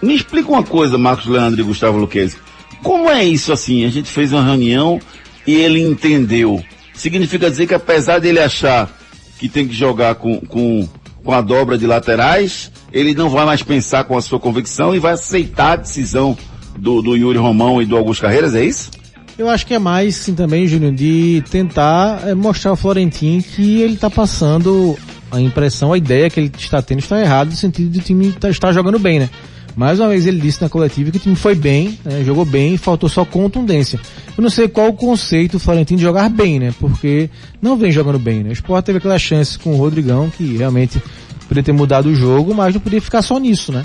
Me 0.04 0.14
explica 0.14 0.48
uma 0.50 0.62
coisa, 0.62 0.98
Marcos 0.98 1.26
Leandro 1.26 1.60
e 1.60 1.64
Gustavo 1.64 1.98
Luquezzi. 1.98 2.36
Como 2.82 3.08
é 3.10 3.24
isso 3.24 3.52
assim? 3.52 3.84
A 3.84 3.88
gente 3.88 4.10
fez 4.10 4.32
uma 4.32 4.44
reunião 4.44 5.00
e 5.46 5.54
ele 5.54 5.80
entendeu. 5.80 6.62
Significa 6.92 7.50
dizer 7.50 7.66
que 7.66 7.74
apesar 7.74 8.18
dele 8.20 8.38
achar 8.38 8.90
que 9.38 9.48
tem 9.48 9.66
que 9.66 9.74
jogar 9.74 10.16
com, 10.16 10.38
com, 10.40 10.88
com 11.24 11.32
a 11.32 11.40
dobra 11.40 11.78
de 11.78 11.86
laterais, 11.86 12.70
ele 12.92 13.14
não 13.14 13.30
vai 13.30 13.44
mais 13.46 13.62
pensar 13.62 14.04
com 14.04 14.16
a 14.16 14.20
sua 14.22 14.38
convicção 14.38 14.94
e 14.94 14.98
vai 14.98 15.14
aceitar 15.14 15.72
a 15.72 15.76
decisão 15.76 16.36
do, 16.78 17.00
do 17.00 17.16
Yuri 17.16 17.38
Romão 17.38 17.80
e 17.80 17.86
do 17.86 17.96
Augusto 17.96 18.22
Carreiras, 18.22 18.54
é 18.54 18.64
isso? 18.64 18.90
Eu 19.36 19.48
acho 19.48 19.66
que 19.66 19.74
é 19.74 19.78
mais, 19.78 20.14
sim, 20.16 20.34
também, 20.34 20.66
Júnior, 20.66 20.92
de 20.92 21.42
tentar 21.50 22.20
eh, 22.28 22.34
mostrar 22.34 22.70
ao 22.70 22.76
Florentin 22.76 23.40
que 23.40 23.80
ele 23.80 23.94
está 23.94 24.08
passando 24.08 24.96
a 25.32 25.40
impressão, 25.40 25.92
a 25.92 25.98
ideia 25.98 26.30
que 26.30 26.38
ele 26.38 26.52
está 26.56 26.80
tendo 26.80 27.00
está 27.00 27.20
errada, 27.20 27.50
no 27.50 27.56
sentido 27.56 27.90
de 27.90 27.98
o 27.98 28.02
time 28.02 28.30
tá- 28.32 28.48
estar 28.48 28.72
jogando 28.72 28.98
bem, 28.98 29.18
né? 29.18 29.30
Mais 29.76 29.98
uma 29.98 30.08
vez 30.08 30.26
ele 30.26 30.40
disse 30.40 30.62
na 30.62 30.68
coletiva 30.68 31.10
que 31.10 31.16
o 31.16 31.20
time 31.20 31.34
foi 31.34 31.54
bem, 31.54 31.98
né? 32.04 32.22
jogou 32.24 32.44
bem, 32.44 32.76
faltou 32.76 33.08
só 33.08 33.24
contundência. 33.24 33.98
Eu 34.36 34.42
não 34.42 34.50
sei 34.50 34.68
qual 34.68 34.88
o 34.88 34.92
conceito 34.92 35.52
do 35.52 35.60
Florentino 35.60 35.98
de 35.98 36.04
jogar 36.04 36.28
bem, 36.28 36.60
né? 36.60 36.72
Porque 36.78 37.28
não 37.60 37.76
vem 37.76 37.90
jogando 37.90 38.18
bem, 38.18 38.44
né? 38.44 38.50
O 38.50 38.52
Sport 38.52 38.84
teve 38.84 38.98
aquela 38.98 39.18
chance 39.18 39.58
com 39.58 39.72
o 39.72 39.76
Rodrigão, 39.76 40.30
que 40.30 40.56
realmente 40.56 41.02
poderia 41.48 41.62
ter 41.62 41.72
mudado 41.72 42.06
o 42.06 42.14
jogo, 42.14 42.54
mas 42.54 42.74
não 42.74 42.80
podia 42.80 43.00
ficar 43.00 43.22
só 43.22 43.38
nisso, 43.38 43.72
né? 43.72 43.84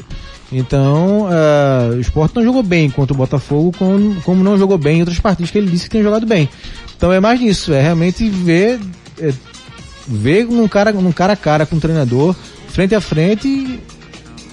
Então, 0.51 1.27
eh, 1.31 1.95
o 1.95 1.99
Sport 1.99 2.35
não 2.35 2.43
jogou 2.43 2.63
bem 2.63 2.89
contra 2.89 3.13
o 3.13 3.17
Botafogo, 3.17 3.71
como, 3.77 4.15
como 4.21 4.43
não 4.43 4.57
jogou 4.57 4.77
bem 4.77 4.97
em 4.97 4.99
outras 5.01 5.19
partidas 5.19 5.51
que 5.51 5.57
ele 5.57 5.69
disse 5.69 5.85
que 5.85 5.91
tem 5.91 6.03
jogado 6.03 6.25
bem. 6.25 6.49
Então 6.97 7.13
é 7.13 7.19
mais 7.19 7.39
nisso, 7.39 7.71
é 7.71 7.81
realmente 7.81 8.27
ver, 8.27 8.79
eh, 9.19 9.33
ver 10.07 10.45
num 10.45 10.67
cara, 10.67 10.91
num 10.91 11.11
cara 11.11 11.33
a 11.33 11.37
cara 11.37 11.65
com 11.65 11.75
o 11.75 11.79
treinador, 11.79 12.35
frente 12.67 12.95
a 12.95 13.01
frente, 13.01 13.79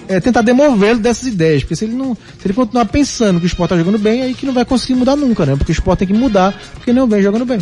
é, 0.07 0.19
tentar 0.19 0.41
demovê-lo 0.41 0.99
dessas 0.99 1.27
ideias. 1.27 1.63
Porque 1.63 1.75
se 1.75 1.85
ele 1.85 1.93
não, 1.93 2.15
se 2.15 2.45
ele 2.45 2.53
continuar 2.53 2.85
pensando 2.85 3.39
que 3.39 3.45
o 3.45 3.47
Sport 3.47 3.69
tá 3.69 3.77
jogando 3.77 3.97
bem, 3.97 4.21
aí 4.21 4.33
que 4.33 4.45
não 4.45 4.53
vai 4.53 4.65
conseguir 4.65 4.95
mudar 4.95 5.15
nunca, 5.15 5.45
né? 5.45 5.55
Porque 5.55 5.71
o 5.71 5.73
Sport 5.73 5.99
tem 5.99 6.07
que 6.07 6.13
mudar, 6.13 6.59
porque 6.73 6.93
não 6.93 7.07
vem 7.07 7.21
jogando 7.21 7.45
bem. 7.45 7.59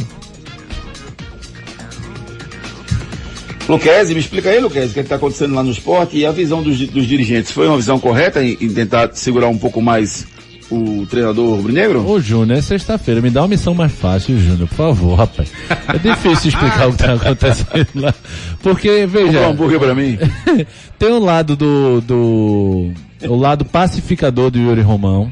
Luquezzi, 3.67 4.13
me 4.13 4.19
explica 4.19 4.49
aí, 4.49 4.59
Luquezzi, 4.59 4.91
o 4.91 4.93
que 4.93 4.99
está 4.99 5.15
acontecendo 5.15 5.55
lá 5.55 5.63
no 5.63 5.71
esporte 5.71 6.17
e 6.17 6.25
a 6.25 6.31
visão 6.31 6.61
dos, 6.61 6.77
dos 6.87 7.07
dirigentes. 7.07 7.51
Foi 7.51 7.67
uma 7.67 7.77
visão 7.77 7.99
correta 7.99 8.43
em, 8.43 8.55
em 8.61 8.69
tentar 8.69 9.09
segurar 9.13 9.47
um 9.47 9.57
pouco 9.57 9.81
mais 9.81 10.27
o 10.71 11.05
treinador 11.05 11.55
rubro-negro? 11.57 12.05
Ô 12.07 12.19
Júnior, 12.19 12.57
é 12.57 12.61
sexta-feira, 12.61 13.21
me 13.21 13.29
dá 13.29 13.41
uma 13.41 13.49
missão 13.49 13.73
mais 13.73 13.91
fácil, 13.91 14.37
Júnior, 14.39 14.67
por 14.67 14.75
favor, 14.75 15.15
rapaz. 15.15 15.51
É 15.87 15.97
difícil 15.97 16.49
explicar 16.49 16.87
o 16.87 16.91
que 16.91 16.97
tá 16.97 17.13
acontecendo 17.13 17.87
lá. 17.95 18.13
Porque, 18.61 19.05
veja. 19.05 19.41
Um 19.41 19.51
hambúrguer 19.51 19.79
pra 19.79 19.93
mim. 19.95 20.17
tem 20.97 21.11
um 21.11 21.19
lado 21.19 21.55
do, 21.55 22.01
do. 22.01 22.91
O 23.27 23.35
lado 23.35 23.63
pacificador 23.65 24.49
do 24.49 24.59
Yuri 24.59 24.81
Romão. 24.81 25.31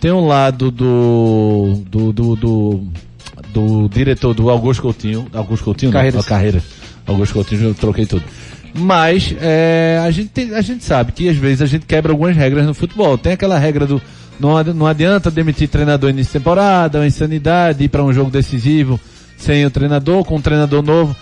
Tem 0.00 0.12
um 0.12 0.26
lado 0.26 0.70
do. 0.70 1.82
do. 1.86 2.12
do. 2.12 2.36
do, 2.36 2.80
do 3.52 3.88
diretor 3.88 4.34
do 4.34 4.50
Augusto 4.50 4.82
Coutinho. 4.82 5.26
Augusto 5.32 5.64
Coutinho, 5.64 5.92
Carreiras. 5.92 6.14
não, 6.14 6.20
a 6.22 6.24
carreira. 6.24 6.62
Augusto 7.06 7.34
Coutinho, 7.34 7.62
eu 7.68 7.74
troquei 7.74 8.04
tudo. 8.04 8.24
Mas 8.76 9.32
é, 9.40 10.00
a, 10.04 10.10
gente 10.10 10.30
tem- 10.30 10.52
a 10.52 10.60
gente 10.60 10.82
sabe 10.82 11.12
que 11.12 11.28
às 11.28 11.36
vezes 11.36 11.62
a 11.62 11.66
gente 11.66 11.86
quebra 11.86 12.10
algumas 12.12 12.36
regras 12.36 12.66
no 12.66 12.74
futebol. 12.74 13.16
Tem 13.16 13.32
aquela 13.34 13.56
regra 13.56 13.86
do 13.86 14.02
não, 14.38 14.62
não 14.74 14.86
adianta 14.86 15.30
demitir 15.30 15.68
treinador 15.68 16.10
início 16.10 16.32
de 16.32 16.38
temporada, 16.38 16.98
uma 16.98 17.06
insanidade, 17.06 17.84
ir 17.84 17.88
para 17.88 18.04
um 18.04 18.12
jogo 18.12 18.30
decisivo 18.30 18.98
sem 19.36 19.64
o 19.66 19.70
treinador, 19.70 20.24
com 20.24 20.36
um 20.36 20.40
treinador 20.40 20.82
novo. 20.82 21.16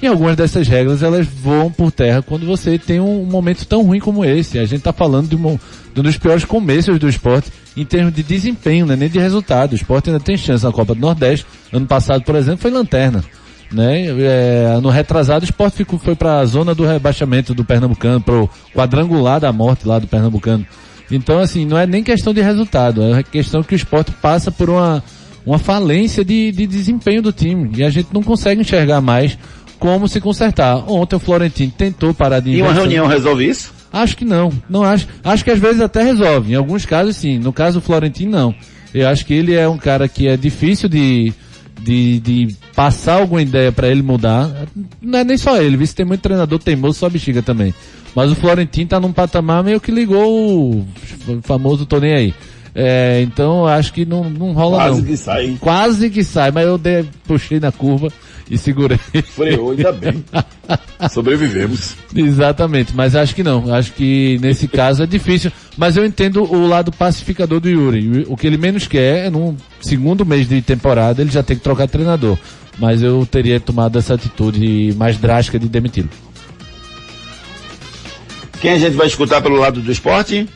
E 0.00 0.06
algumas 0.06 0.36
dessas 0.36 0.68
regras 0.68 1.02
elas 1.02 1.26
voam 1.26 1.72
por 1.72 1.90
terra 1.90 2.22
quando 2.22 2.46
você 2.46 2.78
tem 2.78 3.00
um, 3.00 3.24
momento 3.24 3.66
tão 3.66 3.82
ruim 3.82 3.98
como 3.98 4.24
esse. 4.24 4.58
A 4.58 4.64
gente 4.64 4.78
está 4.78 4.92
falando 4.92 5.28
de, 5.28 5.36
um, 5.36 5.58
de 5.92 6.00
um 6.00 6.02
dos 6.04 6.16
piores 6.16 6.44
começos 6.44 6.98
do 6.98 7.08
esporte 7.08 7.50
em 7.76 7.84
termos 7.84 8.14
de 8.14 8.22
desempenho, 8.22 8.86
né, 8.86 8.94
nem 8.94 9.08
de 9.08 9.18
resultado. 9.18 9.72
O 9.72 9.74
esporte 9.74 10.08
ainda 10.08 10.20
tem 10.20 10.36
chance 10.36 10.64
na 10.64 10.70
Copa 10.70 10.94
do 10.94 11.00
Nordeste. 11.00 11.46
Ano 11.72 11.86
passado, 11.86 12.22
por 12.22 12.36
exemplo, 12.36 12.60
foi 12.60 12.70
lanterna 12.70 13.24
né? 13.72 14.06
É, 14.20 14.78
no 14.80 14.88
retrasado, 14.88 15.42
o 15.42 15.44
esporte 15.44 15.76
ficou, 15.76 15.98
foi 15.98 16.14
para 16.14 16.38
a 16.38 16.44
zona 16.44 16.74
do 16.74 16.86
rebaixamento 16.86 17.54
do 17.54 17.64
Pernambucano, 17.64 18.20
pro 18.20 18.48
quadrangular 18.74 19.40
da 19.40 19.52
morte 19.52 19.86
lá 19.86 19.98
do 19.98 20.06
Pernambucano. 20.06 20.66
Então, 21.10 21.38
assim, 21.38 21.64
não 21.64 21.78
é 21.78 21.86
nem 21.86 22.02
questão 22.02 22.34
de 22.34 22.40
resultado, 22.40 23.02
é 23.14 23.22
questão 23.22 23.62
que 23.62 23.74
o 23.74 23.76
esporte 23.76 24.12
passa 24.12 24.50
por 24.50 24.68
uma, 24.68 25.02
uma 25.44 25.58
falência 25.58 26.24
de, 26.24 26.52
de 26.52 26.66
desempenho 26.66 27.22
do 27.22 27.32
time. 27.32 27.70
E 27.76 27.82
a 27.82 27.90
gente 27.90 28.08
não 28.12 28.22
consegue 28.22 28.60
enxergar 28.60 29.00
mais 29.00 29.38
como 29.78 30.08
se 30.08 30.20
consertar. 30.20 30.76
Ontem 30.90 31.16
o 31.16 31.20
Florentino 31.20 31.72
tentou 31.76 32.12
parar 32.12 32.40
de 32.40 32.50
E 32.50 32.62
uma 32.62 32.72
reunião 32.72 33.06
resolve 33.06 33.48
isso? 33.48 33.72
Acho 33.92 34.16
que 34.16 34.24
não. 34.24 34.52
Não 34.68 34.82
acho. 34.82 35.08
Acho 35.24 35.44
que 35.44 35.50
às 35.50 35.58
vezes 35.58 35.80
até 35.80 36.02
resolve. 36.02 36.52
Em 36.52 36.56
alguns 36.56 36.84
casos 36.84 37.16
sim. 37.16 37.38
No 37.38 37.52
caso 37.52 37.80
do 37.80 37.84
Florentino 37.84 38.30
não. 38.30 38.54
Eu 38.92 39.08
acho 39.08 39.24
que 39.24 39.34
ele 39.34 39.54
é 39.54 39.68
um 39.68 39.78
cara 39.78 40.08
que 40.08 40.26
é 40.26 40.36
difícil 40.36 40.88
de, 40.88 41.32
de, 41.80 42.20
de 42.20 42.56
passar 42.74 43.20
alguma 43.20 43.40
ideia 43.40 43.70
para 43.70 43.88
ele 43.88 44.02
mudar. 44.02 44.50
Não 45.00 45.18
é 45.18 45.24
nem 45.24 45.36
só 45.36 45.60
ele, 45.60 45.76
viu? 45.76 45.86
Se 45.86 45.94
tem 45.94 46.06
muito 46.06 46.20
treinador 46.20 46.58
teimoso, 46.58 46.98
só 46.98 47.08
bexiga 47.08 47.42
também. 47.42 47.74
Mas 48.14 48.30
o 48.32 48.34
Florentino 48.34 48.88
tá 48.88 48.98
num 49.00 49.12
patamar 49.12 49.62
meio 49.62 49.80
que 49.80 49.90
ligou 49.92 50.70
o 50.76 50.86
famoso 51.42 51.86
tô 51.86 51.98
nem 52.00 52.14
aí. 52.14 52.34
É, 52.74 53.20
então 53.22 53.60
eu 53.60 53.66
acho 53.66 53.92
que 53.92 54.04
não, 54.04 54.28
não 54.30 54.52
rola 54.52 54.76
Quase 54.76 55.00
não. 55.00 55.06
que 55.08 55.16
sai? 55.16 55.56
Quase 55.60 56.10
que 56.10 56.22
sai, 56.22 56.50
mas 56.52 56.66
eu 56.66 56.78
dei- 56.78 57.04
puxei 57.26 57.58
na 57.58 57.72
curva 57.72 58.08
e 58.50 58.56
segurei. 58.56 58.98
Freou, 59.34 59.72
ainda 59.72 59.90
bem. 59.92 60.22
Sobrevivemos. 61.10 61.94
Exatamente, 62.14 62.94
mas 62.94 63.14
acho 63.16 63.34
que 63.34 63.42
não. 63.42 63.72
Acho 63.74 63.92
que 63.92 64.38
nesse 64.40 64.68
caso 64.68 65.02
é 65.02 65.06
difícil. 65.06 65.50
Mas 65.76 65.96
eu 65.96 66.04
entendo 66.04 66.42
o 66.42 66.66
lado 66.66 66.92
pacificador 66.92 67.60
do 67.60 67.68
Yuri. 67.68 68.24
O 68.28 68.36
que 68.36 68.46
ele 68.46 68.56
menos 68.58 68.86
quer 68.86 69.26
é 69.26 69.30
num 69.30 69.56
segundo 69.80 70.24
mês 70.26 70.48
de 70.48 70.60
temporada 70.62 71.20
ele 71.22 71.30
já 71.30 71.42
tem 71.42 71.56
que 71.56 71.62
trocar 71.62 71.88
treinador. 71.88 72.36
Mas 72.78 73.02
eu 73.02 73.26
teria 73.26 73.58
tomado 73.58 73.98
essa 73.98 74.14
atitude 74.14 74.94
mais 74.96 75.16
drástica 75.18 75.58
de 75.58 75.68
demiti-lo. 75.68 76.08
Quem 78.60 78.72
a 78.72 78.78
gente 78.78 78.96
vai 78.96 79.06
escutar 79.06 79.40
pelo 79.40 79.56
lado 79.56 79.80
do 79.80 79.92
esporte? 79.92 80.48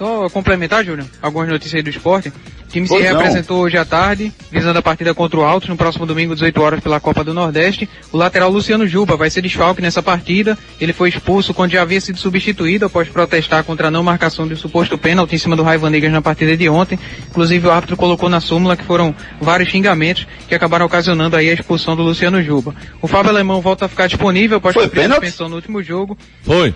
Só 0.00 0.30
complementar, 0.30 0.82
Júnior, 0.82 1.06
algumas 1.20 1.46
notícias 1.46 1.74
aí 1.74 1.82
do 1.82 1.90
esporte. 1.90 2.30
O 2.30 2.32
time 2.70 2.88
Pois 2.88 3.02
se 3.02 3.12
não. 3.12 3.18
representou 3.18 3.58
hoje 3.58 3.76
à 3.76 3.84
tarde, 3.84 4.32
visando 4.50 4.78
a 4.78 4.82
partida 4.82 5.12
contra 5.12 5.38
o 5.38 5.44
Altos 5.44 5.68
no 5.68 5.76
próximo 5.76 6.06
domingo, 6.06 6.32
18 6.32 6.62
horas, 6.62 6.80
pela 6.80 6.98
Copa 6.98 7.22
do 7.22 7.34
Nordeste. 7.34 7.86
O 8.10 8.16
lateral 8.16 8.50
Luciano 8.50 8.86
Juba 8.86 9.14
vai 9.14 9.28
ser 9.28 9.42
desfalque 9.42 9.82
nessa 9.82 10.02
partida. 10.02 10.56
Ele 10.80 10.94
foi 10.94 11.10
expulso 11.10 11.52
quando 11.52 11.72
já 11.72 11.82
havia 11.82 12.00
sido 12.00 12.18
substituído 12.18 12.86
após 12.86 13.10
protestar 13.10 13.62
contra 13.62 13.88
a 13.88 13.90
não 13.90 14.02
marcação 14.02 14.48
de 14.48 14.54
um 14.54 14.56
suposto 14.56 14.96
pênalti 14.96 15.34
em 15.34 15.38
cima 15.38 15.54
do 15.54 15.62
Raiva 15.62 15.90
Negras 15.90 16.12
na 16.12 16.22
partida 16.22 16.56
de 16.56 16.66
ontem. 16.66 16.98
Inclusive 17.28 17.66
o 17.66 17.70
árbitro 17.70 17.94
colocou 17.94 18.30
na 18.30 18.40
súmula 18.40 18.78
que 18.78 18.84
foram 18.84 19.14
vários 19.38 19.68
xingamentos 19.68 20.26
que 20.48 20.54
acabaram 20.54 20.86
ocasionando 20.86 21.36
aí 21.36 21.50
a 21.50 21.52
expulsão 21.52 21.94
do 21.94 22.02
Luciano 22.02 22.42
Juba. 22.42 22.74
O 23.02 23.06
Fábio 23.06 23.32
Alemão 23.32 23.60
volta 23.60 23.84
a 23.84 23.88
ficar 23.88 24.06
disponível 24.06 24.56
após 24.56 24.72
Foi 24.72 24.84
a 24.86 25.08
suspensão 25.10 25.50
no 25.50 25.56
último 25.56 25.82
jogo. 25.82 26.16
Foi. 26.42 26.74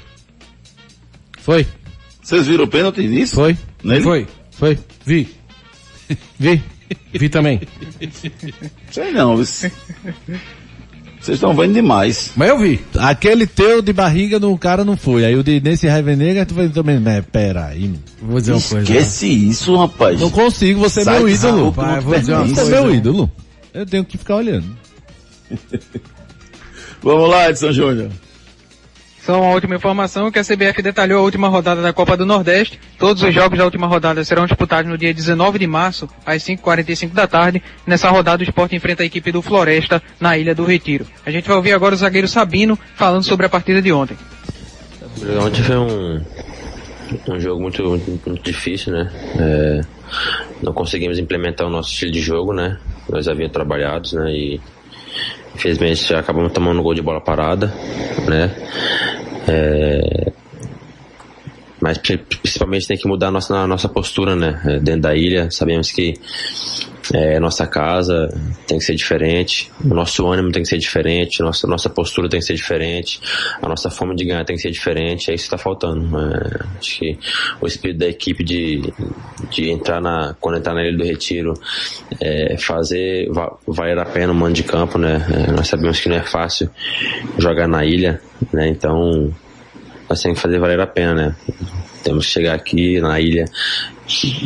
Foi. 1.39 1.66
Vocês 2.25 2.47
viram 2.47 2.64
o 2.64 2.68
pênalti 2.68 3.07
nisso? 3.07 3.35
Foi. 3.35 3.57
Nele? 3.83 4.03
Foi. 4.03 4.27
Foi. 4.51 4.79
Vi. 5.05 5.29
Vi. 6.39 6.62
Vi 7.12 7.29
também. 7.29 7.61
Sei 8.91 9.12
não? 9.12 9.37
Vocês 9.37 9.70
estão 11.29 11.55
vendo 11.55 11.75
demais. 11.75 12.33
Mas 12.35 12.49
eu 12.49 12.59
vi. 12.59 12.81
Aquele 12.99 13.47
teu 13.47 13.83
de 13.83 13.93
barriga 13.93 14.41
no 14.41 14.57
cara 14.57 14.85
não 14.85 14.97
foi. 14.97 15.27
Aí 15.27 15.37
o 15.37 15.45
de 15.45 15.61
nesse 15.61 15.87
Raiva 15.87 16.16
Negra 16.16 16.47
tu 16.47 16.55
foi 16.55 16.68
também. 16.70 16.99
Né, 16.99 17.20
pera 17.20 17.66
aí. 17.66 17.93
Vou 18.22 18.41
dizer 18.41 18.53
uma 18.53 18.61
coisa. 18.62 18.83
Esquece 18.83 19.27
isso, 19.27 19.77
rapaz. 19.77 20.18
Não 20.18 20.31
consigo, 20.31 20.81
você 20.81 21.01
é 21.01 21.05
Sai 21.05 21.18
meu 21.18 21.29
ídolo. 21.29 21.72
vou 21.72 22.18
dizer 22.18 22.33
uma 22.33 22.43
pertence. 22.43 22.55
Você 22.55 22.61
é 22.61 22.64
coisa. 22.64 22.83
meu 22.83 22.95
ídolo. 22.95 23.31
Eu 23.75 23.85
tenho 23.85 24.05
que 24.05 24.16
ficar 24.16 24.37
olhando. 24.37 24.66
Vamos 27.03 27.29
lá, 27.29 27.51
Edson 27.51 27.70
Júnior. 27.72 28.11
Só 29.25 29.41
uma 29.41 29.55
última 29.55 29.75
informação 29.75 30.31
que 30.31 30.39
a 30.39 30.45
CBF 30.45 30.83
detalhou 30.83 31.20
a 31.20 31.22
última 31.22 31.49
rodada 31.49 31.81
da 31.81 31.95
Copa 31.95 32.14
do 32.14 32.27
Nordeste. 32.27 32.79
Todos 32.99 33.22
os 33.22 33.33
jogos 33.33 33.57
da 33.57 33.64
última 33.64 33.87
rodada 33.87 34.22
serão 34.22 34.45
disputados 34.45 34.91
no 34.91 34.99
dia 34.99 35.14
19 35.14 35.59
de 35.59 35.66
março, 35.66 36.07
às 36.27 36.43
5h45 36.43 37.14
da 37.14 37.27
tarde. 37.27 37.62
Nessa 37.87 38.11
rodada 38.11 38.43
o 38.43 38.45
esporte 38.45 38.77
enfrenta 38.77 39.03
a 39.03 39.07
equipe 39.07 39.33
do 39.33 39.41
Floresta 39.41 40.03
na 40.20 40.37
Ilha 40.37 40.55
do 40.55 40.62
Retiro. 40.64 41.07
A 41.25 41.31
gente 41.31 41.49
vai 41.49 41.57
ouvir 41.57 41.72
agora 41.72 41.95
o 41.95 41.97
zagueiro 41.97 42.29
Sabino 42.29 42.79
falando 42.97 43.22
sobre 43.22 43.47
a 43.47 43.49
partida 43.49 43.81
de 43.81 43.91
ontem. 43.91 44.14
Ontem 45.43 45.62
foi 45.62 45.77
um, 45.79 46.20
um 47.31 47.41
jogo 47.41 47.62
muito, 47.62 47.83
muito, 47.83 48.29
muito 48.29 48.43
difícil, 48.43 48.93
né? 48.93 49.11
É, 49.39 49.81
não 50.62 50.75
conseguimos 50.75 51.18
implementar 51.18 51.66
o 51.66 51.70
nosso 51.70 51.89
estilo 51.89 52.12
de 52.12 52.20
jogo, 52.20 52.53
né? 52.53 52.79
Nós 53.09 53.27
havíamos 53.27 53.55
trabalhado, 53.55 54.07
né? 54.16 54.31
E 54.33 54.61
infelizmente 55.55 56.14
acabamos 56.14 56.52
tomando 56.52 56.80
um 56.80 56.82
gol 56.82 56.94
de 56.94 57.02
bola 57.02 57.20
parada, 57.20 57.72
né? 58.26 58.55
É, 59.46 60.32
mas 61.80 61.98
principalmente 61.98 62.86
tem 62.86 62.96
que 62.96 63.07
mudar 63.07 63.28
a 63.28 63.30
nossa, 63.30 63.57
a 63.57 63.66
nossa 63.66 63.88
postura, 63.88 64.34
né? 64.34 64.61
É, 64.64 64.78
dentro 64.78 65.02
da 65.02 65.14
ilha, 65.14 65.50
sabemos 65.50 65.90
que 65.92 66.14
é, 67.12 67.38
nossa 67.38 67.66
casa 67.66 68.28
tem 68.66 68.78
que 68.78 68.84
ser 68.84 68.94
diferente, 68.94 69.70
o 69.84 69.94
nosso 69.94 70.26
ânimo 70.26 70.50
tem 70.50 70.62
que 70.62 70.68
ser 70.68 70.78
diferente, 70.78 71.40
nossa, 71.40 71.66
nossa 71.66 71.90
postura 71.90 72.28
tem 72.28 72.40
que 72.40 72.46
ser 72.46 72.55
diferente, 72.55 73.20
a 73.61 73.68
nossa 73.68 73.90
forma 73.90 74.14
de 74.14 74.24
ganhar 74.24 74.44
tem 74.44 74.57
que 74.57 74.62
ser 74.62 74.70
diferente, 74.70 75.30
é 75.30 75.34
isso 75.34 75.48
que 75.48 75.55
está 75.55 75.59
faltando. 75.59 76.18
É, 76.18 76.78
acho 76.78 76.98
que 76.98 77.18
o 77.61 77.66
espírito 77.66 77.98
da 77.98 78.07
equipe 78.07 78.42
de, 78.42 78.92
de 79.50 79.70
entrar 79.70 80.00
na, 80.00 80.34
quando 80.40 80.59
entrar 80.59 80.74
na 80.74 80.82
Ilha 80.82 80.96
do 80.96 81.05
Retiro, 81.05 81.55
é, 82.20 82.57
fazer, 82.59 83.28
valer 83.66 83.98
a 83.98 84.05
pena 84.05 84.32
o 84.32 84.34
mando 84.34 84.55
de 84.55 84.62
campo, 84.62 84.98
né? 84.98 85.24
É, 85.30 85.52
nós 85.52 85.68
sabemos 85.68 86.00
que 86.00 86.09
não 86.09 86.16
é 86.16 86.22
fácil 86.22 86.70
jogar 87.38 87.68
na 87.68 87.84
ilha, 87.84 88.20
né? 88.52 88.68
Então, 88.68 89.32
nós 90.09 90.22
temos 90.22 90.38
que 90.38 90.42
fazer 90.42 90.59
valer 90.59 90.80
a 90.80 90.86
pena, 90.86 91.14
né? 91.14 91.36
Temos 92.02 92.26
que 92.26 92.32
chegar 92.32 92.55
aqui 92.55 93.00
na 93.00 93.18
ilha 93.20 93.46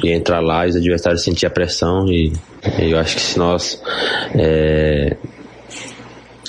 e 0.03 0.11
entrar 0.11 0.41
lá 0.41 0.67
e 0.67 0.71
os 0.71 0.77
adversários 0.77 1.23
sentir 1.23 1.47
a 1.47 1.51
pressão 1.51 2.07
e, 2.09 2.33
eu 2.79 2.99
acho 2.99 3.17
que 3.17 3.23
se 3.23 3.39
nós 3.39 3.81
é, 4.35 5.17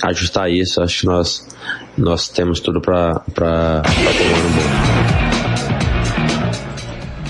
ajustar 0.02 0.50
isso, 0.50 0.82
acho 0.82 1.00
que 1.00 1.06
nós, 1.06 1.46
nós 1.96 2.28
temos 2.28 2.60
tudo 2.60 2.80
para 2.80 3.22
ter 3.34 3.44
um 3.44 4.34
ano 4.36 4.50
bom. 4.54 5.00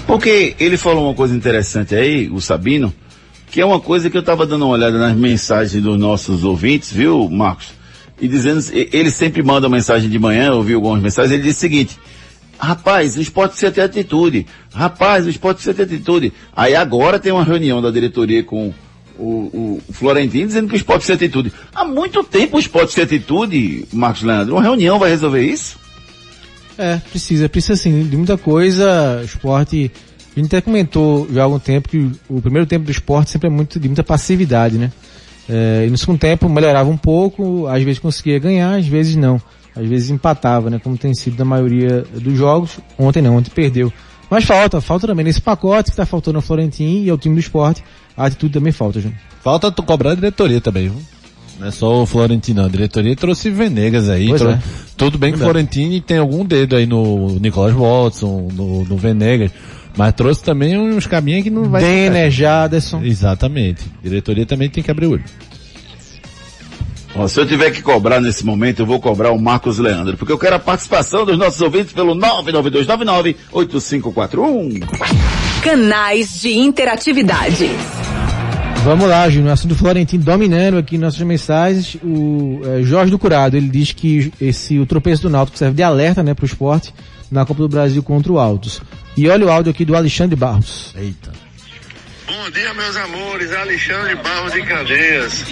Porque 0.07 0.57
ele 0.59 0.77
falou 0.77 1.07
uma 1.07 1.15
coisa 1.15 1.37
interessante 1.37 1.95
aí, 1.95 2.29
o 2.31 2.41
Sabino, 2.41 2.93
que 3.51 3.61
é 3.61 3.65
uma 3.65 3.81
coisa 3.81 4.11
que 4.11 4.17
eu 4.17 4.21
estava 4.21 4.47
dando 4.47 4.65
uma 4.65 4.75
olhada 4.75 4.99
nas 4.99 5.15
mensagens 5.17 5.83
dos 5.83 5.99
nossos 5.99 6.45
ouvintes, 6.45 6.93
viu, 6.93 7.29
Marcos? 7.29 7.69
E 8.21 8.29
dizendo, 8.29 8.61
ele 8.73 9.11
sempre 9.11 9.43
manda 9.43 9.69
mensagem 9.69 10.11
de 10.11 10.19
manhã, 10.19 10.49
eu 10.49 10.63
vi 10.63 10.75
algumas 10.75 11.01
mensagens, 11.01 11.33
ele 11.33 11.43
diz 11.43 11.57
o 11.57 11.61
seguinte, 11.61 11.99
Rapaz, 12.61 13.17
o 13.17 13.23
esporte 13.23 13.53
precisa 13.53 13.73
ter 13.73 13.81
atitude. 13.81 14.47
Rapaz, 14.73 15.27
o 15.27 15.31
esporte 15.31 15.57
precisa 15.57 15.75
ter 15.75 15.85
atitude. 15.85 16.31
Aí 16.55 16.77
agora 16.77 17.19
tem 17.19 17.33
uma 17.33 17.43
reunião 17.43 17.81
da 17.81 17.91
diretoria 17.91 18.45
com 18.45 18.73
o, 19.19 19.81
o 19.89 19.93
Florentino 19.93 20.47
dizendo 20.47 20.69
que 20.69 20.75
o 20.75 20.77
esporte 20.77 20.99
precisa 20.99 21.19
ter 21.19 21.25
atitude. 21.25 21.53
Há 21.75 21.85
muito 21.87 22.23
tempo 22.23 22.59
o 22.59 22.61
esporte 22.61 22.93
precisa 22.93 23.07
ter 23.07 23.17
atitude, 23.17 23.87
Marcos 23.91 24.23
Leandro. 24.23 24.55
Uma 24.55 24.63
reunião 24.63 24.99
vai 24.99 25.09
resolver 25.09 25.43
isso? 25.43 25.79
É, 26.77 26.97
precisa, 26.97 27.49
precisa 27.49 27.77
sim, 27.77 28.05
de 28.05 28.17
muita 28.17 28.37
coisa. 28.37 29.21
O 29.23 29.25
esporte, 29.25 29.91
a 30.37 30.39
gente 30.39 30.55
até 30.55 30.61
comentou 30.61 31.27
já 31.33 31.41
há 31.41 31.45
algum 31.45 31.59
tempo 31.59 31.89
que 31.89 32.11
o 32.29 32.43
primeiro 32.43 32.67
tempo 32.67 32.85
do 32.85 32.91
esporte 32.91 33.31
sempre 33.31 33.49
é 33.49 33.51
muito 33.51 33.81
de 33.81 33.89
muita 33.89 34.05
passividade, 34.05 34.77
né? 34.77 34.93
É, 35.49 35.87
e 35.87 35.91
no 35.91 35.97
segundo 35.97 36.19
tempo 36.19 36.47
melhorava 36.47 36.91
um 36.91 36.97
pouco, 36.97 37.67
às 37.67 37.83
vezes 37.83 37.99
conseguia 37.99 38.39
ganhar, 38.39 38.75
às 38.75 38.87
vezes 38.87 39.17
não 39.17 39.41
às 39.81 39.89
vezes 39.89 40.11
empatava, 40.11 40.69
né? 40.69 40.79
Como 40.79 40.99
tem 40.99 41.15
sido 41.15 41.39
na 41.39 41.45
maioria 41.45 42.05
dos 42.15 42.37
jogos. 42.37 42.79
Ontem 42.99 43.23
não, 43.23 43.37
ontem 43.37 43.51
perdeu. 43.51 43.91
Mas 44.29 44.45
falta, 44.45 44.81
falta 44.81 45.07
também 45.07 45.25
nesse 45.25 45.41
pacote 45.41 45.85
que 45.85 45.91
está 45.91 46.05
faltando 46.05 46.39
ao 46.39 46.43
Florentino 46.43 47.05
e 47.05 47.11
ao 47.11 47.19
time 47.19 47.35
do 47.35 47.41
esporte. 47.41 47.83
A 48.17 48.27
atitude 48.27 48.53
também 48.53 48.73
falta, 48.73 49.01
Júnior. 49.01 49.19
Falta 49.43 49.73
cobrar 49.73 50.13
a 50.13 50.15
diretoria 50.15 50.61
também, 50.61 50.89
viu? 50.89 51.03
Não 51.59 51.67
é 51.67 51.71
só 51.71 52.03
o 52.03 52.07
Florentino, 52.07 52.61
não. 52.61 52.69
A 52.69 52.71
diretoria 52.71 53.17
trouxe 53.17 53.51
Venegas 53.51 54.09
aí. 54.09 54.33
Trou... 54.35 54.53
É. 54.53 54.61
Tudo 54.97 55.19
bem 55.19 55.33
que 55.33 55.39
o 55.39 55.43
Florentino 55.43 56.01
tem 56.01 56.19
algum 56.19 56.45
dedo 56.45 56.77
aí 56.77 56.87
no 56.87 57.39
Nicolas 57.41 57.75
Watson, 57.75 58.49
no, 58.53 58.85
no 58.85 58.97
Venegas. 58.97 59.51
Mas 59.97 60.15
trouxe 60.15 60.43
também 60.43 60.79
uns 60.79 61.07
caminhos 61.07 61.43
que 61.43 61.51
não 61.51 61.65
vai... 61.65 61.83
Denner, 61.83 62.31
Jaderson. 62.31 63.03
Exatamente. 63.03 63.85
A 63.99 64.03
diretoria 64.03 64.47
também 64.47 64.69
tem 64.71 64.85
que 64.85 64.91
abrir 64.91 65.07
o 65.07 65.13
olho. 65.13 65.25
Ó, 67.15 67.27
se 67.27 67.41
eu 67.41 67.47
tiver 67.47 67.71
que 67.71 67.81
cobrar 67.83 68.21
nesse 68.21 68.45
momento, 68.45 68.81
eu 68.81 68.87
vou 68.87 69.01
cobrar 69.01 69.31
o 69.33 69.41
Marcos 69.41 69.79
Leandro, 69.79 70.17
porque 70.17 70.33
eu 70.33 70.39
quero 70.39 70.57
a 70.57 70.61
participação 70.61 71.27
dos 71.27 71.37
nossos 71.37 71.61
ouvintes 71.61 71.93
pelo 71.93 72.15
992998541. 72.15 74.89
Canais 75.63 76.41
de 76.41 76.57
interatividade. 76.57 77.69
Vamos 78.85 79.09
lá, 79.09 79.29
Júnior. 79.29 79.53
Assunto 79.53 79.75
Florentino 79.75 80.25
dominando 80.25 80.79
aqui 80.79 80.97
nossas 80.97 81.21
mensagens. 81.21 81.97
O 82.03 82.63
é, 82.65 82.83
Jorge 82.83 83.11
do 83.11 83.19
Curado, 83.19 83.57
ele 83.57 83.69
diz 83.69 83.93
que 83.93 84.33
esse 84.41 84.79
o 84.79 84.87
tropeço 84.87 85.23
do 85.23 85.31
Náutico 85.31 85.59
serve 85.59 85.77
de 85.77 85.83
alerta, 85.83 86.23
né, 86.23 86.33
para 86.33 86.45
o 86.45 86.47
esporte 86.47 86.95
na 87.31 87.47
Copa 87.47 87.63
do 87.63 87.69
Brasil 87.69 88.03
contra 88.03 88.33
o 88.33 88.39
Altos. 88.39 88.81
E 89.17 89.29
olha 89.29 89.47
o 89.47 89.51
áudio 89.51 89.71
aqui 89.71 89.85
do 89.85 89.95
Alexandre 89.95 90.35
Barros. 90.35 90.93
Eita. 90.97 91.31
Bom 92.31 92.49
dia, 92.51 92.73
meus 92.75 92.95
amores. 92.95 93.53
Alexandre 93.53 94.15
Barros 94.15 94.53
de 94.53 94.63
Candeias. 94.63 95.45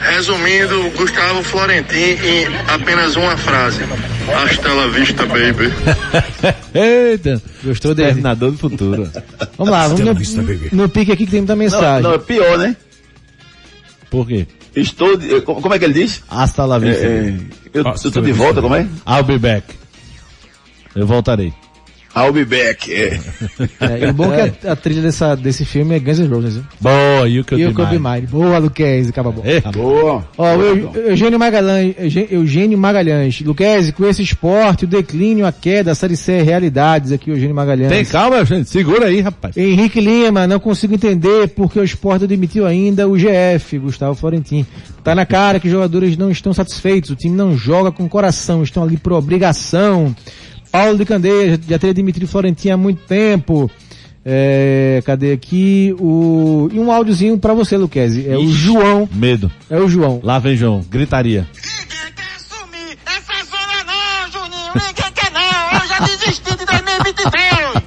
Resumindo, 0.00 0.90
Gustavo 0.96 1.42
Florentin 1.42 1.96
em 1.96 2.46
apenas 2.68 3.16
uma 3.16 3.36
frase. 3.36 3.80
Hasta 4.32 4.72
la 4.72 4.86
vista, 4.86 5.26
baby. 5.26 5.72
Eita, 6.72 7.42
gostou 7.64 7.92
dele? 7.92 8.10
Terminador 8.10 8.52
do 8.52 8.58
futuro. 8.58 9.10
Vamos 9.58 9.72
lá, 9.72 9.88
vamos 9.88 10.00
no, 10.00 10.14
vista, 10.14 10.44
no 10.70 10.88
pique 10.88 11.10
aqui 11.10 11.24
que 11.24 11.32
tem 11.32 11.40
muita 11.40 11.56
mensagem. 11.56 12.02
Não, 12.04 12.10
não, 12.10 12.14
é 12.14 12.18
pior, 12.18 12.56
né? 12.56 12.76
Por 14.08 14.24
quê? 14.28 14.46
Estou, 14.76 15.16
de, 15.16 15.40
como 15.40 15.74
é 15.74 15.78
que 15.80 15.84
ele 15.84 15.94
diz? 15.94 16.22
Hasta 16.30 16.64
la 16.64 16.78
vista. 16.78 17.04
É, 17.04 17.08
é, 17.08 17.36
eu, 17.74 17.82
eu 17.84 17.92
estou 17.94 18.22
de 18.22 18.32
volta, 18.32 18.62
como 18.62 18.76
é? 18.76 18.86
I'll 19.08 19.24
be 19.24 19.38
back. 19.38 19.74
Eu 20.94 21.04
voltarei. 21.04 21.52
I'll 22.14 22.32
be 22.32 22.44
back. 22.44 22.92
É. 22.92 23.18
é 23.80 24.06
e 24.06 24.10
o 24.10 24.12
bom 24.12 24.32
é 24.32 24.50
que 24.50 24.66
a, 24.66 24.72
a, 24.72 24.76
trilha 24.76 25.00
dessa, 25.00 25.34
desse 25.34 25.64
filme 25.64 25.96
é 25.96 25.98
Guns 25.98 26.18
N' 26.18 26.28
Roses. 26.28 26.54
Viu? 26.54 26.64
Boa, 26.80 27.28
You 27.28 27.44
Could, 27.44 27.62
you 27.62 27.70
be, 27.70 27.74
could 27.74 27.90
be 27.90 27.98
Mine. 27.98 28.26
Boa, 28.26 28.58
Luquez, 28.58 29.08
acaba 29.08 29.30
bom. 29.30 29.42
É, 29.44 29.60
boa. 29.72 30.24
Ó, 30.36 30.56
o 30.56 30.96
Eugênio 31.08 31.38
Magalhães, 31.38 31.94
Eugênio 32.30 32.76
Magalhães. 32.76 33.40
Luquez, 33.40 33.90
com 33.92 34.06
esse 34.06 34.22
esporte, 34.22 34.84
o 34.84 34.88
declínio, 34.88 35.46
a 35.46 35.52
queda, 35.52 35.92
a 35.92 35.94
série 35.94 36.16
C, 36.16 36.32
é 36.32 36.42
realidades 36.42 37.12
aqui, 37.12 37.30
Eugênio 37.30 37.54
Magalhães. 37.54 37.90
Tem 37.90 38.04
calma, 38.04 38.44
gente. 38.44 38.68
Segura 38.68 39.06
aí, 39.06 39.20
rapaz. 39.20 39.56
Henrique 39.56 40.00
Lima, 40.00 40.46
não 40.46 40.60
consigo 40.60 40.94
entender 40.94 41.48
porque 41.48 41.78
o 41.78 41.84
esporte 41.84 42.26
demitiu 42.26 42.66
ainda 42.66 43.08
o 43.08 43.16
GF, 43.16 43.78
Gustavo 43.78 44.14
Florentin. 44.14 44.66
Tá 45.02 45.14
na 45.14 45.26
cara 45.26 45.58
que 45.58 45.66
os 45.66 45.72
jogadores 45.72 46.16
não 46.16 46.30
estão 46.30 46.52
satisfeitos, 46.52 47.10
o 47.10 47.16
time 47.16 47.34
não 47.34 47.56
joga 47.56 47.90
com 47.90 48.08
coração, 48.08 48.62
estão 48.62 48.84
ali 48.84 48.96
por 48.96 49.12
obrigação. 49.12 50.14
Paulo 50.72 50.96
de 50.96 51.04
Candeia, 51.04 51.60
já 51.68 51.78
teria 51.78 51.92
Dimitri 51.94 52.26
Florentino 52.26 52.74
há 52.74 52.76
muito 52.78 53.02
tempo. 53.06 53.70
É, 54.24 55.02
cadê 55.04 55.32
aqui 55.32 55.94
o 55.98 56.68
e 56.72 56.78
um 56.78 56.90
áudiozinho 56.90 57.36
para 57.38 57.52
você, 57.54 57.76
Luquezzi. 57.76 58.26
É 58.28 58.34
Ixi, 58.36 58.46
o 58.46 58.52
João. 58.52 59.08
Medo. 59.12 59.50
É 59.68 59.76
o 59.78 59.88
João. 59.88 60.20
Lá 60.22 60.38
vem 60.38 60.56
João. 60.56 60.80
Gritaria. 60.88 61.46
Ninguém 61.54 62.12
quer 62.14 62.36
assumir 62.36 62.98
essa 63.04 63.44
zona 63.44 63.84
não, 63.84 64.30
Juninho. 64.32 64.72
Ninguém 64.74 65.12
quer 65.12 65.30
não. 65.32 65.80
Eu 65.80 65.88
já 65.88 65.98
desisti 66.06 66.56
de 66.56 66.64
2023. 66.64 67.82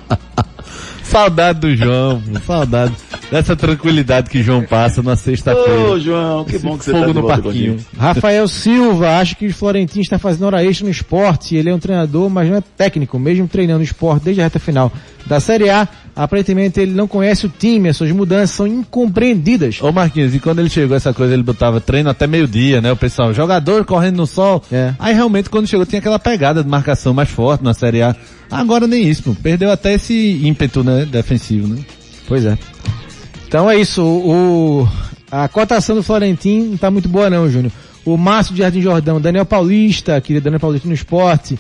saudade 1.03 1.59
do 1.61 1.75
João, 1.75 2.21
saudade 2.45 2.93
dessa 3.31 3.55
tranquilidade 3.55 4.29
que 4.29 4.41
João 4.41 4.63
passa 4.63 5.01
na 5.01 5.15
sexta-feira. 5.15 5.89
Ô, 5.89 5.99
João, 5.99 6.45
que 6.45 6.57
bom 6.57 6.77
que 6.77 6.85
você 6.85 6.91
Fogo 6.91 7.07
tá 7.07 7.13
no 7.13 7.27
parquinho. 7.27 7.77
Rafael 7.97 8.47
Silva, 8.47 9.19
acho 9.19 9.35
que 9.35 9.47
o 9.47 9.53
Florentino 9.53 10.01
está 10.01 10.17
fazendo 10.17 10.45
hora 10.45 10.63
extra 10.63 10.85
no 10.85 10.91
esporte. 10.91 11.55
Ele 11.55 11.69
é 11.69 11.75
um 11.75 11.79
treinador, 11.79 12.29
mas 12.29 12.49
não 12.49 12.57
é 12.57 12.63
técnico, 12.77 13.17
mesmo 13.19 13.47
treinando 13.47 13.81
o 13.81 13.83
esporte 13.83 14.25
desde 14.25 14.41
a 14.41 14.45
reta 14.45 14.59
final 14.59 14.91
da 15.25 15.39
Série 15.39 15.69
A. 15.69 15.87
Aparentemente 16.15 16.79
ele 16.79 16.93
não 16.93 17.07
conhece 17.07 17.45
o 17.45 17.49
time, 17.49 17.89
as 17.89 17.97
suas 17.97 18.11
mudanças 18.11 18.51
são 18.51 18.65
incompreendidas. 18.65 19.81
Ô 19.81 19.91
Marquinhos, 19.91 20.33
e 20.33 20.39
quando 20.39 20.59
ele 20.59 20.69
chegou 20.69 20.95
essa 20.95 21.13
coisa, 21.13 21.33
ele 21.33 21.43
botava 21.43 21.81
treino 21.81 22.09
até 22.09 22.25
meio-dia, 22.25 22.79
né? 22.79 22.91
O 22.91 22.95
pessoal, 22.95 23.33
jogador 23.33 23.83
correndo 23.83 24.17
no 24.17 24.27
sol. 24.27 24.63
É. 24.71 24.93
Aí 24.97 25.13
realmente 25.13 25.49
quando 25.49 25.67
chegou 25.67 25.85
tinha 25.85 25.99
aquela 25.99 26.17
pegada 26.17 26.63
de 26.63 26.69
marcação 26.69 27.13
mais 27.13 27.29
forte 27.29 27.63
na 27.63 27.73
Série 27.73 28.01
A. 28.01 28.15
Agora 28.49 28.87
nem 28.87 29.07
isso, 29.09 29.23
pô. 29.23 29.35
perdeu 29.35 29.71
até 29.71 29.93
esse 29.93 30.39
ímpeto, 30.43 30.83
né, 30.83 31.05
defensivo, 31.05 31.67
né? 31.67 31.77
Pois 32.27 32.45
é. 32.45 32.57
Então 33.47 33.69
é 33.69 33.77
isso, 33.77 34.03
o, 34.03 34.87
a 35.31 35.47
cotação 35.47 35.95
do 35.95 36.03
Florentino 36.03 36.71
não 36.71 36.77
tá 36.77 36.89
muito 36.91 37.07
boa 37.07 37.29
não, 37.29 37.49
Júnior. 37.49 37.71
O 38.03 38.17
Márcio 38.17 38.53
de 38.53 38.61
Jardim 38.61 38.81
Jordão, 38.81 39.19
Daniel 39.19 39.45
Paulista, 39.45 40.19
querido 40.21 40.43
Daniel 40.43 40.59
Paulista 40.59 40.87
no 40.87 40.93
esporte, 40.93 41.57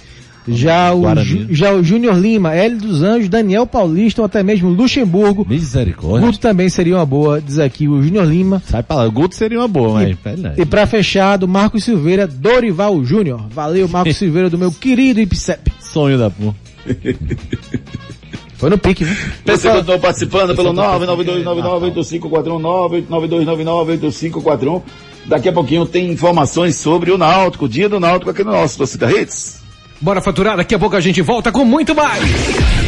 Já 0.47 0.93
o, 0.93 1.03
já 1.49 1.73
o 1.73 1.83
Júnior 1.83 2.15
Lima, 2.17 2.53
Hélio 2.53 2.77
dos 2.77 3.01
Anjos, 3.01 3.29
Daniel 3.29 3.65
Paulista 3.65 4.21
ou 4.21 4.25
até 4.27 4.43
mesmo 4.43 4.69
Luxemburgo. 4.69 5.45
Misericórdia. 5.49 6.27
Guto 6.27 6.39
também 6.39 6.69
seria 6.69 6.97
uma 6.97 7.05
boa, 7.05 7.41
diz 7.41 7.57
aqui 7.57 7.87
o 7.87 8.01
Júnior 8.03 8.25
Lima. 8.25 8.61
Sai 8.65 8.83
pra 8.83 8.97
lá, 8.97 9.05
o 9.07 9.11
Guto 9.11 9.35
seria 9.35 9.59
uma 9.59 9.67
boa, 9.67 9.93
mas... 9.93 10.17
E, 10.57 10.61
e 10.61 10.65
pra 10.65 10.85
fechar, 10.85 11.37
do 11.37 11.47
Marcos 11.47 11.83
Silveira, 11.83 12.27
Dorival 12.27 13.03
Júnior. 13.03 13.47
Valeu, 13.49 13.87
Marcos 13.87 14.17
Silveira, 14.17 14.49
do 14.49 14.57
meu 14.57 14.71
querido 14.71 15.19
Ipsep. 15.19 15.71
Sonho 15.79 16.19
da 16.19 16.29
porra. 16.29 16.55
Foi 18.57 18.69
no 18.69 18.77
pique, 18.77 19.03
viu? 19.03 19.15
Você 19.45 19.69
continua 19.69 19.99
participando 19.99 20.55
pelo 20.55 20.71
992998541, 20.73 23.05
992998541. 23.09 24.81
Daqui 25.25 25.49
a 25.49 25.53
pouquinho 25.53 25.85
tem 25.85 26.09
informações 26.11 26.77
sobre 26.77 27.11
o 27.11 27.17
Náutico, 27.17 27.65
o 27.65 27.69
dia 27.69 27.89
do 27.89 27.99
Náutico 27.99 28.31
aqui 28.31 28.43
no 28.43 28.51
nosso 28.51 28.77
Torcida 28.77 29.11
Hits. 29.11 29.63
Bora 29.99 30.21
faturar, 30.21 30.55
daqui 30.57 30.75
a 30.75 30.79
pouco 30.79 30.95
a 30.95 31.01
gente 31.01 31.21
volta 31.21 31.51
com 31.51 31.65
muito 31.65 31.95
mais. 31.95 32.23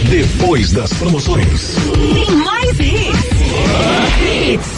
Depois 0.09 0.71
das 0.71 0.93
promoções. 0.93 1.75
Tem 2.13 2.31
mais 2.37 2.79
hits. 2.79 4.76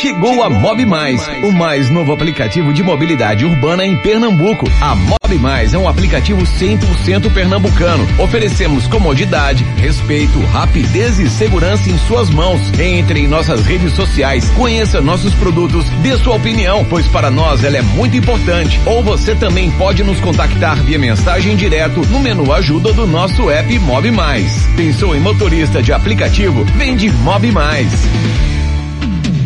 Chegou 0.00 0.42
a 0.42 0.48
Mob 0.48 0.86
Mais, 0.86 1.20
o 1.42 1.52
mais 1.52 1.90
novo 1.90 2.10
aplicativo 2.10 2.72
de 2.72 2.82
mobilidade 2.82 3.44
urbana 3.44 3.84
em 3.84 3.94
Pernambuco. 3.98 4.64
A 4.80 4.94
Mob 4.94 5.38
Mais 5.38 5.74
é 5.74 5.78
um 5.78 5.86
aplicativo 5.86 6.40
100% 6.40 7.30
pernambucano. 7.34 8.08
Oferecemos 8.18 8.86
comodidade, 8.86 9.62
respeito, 9.76 10.40
rapidez 10.46 11.18
e 11.18 11.28
segurança 11.28 11.90
em 11.90 11.98
suas 11.98 12.30
mãos. 12.30 12.62
Entre 12.80 13.20
em 13.20 13.28
nossas 13.28 13.66
redes 13.66 13.92
sociais, 13.92 14.48
conheça 14.56 15.02
nossos 15.02 15.34
produtos, 15.34 15.84
dê 16.02 16.16
sua 16.16 16.36
opinião, 16.36 16.82
pois 16.88 17.06
para 17.06 17.30
nós 17.30 17.62
ela 17.62 17.76
é 17.76 17.82
muito 17.82 18.16
importante. 18.16 18.80
Ou 18.86 19.04
você 19.04 19.34
também 19.34 19.70
pode 19.72 20.02
nos 20.02 20.18
contactar 20.18 20.82
via 20.82 20.98
mensagem 20.98 21.54
direto 21.54 22.00
no 22.08 22.20
menu 22.20 22.50
ajuda 22.54 22.90
do 22.94 23.06
nosso 23.06 23.50
app 23.50 23.78
Mob 23.80 24.10
Mais. 24.10 24.66
Pensou 24.74 25.14
em 25.14 25.20
motorista 25.20 25.82
de 25.82 25.92
aplicativo? 25.92 26.64
Vem 26.74 26.96
de 26.96 27.12
Mob 27.12 27.52
Mais. 27.52 27.92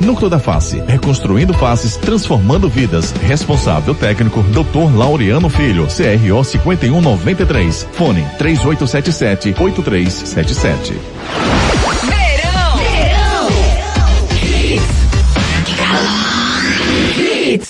Núcleo 0.00 0.28
da 0.28 0.38
Face, 0.38 0.82
reconstruindo 0.86 1.54
faces, 1.54 1.96
transformando 1.96 2.68
vidas. 2.68 3.12
Responsável 3.22 3.94
técnico, 3.94 4.42
Dr. 4.42 4.94
Laureano 4.96 5.48
Filho, 5.48 5.86
CRO 5.86 6.44
5193. 6.44 7.88
Fone 7.92 8.26
3877-8377. 8.38 10.92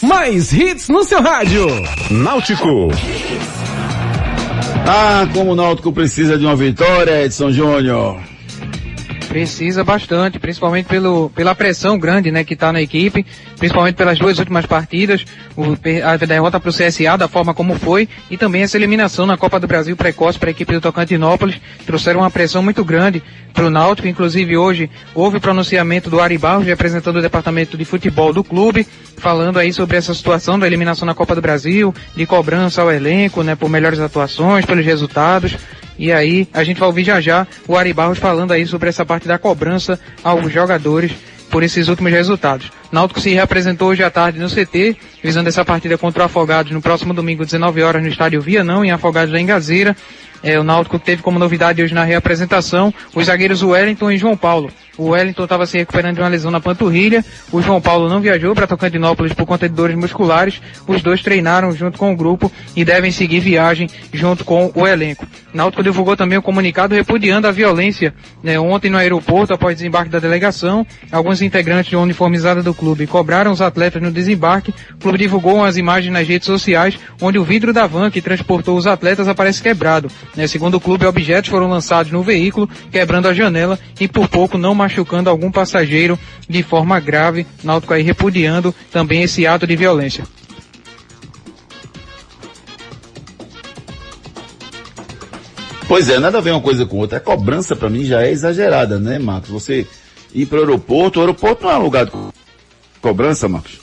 Mais 0.03 0.53
hits 0.53 0.89
no 0.89 1.05
seu 1.05 1.23
rádio. 1.23 1.67
Náutico. 2.11 2.89
Ah, 4.87 5.27
como 5.33 5.53
o 5.53 5.55
Náutico 5.55 5.93
precisa 5.93 6.39
de 6.39 6.45
uma 6.45 6.57
vitória, 6.57 7.25
Edson 7.25 7.51
Júnior. 7.51 8.21
Precisa 9.37 9.85
bastante, 9.85 10.39
principalmente 10.39 10.87
pelo, 10.87 11.29
pela 11.29 11.55
pressão 11.55 11.99
grande 11.99 12.31
né, 12.31 12.43
que 12.43 12.55
está 12.55 12.73
na 12.73 12.81
equipe, 12.81 13.27
principalmente 13.59 13.95
pelas 13.95 14.19
duas 14.19 14.39
últimas 14.39 14.65
partidas, 14.65 15.27
o, 15.55 15.77
a 16.07 16.17
derrota 16.17 16.59
para 16.59 16.71
o 16.71 16.73
CSA 16.73 17.19
da 17.19 17.29
forma 17.29 17.53
como 17.53 17.79
foi 17.79 18.09
e 18.31 18.39
também 18.39 18.63
essa 18.63 18.79
eliminação 18.79 19.27
na 19.27 19.37
Copa 19.37 19.61
do 19.61 19.67
Brasil 19.67 19.95
precoce 19.95 20.39
para 20.39 20.49
a 20.49 20.53
equipe 20.53 20.73
do 20.73 20.81
Tocantinópolis 20.81 21.61
trouxeram 21.85 22.21
uma 22.21 22.31
pressão 22.31 22.63
muito 22.63 22.83
grande 22.83 23.23
para 23.53 23.67
o 23.67 23.71
Náutico. 23.71 24.09
Inclusive 24.09 24.57
hoje 24.57 24.91
houve 25.15 25.37
o 25.37 25.41
pronunciamento 25.41 26.09
do 26.09 26.19
Ari 26.19 26.39
Barros, 26.39 26.65
representando 26.65 27.17
o 27.17 27.23
departamento 27.23 27.77
de 27.77 27.85
futebol 27.85 28.33
do 28.33 28.43
clube, 28.43 28.87
falando 29.19 29.59
aí 29.59 29.71
sobre 29.71 29.99
essa 29.99 30.15
situação 30.15 30.59
da 30.59 30.67
eliminação 30.67 31.05
na 31.05 31.15
Copa 31.15 31.35
do 31.35 31.43
Brasil, 31.43 31.95
de 32.17 32.25
cobrança 32.25 32.81
ao 32.81 32.91
elenco, 32.91 33.43
né, 33.43 33.55
por 33.55 33.69
melhores 33.69 34.01
atuações, 34.01 34.65
pelos 34.65 34.87
resultados. 34.87 35.59
E 35.99 36.13
aí, 36.13 36.47
a 36.53 36.63
gente 36.63 36.79
vai 36.79 36.89
ouvir 36.89 37.05
já 37.05 37.21
já 37.21 37.47
o 37.67 37.77
Ari 37.77 37.93
Barros 37.93 38.19
falando 38.19 38.53
aí 38.53 38.67
sobre 38.67 38.89
essa 38.89 39.05
parte 39.05 39.27
da 39.27 39.39
cobrança 39.39 39.99
aos 40.23 40.53
jogadores 40.53 41.13
por 41.51 41.63
esses 41.63 41.89
últimos 41.89 42.13
resultados. 42.13 42.71
Náutico 42.91 43.21
se 43.21 43.31
reapresentou 43.31 43.89
hoje 43.89 44.03
à 44.03 44.11
tarde 44.11 44.39
no 44.39 44.49
CT, 44.49 44.97
visando 45.23 45.49
essa 45.49 45.65
partida 45.65 45.97
contra 45.97 46.23
o 46.23 46.27
Afogados 46.27 46.73
no 46.73 46.83
próximo 46.83 47.15
domingo, 47.15 47.45
19 47.45 47.83
horas, 47.83 48.03
no 48.03 48.09
estádio 48.09 48.41
Vianão, 48.41 48.85
em 48.85 48.91
Afogados 48.91 49.33
da 49.33 49.41
Engazeira. 49.41 49.97
É, 50.43 50.59
o 50.61 50.65
Náutico 50.65 50.99
teve 50.99 51.23
como 51.23 51.39
novidade 51.39 51.83
hoje 51.83 51.95
na 51.95 52.05
reapresentação 52.05 52.93
os 53.15 53.27
zagueiros 53.27 53.63
Wellington 53.63 54.11
e 54.11 54.19
João 54.19 54.37
Paulo. 54.37 54.71
O 54.97 55.11
Wellington 55.11 55.45
estava 55.45 55.67
se 55.67 55.79
recuperando 55.79 56.17
de 56.17 56.21
uma 56.23 56.29
lesão 56.29 56.51
na 56.51 56.61
panturrilha, 56.61 57.25
o 57.53 57.61
João 57.61 57.81
Paulo 57.81 58.09
não 58.09 58.21
viajou 58.21 58.55
para 58.55 58.67
Tocantinópolis 58.67 59.33
por 59.33 59.47
conta 59.47 59.69
de 59.69 59.75
dores 59.75 59.97
musculares. 59.97 60.61
Os 60.87 61.03
dois 61.03 61.23
treinaram 61.23 61.73
junto 61.73 61.99
com 61.99 62.13
o 62.13 62.17
grupo 62.17 62.51
e 62.75 62.85
devem 62.85 63.11
seguir 63.11 63.41
viagem 63.41 63.89
junto 64.13 64.45
com 64.45 64.71
o 64.75 64.87
elenco. 64.87 65.27
Náutico 65.53 65.83
divulgou 65.83 66.17
também 66.17 66.39
um 66.39 66.43
comunicado 66.43 66.95
repudiando 66.95 67.47
a 67.47 67.51
violência 67.51 68.15
né, 68.43 68.59
ontem 68.59 68.91
no 68.91 68.99
aeroporto 68.99 69.55
após 69.55 69.77
desembarque 69.77 70.11
da 70.11 70.19
delegação. 70.19 70.87
Alguns 71.11 71.41
integrantes 71.41 71.91
de 71.91 71.97
uniformizada 71.97 72.63
do 72.63 72.75
clube 72.75 73.07
cobraram 73.07 73.53
os 73.53 73.63
atletas 73.63 74.03
no 74.03 74.11
desembarque. 74.11 74.75
O 74.95 74.99
clube 74.99 75.19
divulgou 75.19 75.57
umas 75.57 75.77
imagens 75.77 76.13
nas 76.13 76.29
redes 76.29 76.47
sociais 76.47 76.99
onde 77.21 77.39
o 77.39 77.45
vidro 77.45 77.73
da 77.73 77.87
van 77.87 78.11
que 78.11 78.21
transportou 78.21 78.77
os 78.77 78.87
atletas 78.87 79.29
aparece 79.29 79.63
quebrado. 79.63 80.11
Né, 80.37 80.47
segundo 80.47 80.75
o 80.75 80.81
clube, 80.81 81.07
objetos 81.07 81.51
foram 81.51 81.69
lançados 81.69 82.13
no 82.13 82.23
veículo, 82.23 82.69
quebrando 82.91 83.29
a 83.29 83.33
janela 83.33 83.79
e 83.99 84.07
por 84.07 84.29
pouco 84.29 84.59
não 84.59 84.75
machucando 84.87 85.29
algum 85.29 85.51
passageiro 85.51 86.19
de 86.49 86.63
forma 86.63 86.99
grave. 87.01 87.45
Náutico 87.65 87.93
aí 87.93 88.03
repudiando 88.03 88.75
também 88.93 89.23
esse 89.23 89.47
ato 89.47 89.67
de 89.67 89.75
violência. 89.77 90.25
Pois 95.89 96.09
é, 96.09 96.19
nada 96.19 96.39
a 96.39 96.41
ver 96.41 96.51
uma 96.53 96.61
coisa 96.61 96.85
com 96.85 96.99
outra. 96.99 97.19
A 97.19 97.21
cobrança 97.21 97.77
pra 97.77 97.89
mim 97.89 98.05
já 98.05 98.23
é 98.23 98.31
exagerada, 98.31 98.99
né, 98.99 99.19
Marcos? 99.19 99.51
Você 99.51 99.87
ir 100.35 100.47
pro 100.47 100.59
aeroporto, 100.61 101.19
o 101.19 101.23
aeroporto 101.23 101.65
não 101.65 101.71
é 101.71 101.77
um 101.79 101.83
lugar 101.83 102.05
de 102.07 102.11
co- 102.11 102.33
cobrança, 103.01 103.49
Marcos. 103.49 103.79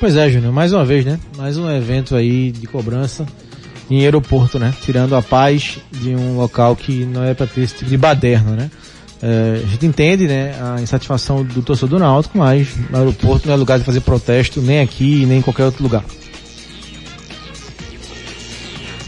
Pois 0.00 0.16
é, 0.16 0.28
Júnior, 0.28 0.52
mais 0.52 0.72
uma 0.72 0.84
vez, 0.84 1.04
né? 1.04 1.18
Mais 1.36 1.56
um 1.56 1.70
evento 1.70 2.16
aí 2.16 2.50
de 2.50 2.66
cobrança 2.66 3.24
em 3.88 4.00
aeroporto, 4.02 4.58
né? 4.58 4.74
Tirando 4.82 5.14
a 5.14 5.22
paz 5.22 5.78
de 5.92 6.14
um 6.16 6.36
local 6.36 6.74
que 6.74 7.04
não 7.04 7.22
é 7.22 7.34
para 7.34 7.46
ter 7.46 7.60
esse 7.62 7.74
tipo 7.74 7.90
de 7.90 7.96
baderna, 7.96 8.52
né? 8.56 8.70
É, 9.26 9.62
a 9.64 9.66
gente 9.66 9.86
entende, 9.86 10.26
né, 10.28 10.54
a 10.60 10.82
insatisfação 10.82 11.42
do 11.42 11.62
torcedor 11.62 11.98
do 11.98 12.04
Náutico, 12.04 12.36
mas 12.36 12.68
no 12.90 12.98
aeroporto 12.98 13.46
não 13.48 13.54
é 13.54 13.56
lugar 13.56 13.78
de 13.78 13.84
fazer 13.84 14.00
protesto, 14.02 14.60
nem 14.60 14.80
aqui, 14.80 15.24
nem 15.24 15.38
em 15.38 15.42
qualquer 15.42 15.64
outro 15.64 15.82
lugar. 15.82 16.04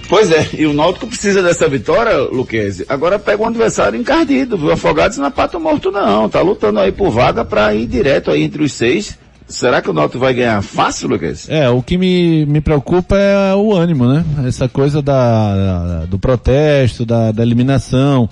Pois 0.08 0.30
é, 0.30 0.48
e 0.56 0.64
o 0.66 0.72
Náutico 0.72 1.06
precisa 1.08 1.42
dessa 1.42 1.68
vitória, 1.68 2.16
Luquezzi. 2.18 2.86
Agora 2.88 3.18
pega 3.18 3.42
um 3.42 3.46
adversário 3.48 3.98
encardido, 4.00 4.56
viu? 4.56 4.70
Afogados 4.70 5.18
não 5.18 5.26
é 5.26 5.30
pato 5.30 5.58
morto 5.58 5.90
não, 5.90 6.28
tá 6.28 6.40
lutando 6.40 6.78
aí 6.78 6.92
por 6.92 7.10
vaga 7.10 7.44
pra 7.44 7.74
ir 7.74 7.86
direto 7.86 8.30
aí 8.30 8.42
entre 8.42 8.62
os 8.62 8.72
seis. 8.72 9.18
Será 9.48 9.82
que 9.82 9.90
o 9.90 9.92
Náutico 9.92 10.18
vai 10.20 10.32
ganhar 10.32 10.62
fácil, 10.62 11.08
Luquezzi? 11.08 11.52
É, 11.52 11.68
o 11.68 11.82
que 11.82 11.98
me, 11.98 12.46
me 12.46 12.60
preocupa 12.60 13.16
é 13.18 13.54
o 13.54 13.74
ânimo, 13.74 14.06
né? 14.06 14.24
Essa 14.46 14.68
coisa 14.68 15.02
da, 15.02 15.54
da- 15.56 16.04
do 16.06 16.18
protesto, 16.18 17.04
da, 17.04 17.32
da 17.32 17.42
eliminação, 17.42 18.28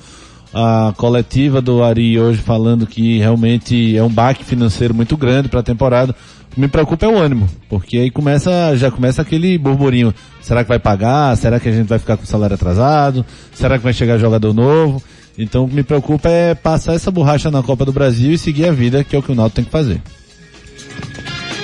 a 0.55 0.95
coletiva 0.97 1.61
do 1.61 1.83
Ari 1.83 2.19
hoje 2.19 2.39
falando 2.39 2.87
que 2.87 3.19
realmente 3.19 3.97
é 3.97 4.03
um 4.03 4.09
baque 4.09 4.45
financeiro 4.45 4.95
muito 4.95 5.17
grande 5.17 5.49
para 5.49 5.61
a 5.61 5.65
temporada. 5.65 6.15
O 6.51 6.55
que 6.55 6.61
me 6.61 6.69
preocupa 6.69 7.07
é 7.07 7.09
o 7.09 7.19
ânimo, 7.19 7.49
porque 7.69 7.99
aí 7.99 8.11
começa, 8.11 8.77
já 8.77 8.89
começa 8.89 9.21
aquele 9.21 9.59
burburinho. 9.59 10.15
Será 10.41 10.63
que 10.63 10.69
vai 10.69 10.79
pagar? 10.79 11.37
Será 11.37 11.59
que 11.59 11.69
a 11.69 11.73
gente 11.73 11.89
vai 11.89 11.99
ficar 11.99 12.17
com 12.17 12.23
o 12.23 12.27
salário 12.27 12.55
atrasado? 12.55 13.27
Será 13.53 13.77
que 13.77 13.85
vai 13.85 13.93
chegar 13.93 14.17
jogador 14.17 14.55
novo? 14.55 15.03
Então 15.37 15.65
o 15.65 15.69
que 15.69 15.75
me 15.75 15.83
preocupa 15.83 16.29
é 16.29 16.55
passar 16.55 16.95
essa 16.95 17.11
borracha 17.11 17.51
na 17.51 17.61
Copa 17.61 17.85
do 17.85 17.93
Brasil 17.93 18.31
e 18.31 18.39
seguir 18.39 18.67
a 18.67 18.73
vida, 18.73 19.03
que 19.03 19.17
é 19.17 19.19
o 19.19 19.23
que 19.23 19.33
o 19.33 19.35
Náutico 19.35 19.57
tem 19.57 19.65
que 19.65 19.73
fazer. 19.73 20.01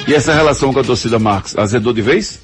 E 0.08 0.14
essa 0.14 0.34
relação 0.34 0.72
com 0.72 0.80
a 0.80 0.84
torcida 0.84 1.20
Marcos, 1.20 1.56
azedou 1.56 1.92
de 1.92 2.02
vez? 2.02 2.40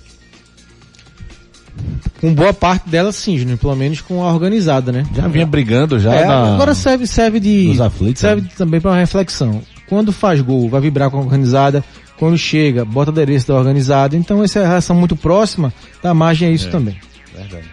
com 2.21 2.35
boa 2.35 2.53
parte 2.53 2.89
dela 2.89 3.13
sim, 3.13 3.57
pelo 3.57 3.77
menos 3.77 4.01
com 4.01 4.23
a 4.23 4.33
organizada, 4.33 4.91
né? 4.91 5.07
Já 5.15 5.29
vinha 5.29 5.47
brigando 5.47 5.99
já. 6.01 6.15
É, 6.15 6.27
na... 6.27 6.55
Agora 6.55 6.75
serve, 6.75 7.07
serve 7.07 7.41
de. 7.41 7.81
Aflitos, 7.81 8.21
serve 8.21 8.43
né? 8.43 8.49
também 8.57 8.81
para 8.81 8.93
uma 8.93 8.99
reflexão. 8.99 9.63
Quando 9.89 10.13
faz 10.13 10.41
gol, 10.41 10.69
vai 10.69 10.81
vibrar 10.81 11.11
com 11.11 11.19
a 11.19 11.21
organizada. 11.21 11.85
Quando 12.19 12.39
chega, 12.39 12.85
bota 12.85 13.11
adereço 13.11 13.49
da 13.49 13.55
organizada. 13.55 14.17
Então 14.17 14.43
essa 14.43 14.61
é 14.61 14.65
a 14.65 14.69
relação 14.69 14.97
muito 14.97 15.15
próxima 15.15 15.73
da 16.03 16.15
margem 16.15 16.49
é 16.49 16.53
isso 16.53 16.69
é, 16.69 16.71
também. 16.71 16.97
Verdade. 17.35 17.67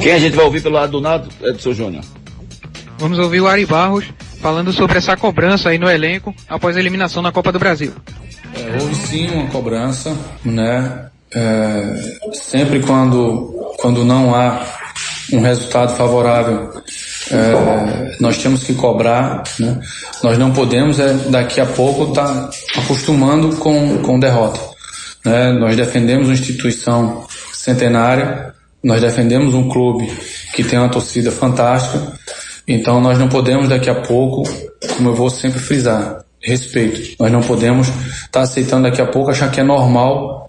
Quem 0.00 0.12
a 0.12 0.18
gente 0.18 0.34
vai 0.34 0.44
ouvir 0.44 0.62
pelo 0.62 0.74
lado 0.74 0.92
do 0.92 1.00
nado, 1.00 1.28
seu 1.58 1.74
Júnior? 1.74 2.04
Vamos 2.98 3.18
ouvir 3.18 3.40
o 3.40 3.48
Ari 3.48 3.66
Barros 3.66 4.04
falando 4.40 4.72
sobre 4.72 4.98
essa 4.98 5.16
cobrança 5.16 5.70
aí 5.70 5.78
no 5.78 5.88
elenco 5.88 6.34
após 6.48 6.76
a 6.76 6.80
eliminação 6.80 7.22
na 7.22 7.32
Copa 7.32 7.52
do 7.52 7.58
Brasil. 7.58 7.92
É, 8.54 8.82
houve 8.82 8.94
sim 8.94 9.28
uma 9.30 9.46
cobrança, 9.48 10.16
né? 10.44 11.06
É, 11.34 11.94
sempre 12.32 12.80
quando, 12.80 13.74
quando 13.78 14.04
não 14.04 14.34
há 14.34 14.66
um 15.32 15.40
resultado 15.40 15.96
favorável, 15.96 16.70
é, 17.30 18.16
nós 18.20 18.36
temos 18.38 18.62
que 18.62 18.74
cobrar, 18.74 19.42
né? 19.58 19.80
Nós 20.22 20.36
não 20.36 20.52
podemos 20.52 20.98
é, 20.98 21.12
daqui 21.30 21.60
a 21.60 21.66
pouco 21.66 22.10
estar 22.10 22.26
tá 22.26 22.50
acostumando 22.80 23.56
com, 23.56 23.98
com 23.98 24.20
derrota. 24.20 24.60
Né? 25.24 25.52
Nós 25.52 25.76
defendemos 25.76 26.28
uma 26.28 26.34
instituição 26.34 27.26
centenária, 27.52 28.54
nós 28.82 29.00
defendemos 29.00 29.54
um 29.54 29.68
clube 29.68 30.10
que 30.54 30.64
tem 30.64 30.78
uma 30.78 30.88
torcida 30.88 31.30
fantástica, 31.30 32.12
então 32.66 33.00
nós 33.00 33.18
não 33.18 33.28
podemos 33.28 33.68
daqui 33.68 33.88
a 33.88 33.94
pouco, 33.94 34.42
como 34.96 35.10
eu 35.10 35.14
vou 35.14 35.30
sempre 35.30 35.60
frisar, 35.60 36.21
respeito. 36.42 37.16
Nós 37.18 37.30
não 37.30 37.40
podemos 37.40 37.88
estar 37.88 38.28
tá 38.30 38.40
aceitando 38.42 38.84
daqui 38.84 39.00
a 39.00 39.06
pouco 39.06 39.30
achar 39.30 39.50
que 39.50 39.60
é 39.60 39.64
normal 39.64 40.46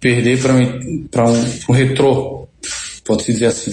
perder 0.00 0.40
para 0.40 0.52
um, 0.52 0.62
um, 1.32 1.60
um 1.68 1.72
retrô, 1.72 2.48
pode-se 3.04 3.32
dizer 3.32 3.46
assim. 3.46 3.72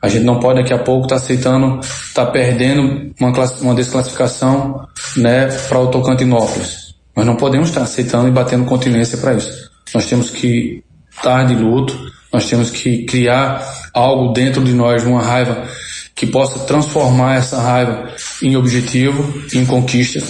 A 0.00 0.08
gente 0.08 0.24
não 0.24 0.38
pode 0.38 0.60
daqui 0.60 0.72
a 0.72 0.78
pouco 0.78 1.04
estar 1.04 1.16
tá 1.16 1.22
aceitando, 1.22 1.80
estar 1.80 2.26
tá 2.26 2.30
perdendo 2.30 3.12
uma, 3.18 3.32
uma 3.60 3.74
desclassificação 3.74 4.86
né, 5.16 5.46
para 5.68 5.80
o 5.80 5.88
Tocantinópolis. 5.88 6.94
Nós 7.16 7.26
não 7.26 7.36
podemos 7.36 7.68
estar 7.68 7.80
tá 7.80 7.86
aceitando 7.86 8.28
e 8.28 8.30
batendo 8.30 8.64
continência 8.66 9.18
para 9.18 9.34
isso. 9.34 9.70
Nós 9.94 10.06
temos 10.06 10.30
que 10.30 10.84
estar 11.10 11.44
de 11.44 11.54
luto, 11.54 11.98
nós 12.32 12.46
temos 12.48 12.70
que 12.70 13.04
criar 13.06 13.66
algo 13.94 14.32
dentro 14.32 14.62
de 14.62 14.72
nós, 14.72 15.04
uma 15.04 15.22
raiva 15.22 15.66
que 16.14 16.26
possa 16.26 16.60
transformar 16.60 17.36
essa 17.36 17.60
raiva 17.60 18.10
em 18.42 18.56
objetivo, 18.56 19.42
em 19.54 19.64
conquista, 19.64 20.20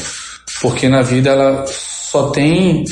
porque 0.61 0.88
na 0.88 1.02
vida 1.02 1.30
ela 1.30 1.64
só 1.66 2.30
tem 2.30 2.84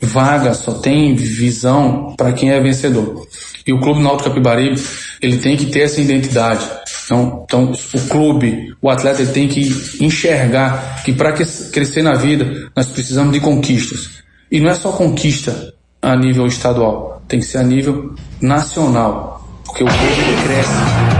vaga, 0.00 0.54
só 0.54 0.74
tem 0.74 1.14
visão 1.14 2.14
para 2.16 2.32
quem 2.32 2.50
é 2.50 2.60
vencedor. 2.60 3.26
E 3.66 3.72
o 3.72 3.80
Clube 3.80 4.02
Náutico 4.02 4.30
Capibaribe, 4.30 4.80
ele 5.20 5.38
tem 5.38 5.56
que 5.56 5.66
ter 5.66 5.80
essa 5.80 6.00
identidade. 6.00 6.66
Então, 7.04 7.44
então 7.44 7.72
o 7.94 8.08
clube, 8.08 8.74
o 8.80 8.88
atleta, 8.88 9.22
ele 9.22 9.32
tem 9.32 9.48
que 9.48 9.60
enxergar 10.00 11.02
que 11.04 11.12
para 11.12 11.32
crescer 11.32 12.02
na 12.02 12.14
vida, 12.14 12.70
nós 12.74 12.86
precisamos 12.86 13.32
de 13.32 13.40
conquistas. 13.40 14.22
E 14.50 14.58
não 14.60 14.70
é 14.70 14.74
só 14.74 14.90
conquista 14.90 15.72
a 16.02 16.16
nível 16.16 16.46
estadual, 16.46 17.22
tem 17.28 17.40
que 17.40 17.46
ser 17.46 17.58
a 17.58 17.62
nível 17.62 18.14
nacional, 18.40 19.46
porque 19.64 19.84
o 19.84 19.86
clube 19.86 20.42
cresce. 20.44 21.19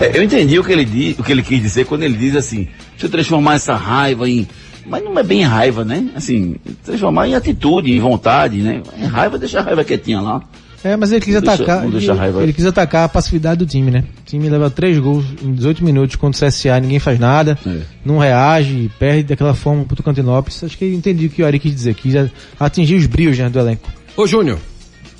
É, 0.00 0.16
eu 0.18 0.22
entendi 0.22 0.58
o 0.58 0.64
que 0.64 0.72
ele 0.72 0.84
diz, 0.84 1.18
o 1.18 1.22
que 1.24 1.32
ele 1.32 1.42
quis 1.42 1.60
dizer 1.60 1.84
quando 1.86 2.02
ele 2.04 2.16
diz 2.16 2.36
assim, 2.36 2.68
deixa 2.92 3.06
eu 3.06 3.10
transformar 3.10 3.54
essa 3.54 3.74
raiva 3.74 4.28
em 4.28 4.46
mas 4.86 5.04
não 5.04 5.18
é 5.18 5.22
bem 5.22 5.42
raiva, 5.42 5.84
né? 5.84 6.08
Assim, 6.16 6.56
transformar 6.82 7.28
em 7.28 7.34
atitude, 7.34 7.92
em 7.92 8.00
vontade, 8.00 8.56
né? 8.62 8.80
Em 8.96 9.04
raiva, 9.04 9.36
deixa 9.38 9.60
a 9.60 9.62
raiva 9.62 9.84
quietinha 9.84 10.18
lá. 10.18 10.42
É, 10.82 10.96
mas 10.96 11.12
ele 11.12 11.20
quis 11.22 11.34
Não 11.34 11.40
atacar. 11.40 11.86
deixa 11.90 12.12
ele, 12.12 12.18
raiva. 12.18 12.42
ele 12.42 12.52
quis 12.54 12.64
atacar 12.64 13.04
a 13.04 13.08
passividade 13.08 13.58
do 13.58 13.66
time, 13.66 13.90
né? 13.90 14.04
O 14.22 14.24
time 14.24 14.48
leva 14.48 14.70
três 14.70 14.98
gols 14.98 15.26
em 15.42 15.52
18 15.52 15.84
minutos 15.84 16.16
contra 16.16 16.42
o 16.42 16.48
CSA, 16.48 16.80
ninguém 16.80 16.98
faz 17.00 17.18
nada, 17.18 17.58
É. 17.66 17.80
não 18.02 18.16
reage, 18.16 18.90
perde 18.98 19.24
daquela 19.24 19.52
forma 19.52 19.84
pro 19.84 19.94
Tocantinópolis. 19.96 20.64
Acho 20.64 20.78
que 20.78 20.86
eu 20.86 20.92
entendi 20.94 21.26
o 21.26 21.30
que 21.30 21.42
o 21.42 21.46
Ari 21.46 21.58
quis 21.58 21.74
dizer, 21.74 21.92
quis 21.94 22.14
atingir 22.58 22.94
os 22.94 23.04
brios 23.06 23.36
né, 23.36 23.50
do 23.50 23.58
elenco. 23.58 23.90
Ô, 24.16 24.26
Júnior. 24.26 24.58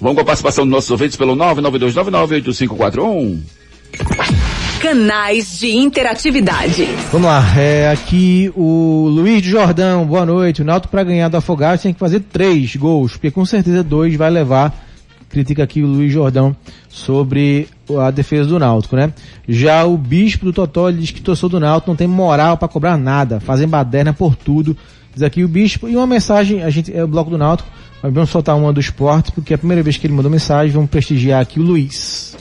Vamos 0.01 0.15
com 0.15 0.23
a 0.23 0.25
participação 0.25 0.65
dos 0.65 0.73
nossos 0.73 0.91
ouvintes 0.91 1.17
pelo 1.17 1.37
992998541. 1.37 3.39
Canais 4.81 5.59
de 5.59 5.77
interatividade. 5.77 6.85
Vamos 7.11 7.27
lá, 7.27 7.43
é, 7.59 7.91
aqui 7.91 8.53
o 8.55 9.09
Luiz 9.11 9.45
Jordão, 9.45 10.07
boa 10.07 10.25
noite. 10.25 10.63
O 10.63 10.65
Náutico 10.65 10.93
para 10.93 11.03
ganhar 11.03 11.29
do 11.29 11.37
Afogados 11.37 11.83
tem 11.83 11.93
que 11.93 11.99
fazer 11.99 12.21
três 12.21 12.77
gols, 12.77 13.13
porque 13.13 13.29
com 13.31 13.45
certeza 13.45 13.83
dois 13.83 14.15
vai 14.15 14.31
levar. 14.31 14.73
Critica 15.29 15.65
aqui 15.65 15.83
o 15.83 15.87
Luiz 15.87 16.13
Jordão 16.13 16.55
sobre 16.89 17.67
a 17.99 18.13
defesa 18.13 18.49
do 18.49 18.59
Náutico, 18.59 18.95
né? 18.95 19.13
Já 19.49 19.85
o 19.85 19.99
bispo 19.99 20.45
do 20.45 20.53
Totó 20.53 20.91
diz 20.93 21.11
que 21.11 21.21
torcedor 21.21 21.51
do 21.51 21.61
Náutico 21.61 21.91
não 21.91 21.97
tem 21.97 22.07
moral 22.07 22.57
para 22.57 22.69
cobrar 22.69 22.97
nada, 22.97 23.41
fazem 23.41 23.67
baderna 23.67 24.13
por 24.13 24.37
tudo. 24.37 24.77
Diz 25.13 25.25
aqui 25.25 25.43
o 25.43 25.49
bispo 25.49 25.89
e 25.89 25.97
uma 25.97 26.07
mensagem, 26.07 26.63
a 26.63 26.71
gente 26.71 26.97
é 26.97 27.03
o 27.03 27.09
bloco 27.09 27.31
do 27.31 27.37
Náutico, 27.37 27.69
mas 28.01 28.15
vamos 28.15 28.31
soltar 28.31 28.57
uma 28.57 28.73
do 28.73 28.79
esporte, 28.79 29.33
porque 29.33 29.53
é 29.53 29.57
a 29.57 29.59
primeira 29.59 29.83
vez 29.83 29.97
que 29.97 30.07
ele 30.07 30.15
mandou 30.15 30.31
mensagem, 30.31 30.73
vamos 30.73 30.89
prestigiar 30.89 31.43
aqui 31.43 31.59
o 31.59 31.65
Luiz. 31.65 32.37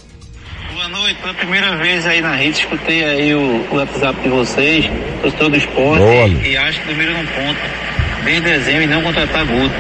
Boa 0.88 1.00
noite, 1.00 1.20
pela 1.20 1.34
primeira 1.34 1.76
vez 1.76 2.08
aí 2.08 2.22
na 2.22 2.34
rede, 2.34 2.60
escutei 2.60 3.04
aí 3.04 3.36
o, 3.36 3.68
o 3.72 3.76
WhatsApp 3.76 4.22
de 4.22 4.30
vocês, 4.30 4.86
torcedor 5.22 5.50
do 5.50 5.58
esporte, 5.58 6.00
Boa. 6.00 6.28
e, 6.28 6.52
e 6.52 6.58
acho 6.58 6.80
que 6.80 6.86
primeiro 6.86 7.12
não 7.12 7.26
ponto, 7.26 7.60
desde 8.24 8.42
dezembro 8.42 8.84
e 8.84 8.88
não 8.88 9.02
contratar 9.02 9.46
Guto. 9.46 9.76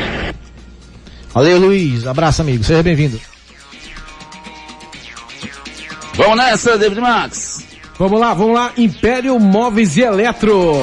Valeu 1.34 1.60
Luiz, 1.60 2.06
abraço 2.06 2.42
amigo, 2.42 2.62
seja 2.62 2.84
bem-vindo. 2.84 3.22
Vamos 6.16 6.36
nessa, 6.36 6.78
David 6.78 7.00
Max. 7.00 7.66
Vamos 7.98 8.20
lá, 8.20 8.34
vamos 8.34 8.54
lá. 8.54 8.74
Império 8.76 9.40
Móveis 9.40 9.96
e 9.96 10.02
Eletro. 10.02 10.74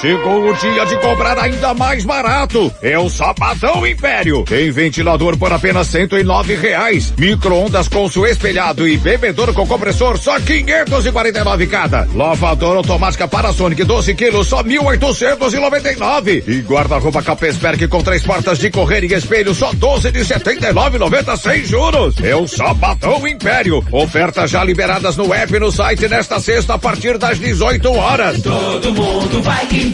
Chegou 0.00 0.50
o 0.50 0.54
dia 0.54 0.84
de 0.84 0.96
comprar 1.00 1.38
ainda 1.38 1.72
mais 1.72 2.04
barato. 2.04 2.70
É 2.82 2.98
o 2.98 3.08
Sabadão 3.08 3.86
Império. 3.86 4.44
Tem 4.44 4.70
ventilador 4.70 5.38
por 5.38 5.50
apenas 5.50 5.86
cento 5.86 6.18
e 6.18 6.22
nove 6.22 6.54
reais. 6.54 7.14
Micro-ondas 7.16 7.88
com 7.88 8.06
seu 8.06 8.26
espelhado 8.26 8.86
e 8.86 8.98
bebedor 8.98 9.54
com 9.54 9.66
compressor 9.66 10.18
só 10.18 10.38
549 10.38 11.66
cada. 11.66 12.06
Lavadora 12.14 12.78
automática 12.78 13.26
Panasonic 13.26 13.84
12 13.84 14.14
quilos 14.14 14.48
só 14.48 14.62
1.899. 14.62 16.44
E 16.46 16.60
guarda-roupa 16.60 17.22
Capesberg 17.22 17.88
com 17.88 18.02
três 18.02 18.22
portas 18.22 18.58
de 18.58 18.70
correr 18.70 19.02
e 19.02 19.14
espelho 19.14 19.54
só 19.54 19.72
12 19.72 20.12
de 20.12 20.20
79,90 20.20 21.36
sem 21.38 21.64
juros. 21.64 22.16
É 22.22 22.36
o 22.36 22.46
Sabadão 22.46 23.26
Império. 23.26 23.82
Ofertas 23.90 24.50
já 24.50 24.62
liberadas 24.62 25.16
no 25.16 25.32
app 25.32 25.54
e 25.54 25.58
no 25.58 25.72
site 25.72 26.06
nesta 26.06 26.38
sexta 26.38 26.74
a 26.74 26.78
partir 26.78 27.16
das 27.16 27.38
18 27.38 27.90
horas. 27.94 28.42
Todo 28.42 28.92
mundo 28.92 29.42
vai. 29.42 29.85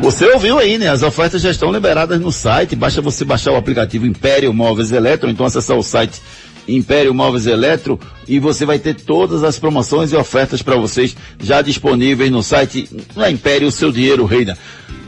Você 0.00 0.24
ouviu 0.26 0.58
aí, 0.58 0.78
né? 0.78 0.88
As 0.88 1.02
ofertas 1.02 1.42
já 1.42 1.50
estão 1.50 1.72
liberadas 1.72 2.20
no 2.20 2.30
site. 2.30 2.76
Basta 2.76 3.00
você 3.00 3.24
baixar 3.24 3.52
o 3.52 3.56
aplicativo 3.56 4.06
Império 4.06 4.52
Móveis 4.52 4.92
Eletro, 4.92 5.28
então 5.28 5.46
acessar 5.46 5.76
o 5.76 5.82
site 5.82 6.20
Império 6.68 7.14
Móveis 7.14 7.46
Eletro 7.46 7.98
e 8.26 8.38
você 8.38 8.64
vai 8.64 8.78
ter 8.78 8.94
todas 8.94 9.44
as 9.44 9.58
promoções 9.58 10.12
e 10.12 10.16
ofertas 10.16 10.62
para 10.62 10.76
vocês 10.76 11.16
já 11.40 11.62
disponíveis 11.62 12.30
no 12.30 12.42
site 12.42 12.88
na 13.14 13.30
Império, 13.30 13.70
seu 13.70 13.92
dinheiro 13.92 14.24
reina. 14.24 14.56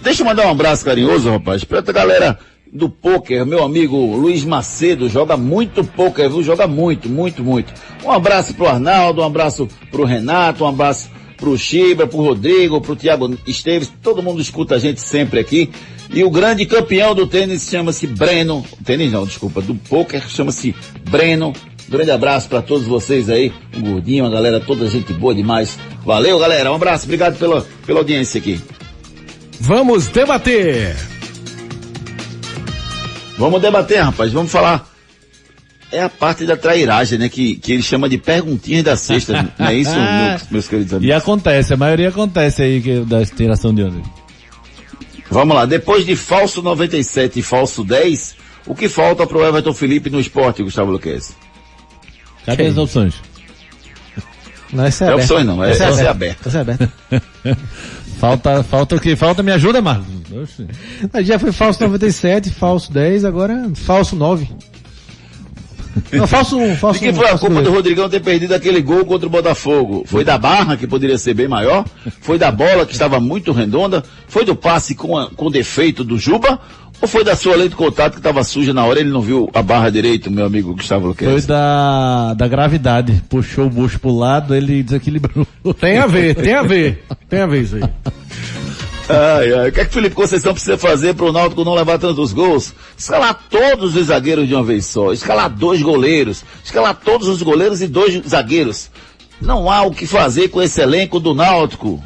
Deixa 0.03 0.23
eu 0.23 0.27
mandar 0.27 0.47
um 0.47 0.51
abraço 0.51 0.85
carinhoso, 0.85 1.31
rapaz, 1.31 1.65
pra 1.65 1.81
essa 1.81 1.93
galera 1.93 2.39
do 2.73 2.89
pôquer, 2.89 3.45
meu 3.47 3.65
amigo 3.65 3.97
Luiz 4.17 4.45
Macedo, 4.45 5.09
joga 5.09 5.37
muito 5.37 5.83
pôquer, 5.83 6.29
viu? 6.29 6.43
Joga 6.43 6.67
muito, 6.67 7.09
muito, 7.09 7.43
muito. 7.43 7.73
Um 8.05 8.13
abraço 8.13 8.55
pro 8.55 8.69
Arnaldo, 8.69 9.23
um 9.23 9.25
abraço 9.25 9.69
pro 9.91 10.05
Renato, 10.05 10.65
um 10.65 10.69
abraço 10.69 11.09
pro 11.39 11.57
Chibra, 11.57 12.07
pro 12.07 12.19
Rodrigo, 12.19 12.81
pro 12.81 12.97
Tiago 12.97 13.39
Esteves, 13.47 13.91
todo 14.03 14.23
mundo 14.23 14.43
escuta 14.43 14.75
a 14.75 14.79
gente 14.79 15.01
sempre 15.01 15.41
aqui. 15.41 15.71
E 16.11 16.23
o 16.25 16.31
grande 16.31 16.67
campeão 16.67 17.15
do 17.15 17.27
tênis 17.27 17.69
chama-se 17.69 18.07
Breno, 18.07 18.65
tênis 18.85 19.13
não, 19.13 19.25
desculpa, 19.25 19.63
do 19.63 19.75
pôquer 19.75 20.29
chama-se 20.29 20.75
Breno. 21.09 21.53
Grande 21.89 22.11
abraço 22.11 22.49
para 22.49 22.61
todos 22.61 22.87
vocês 22.87 23.31
aí, 23.31 23.51
o 23.75 23.81
Gordinho, 23.81 24.27
a 24.27 24.31
galera, 24.31 24.61
toda 24.61 24.87
gente 24.89 25.13
boa 25.15 25.35
demais. 25.35 25.79
Valeu, 26.05 26.39
galera, 26.39 26.71
um 26.71 26.75
abraço, 26.75 27.05
obrigado 27.05 27.39
pela, 27.39 27.65
pela 27.87 28.01
audiência 28.01 28.39
aqui. 28.39 28.61
Vamos 29.61 30.09
debater. 30.09 30.95
Vamos 33.39 33.63
debater, 33.63 34.01
rapaz, 34.01 34.33
vamos 34.33 34.51
falar. 34.51 34.98
É 35.91 36.03
a 36.03 36.09
parte 36.09 36.45
da 36.45 36.57
trairagem, 36.57 37.19
né, 37.19 37.29
que, 37.31 37.57
que 37.57 37.73
ele 37.73 37.83
chama 37.83 38.09
de 38.09 38.19
perguntinhas 38.19 38.85
da 38.85 38.97
sexta, 38.97 39.33
não 39.59 39.67
é 39.67 39.75
isso, 39.75 39.95
meus, 39.95 40.51
meus 40.51 40.69
queridos 40.69 40.93
amigos? 40.93 41.09
E 41.09 41.13
acontece, 41.13 41.73
a 41.73 41.77
maioria 41.79 42.11
acontece 42.11 42.63
aí 42.63 42.83
que, 42.83 43.01
da 43.01 43.25
tiração 43.25 43.75
de 43.75 43.83
onda. 43.85 44.03
Vamos 45.31 45.55
lá, 45.57 45.65
depois 45.65 46.05
de 46.05 46.15
falso 46.15 46.61
97 46.63 47.39
e 47.39 47.43
falso 47.43 47.85
10, 47.85 48.37
o 48.67 48.75
que 48.75 48.89
falta 48.89 49.27
pro 49.27 49.43
Everton 49.45 49.73
Felipe 49.73 50.11
no 50.11 50.21
esporte, 50.21 50.63
Gustavo 50.63 50.91
Luquez? 50.91 51.35
Cadê 52.45 52.67
as 52.67 52.77
opções? 52.77 53.15
Não, 54.73 54.85
essa 54.85 55.07
é 55.07 55.09
É 55.09 55.15
opções 55.15 55.47
não, 55.47 55.65
é- 55.65 55.71
essa 55.71 55.85
é 55.85 56.09
aberta. 56.09 56.49
Essa 56.49 56.59
é 56.59 56.61
aberta. 56.61 56.93
falta, 58.21 58.63
falta 58.63 58.97
o 58.97 59.01
que? 59.01 59.17
Falta 59.17 59.43
me 59.43 59.51
ajuda, 59.51 59.81
Marcos. 59.81 60.07
Já 61.25 61.39
foi 61.39 61.53
falso 61.53 61.83
97, 61.83 62.51
falso 62.51 62.93
10, 62.93 63.25
agora 63.25 63.71
falso 63.75 64.15
9. 64.15 64.47
Não, 66.13 66.27
faço 66.27 66.59
um, 66.59 66.75
faço 66.77 66.99
De 67.01 67.07
que 67.07 67.11
um, 67.11 67.15
foi 67.15 67.29
a 67.29 67.39
culpa 67.39 67.63
do 67.63 67.71
Rodrigão 67.73 68.09
ter 68.09 68.21
perdido 68.21 68.55
aquele 68.55 68.81
gol 68.83 69.05
contra 69.05 69.27
o 69.27 69.31
Botafogo? 69.31 70.05
Foi 70.07 70.25
da 70.25 70.37
barra, 70.39 70.77
que 70.77 70.87
poderia 70.87 71.19
ser 71.19 71.35
bem 71.35 71.49
maior? 71.49 71.85
Foi 72.21 72.39
da 72.39 72.51
bola, 72.51 72.85
que 72.87 72.93
estava 72.93 73.19
muito 73.21 73.53
redonda? 73.53 74.03
Foi 74.27 74.45
do 74.45 74.55
passe 74.57 74.95
com, 74.95 75.17
a- 75.17 75.31
com 75.31 75.51
defeito 75.51 76.03
do 76.05 76.19
Juba? 76.19 76.59
Ou 77.01 77.07
foi 77.07 77.23
da 77.23 77.37
sua 77.37 77.55
lei 77.55 77.69
de 77.69 77.77
contato 77.77 78.15
que 78.15 78.19
estava 78.19 78.43
suja 78.43 78.75
na 78.75 78.85
hora 78.85 78.99
ele 78.99 79.09
não 79.11 79.21
viu 79.21 79.49
a 79.55 79.63
barra 79.63 79.89
direito, 79.89 80.33
meu 80.33 80.45
amigo 80.45 80.75
Gustavo 80.75 81.15
Foi 81.15 81.27
Luquez? 81.27 81.47
da, 81.47 82.35
da 82.35 82.49
gravidade. 82.49 83.23
Puxou 83.29 83.67
o 83.67 83.71
bucho 83.71 84.01
pro 84.01 84.11
lado, 84.11 84.53
ele 84.53 84.83
desequilibrou. 84.83 85.47
Tem 85.81 85.99
a 85.99 86.09
ver, 86.09 86.35
tem 86.35 86.55
a 86.55 86.63
ver. 86.65 87.05
Tem 87.31 87.41
a 87.41 87.47
ver 87.47 87.63
isso 87.63 87.77
aí. 87.77 87.83
Ai, 89.09 89.53
ai. 89.53 89.69
O 89.69 89.73
que 89.73 89.81
é 89.81 89.85
que 89.85 89.91
o 89.91 89.95
Felipe 89.95 90.15
Conceição 90.15 90.53
precisa 90.53 90.77
fazer 90.77 91.15
para 91.15 91.27
o 91.27 91.33
Náutico 91.33 91.65
não 91.65 91.75
levar 91.75 91.99
tantos 91.99 92.33
gols? 92.33 92.75
Escalar 92.97 93.39
todos 93.49 93.97
os 93.97 94.07
zagueiros 94.07 94.47
de 94.47 94.55
uma 94.55 94.63
vez 94.63 94.87
só. 94.87 95.13
Escalar 95.13 95.49
dois 95.49 95.81
goleiros. 95.83 96.45
Escalar 96.65 96.95
todos 96.95 97.27
os 97.29 97.43
goleiros 97.43 97.81
e 97.81 97.87
dois 97.87 98.21
zagueiros. 98.29 98.91
Não 99.41 99.71
há 99.71 99.83
o 99.83 99.93
que 99.93 100.07
fazer 100.07 100.49
com 100.49 100.61
esse 100.61 100.81
elenco 100.81 101.19
do 101.19 101.35
Náutico. 101.35 102.03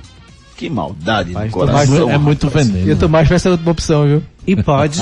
Que 0.56 0.70
maldade 0.70 1.32
no 1.32 1.50
coração. 1.50 2.08
é 2.08 2.18
muito 2.18 2.48
veneno. 2.48 2.88
E 2.88 2.92
o 2.92 2.96
Tomás 2.96 3.28
vai 3.28 3.38
ser 3.38 3.48
a 3.48 3.52
última 3.52 3.72
opção, 3.72 4.06
viu? 4.06 4.22
E 4.46 4.54
pode. 4.62 5.00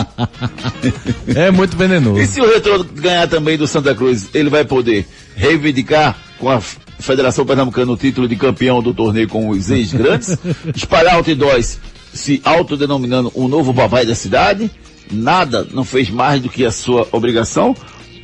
É 1.34 1.50
muito 1.50 1.76
venenoso. 1.76 2.18
E 2.20 2.26
se 2.26 2.40
o 2.40 2.48
Retro 2.48 2.84
ganhar 2.84 3.28
também 3.28 3.58
do 3.58 3.66
Santa 3.66 3.94
Cruz, 3.94 4.28
ele 4.32 4.48
vai 4.48 4.64
poder 4.64 5.06
reivindicar 5.36 6.16
com 6.38 6.48
a 6.50 6.60
Federação 7.00 7.44
Pernambucana 7.44 7.92
o 7.92 7.96
título 7.96 8.28
de 8.28 8.36
campeão 8.36 8.82
do 8.82 8.94
torneio 8.94 9.28
com 9.28 9.48
os 9.48 9.70
ex-grandes, 9.70 10.36
espalhar 10.74 11.14
outdoors 11.14 11.78
se 12.12 12.40
autodenominando 12.44 13.30
o 13.34 13.48
novo 13.48 13.72
papai 13.72 14.04
da 14.04 14.14
cidade, 14.14 14.70
nada 15.10 15.66
não 15.72 15.84
fez 15.84 16.10
mais 16.10 16.40
do 16.40 16.48
que 16.48 16.64
a 16.64 16.72
sua 16.72 17.06
obrigação, 17.12 17.74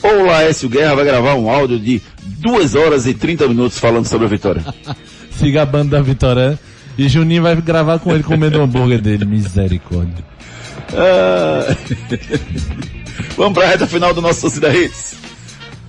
ou 0.03 0.23
o 0.23 0.27
Laércio 0.27 0.69
Guerra 0.69 0.95
vai 0.95 1.05
gravar 1.05 1.35
um 1.35 1.51
áudio 1.51 1.79
de 1.79 2.03
2 2.41 2.75
horas 2.75 3.07
e 3.07 3.15
30 3.15 3.49
minutos 3.49 3.79
falando 3.79 4.07
sobre 4.07 4.27
a 4.27 4.31
vitória? 4.31 4.65
Se 5.31 5.51
gabando 5.51 5.91
da 5.91 6.01
vitória. 6.01 6.59
E 6.99 7.09
Juninho 7.09 7.43
vai 7.43 7.55
gravar 7.57 7.99
com 7.99 8.15
ele 8.15 8.23
comendo 8.23 8.59
o 8.59 8.63
hambúrguer 8.63 9.03
dele. 9.03 9.27
Misericórdia. 9.27 10.25
Ah, 10.95 11.77
Vamos 13.37 13.53
para 13.53 13.67
a 13.67 13.71
reta 13.71 13.87
final 13.87 14.15
do 14.15 14.23
nosso 14.23 14.41
Torcida 14.41 14.75
Hits. 14.75 15.17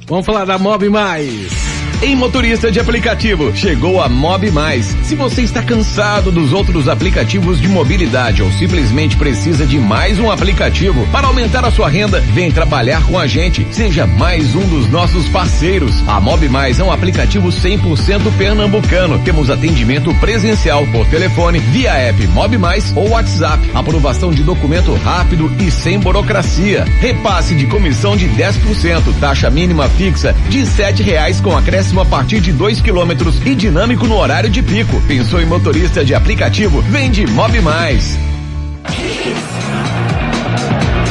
Vamos 0.05 0.25
falar 0.25 0.45
da 0.45 0.57
Mob 0.57 0.89
Mais. 0.89 1.66
Em 1.99 2.15
motorista 2.15 2.71
de 2.71 2.79
aplicativo, 2.79 3.55
chegou 3.55 3.99
a 3.99 4.07
Mob 4.07 4.51
Mais. 4.51 4.95
Se 5.01 5.15
você 5.15 5.41
está 5.41 5.63
cansado 5.63 6.31
dos 6.31 6.53
outros 6.53 6.87
aplicativos 6.87 7.59
de 7.59 7.67
mobilidade 7.67 8.43
ou 8.43 8.51
simplesmente 8.51 9.17
precisa 9.17 9.65
de 9.65 9.79
mais 9.79 10.19
um 10.19 10.29
aplicativo 10.29 11.07
para 11.11 11.25
aumentar 11.25 11.65
a 11.65 11.71
sua 11.71 11.89
renda, 11.89 12.19
vem 12.19 12.51
trabalhar 12.51 13.03
com 13.07 13.17
a 13.17 13.25
gente. 13.25 13.65
Seja 13.71 14.05
mais 14.05 14.53
um 14.53 14.67
dos 14.67 14.87
nossos 14.91 15.27
parceiros. 15.29 16.07
A 16.07 16.21
Mob 16.21 16.47
Mais 16.47 16.79
é 16.79 16.83
um 16.83 16.91
aplicativo 16.91 17.47
100% 17.47 18.31
pernambucano. 18.37 19.17
Temos 19.23 19.49
atendimento 19.49 20.13
presencial 20.19 20.85
por 20.91 21.07
telefone, 21.07 21.57
via 21.57 21.93
app 21.93 22.27
Mob 22.27 22.59
Mais 22.59 22.95
ou 22.95 23.09
WhatsApp. 23.09 23.71
Aprovação 23.73 24.29
de 24.29 24.43
documento 24.43 24.93
rápido 24.93 25.51
e 25.59 25.71
sem 25.71 25.97
burocracia. 25.97 26.85
Repasse 26.99 27.55
de 27.55 27.65
comissão 27.65 28.15
de 28.15 28.29
10%, 28.29 29.19
taxa 29.19 29.49
mínima 29.49 29.89
fixa 29.89 30.35
de 30.47 30.63
sete 30.63 31.01
reais 31.01 31.41
com 31.41 31.57
acréscimo 31.57 31.86
a 31.95 32.05
partir 32.05 32.41
de 32.41 32.51
2 32.51 32.81
quilômetros 32.81 33.35
e 33.45 33.55
dinâmico 33.55 34.05
no 34.05 34.17
horário 34.17 34.49
de 34.49 34.61
pico. 34.61 35.01
Pensou 35.07 35.41
em 35.41 35.45
motorista 35.45 36.03
de 36.03 36.13
aplicativo? 36.13 36.81
Vende 36.81 37.25
Mob 37.25 37.61
Mais. 37.61 38.17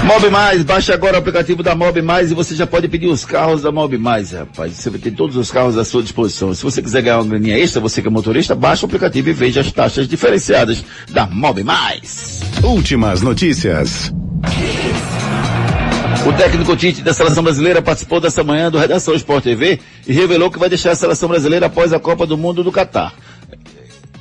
Mob 0.04 0.30
Mais, 0.30 0.62
baixe 0.62 0.92
agora 0.92 1.16
o 1.16 1.18
aplicativo 1.18 1.62
da 1.62 1.74
Mob 1.74 2.00
Mais 2.02 2.30
e 2.30 2.34
você 2.34 2.54
já 2.54 2.66
pode 2.66 2.86
pedir 2.88 3.08
os 3.08 3.24
carros 3.24 3.62
da 3.62 3.72
Mob 3.72 3.98
Mais, 3.98 4.32
rapaz. 4.32 4.74
Você 4.74 4.90
vai 4.90 5.00
ter 5.00 5.10
todos 5.10 5.36
os 5.36 5.50
carros 5.50 5.76
à 5.78 5.84
sua 5.84 6.02
disposição. 6.02 6.54
Se 6.54 6.62
você 6.62 6.80
quiser 6.80 7.02
ganhar 7.02 7.20
uma 7.20 7.30
graninha 7.30 7.58
extra, 7.58 7.80
você 7.80 8.02
que 8.02 8.08
é 8.08 8.10
motorista, 8.10 8.54
baixa 8.54 8.84
o 8.84 8.86
aplicativo 8.86 9.30
e 9.30 9.32
veja 9.32 9.62
as 9.62 9.72
taxas 9.72 10.06
diferenciadas 10.06 10.84
da 11.10 11.26
Mob 11.26 11.64
Mais. 11.64 12.42
Últimas 12.62 13.22
notícias. 13.22 14.12
O 16.26 16.32
técnico 16.32 16.74
Tite 16.76 17.02
da 17.02 17.14
Seleção 17.14 17.42
Brasileira 17.42 17.80
participou 17.80 18.20
dessa 18.20 18.42
manhã 18.42 18.70
do 18.70 18.78
Redação 18.78 19.14
Sport 19.14 19.44
TV 19.44 19.78
e 20.06 20.12
revelou 20.12 20.50
que 20.50 20.58
vai 20.58 20.68
deixar 20.68 20.90
a 20.90 20.96
Seleção 20.96 21.28
Brasileira 21.28 21.66
após 21.66 21.92
a 21.92 22.00
Copa 22.00 22.26
do 22.26 22.36
Mundo 22.36 22.64
do 22.64 22.72
Catar. 22.72 23.14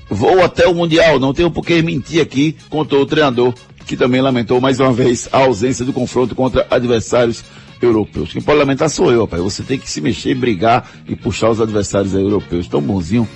Vou 0.09 0.43
até 0.43 0.67
o 0.67 0.73
Mundial, 0.75 1.19
não 1.19 1.33
tenho 1.33 1.49
por 1.49 1.65
que 1.65 1.81
mentir 1.81 2.21
aqui, 2.21 2.55
contou 2.69 3.01
o 3.01 3.05
treinador, 3.07 3.53
que 3.87 3.97
também 3.97 4.21
lamentou 4.21 4.61
mais 4.61 4.79
uma 4.79 4.93
vez 4.93 5.27
a 5.31 5.39
ausência 5.39 5.83
do 5.83 5.91
confronto 5.91 6.35
contra 6.35 6.67
adversários 6.69 7.43
europeus. 7.81 8.31
Quem 8.31 8.41
pode 8.41 8.59
lamentar 8.59 8.87
sou 8.89 9.11
eu, 9.11 9.21
rapaz. 9.21 9.41
Você 9.41 9.63
tem 9.63 9.79
que 9.79 9.89
se 9.89 9.99
mexer, 9.99 10.35
brigar 10.35 10.87
e 11.07 11.15
puxar 11.15 11.49
os 11.49 11.59
adversários 11.59 12.13
europeus. 12.13 12.67
Tão 12.67 12.81
bonzinho. 12.81 13.27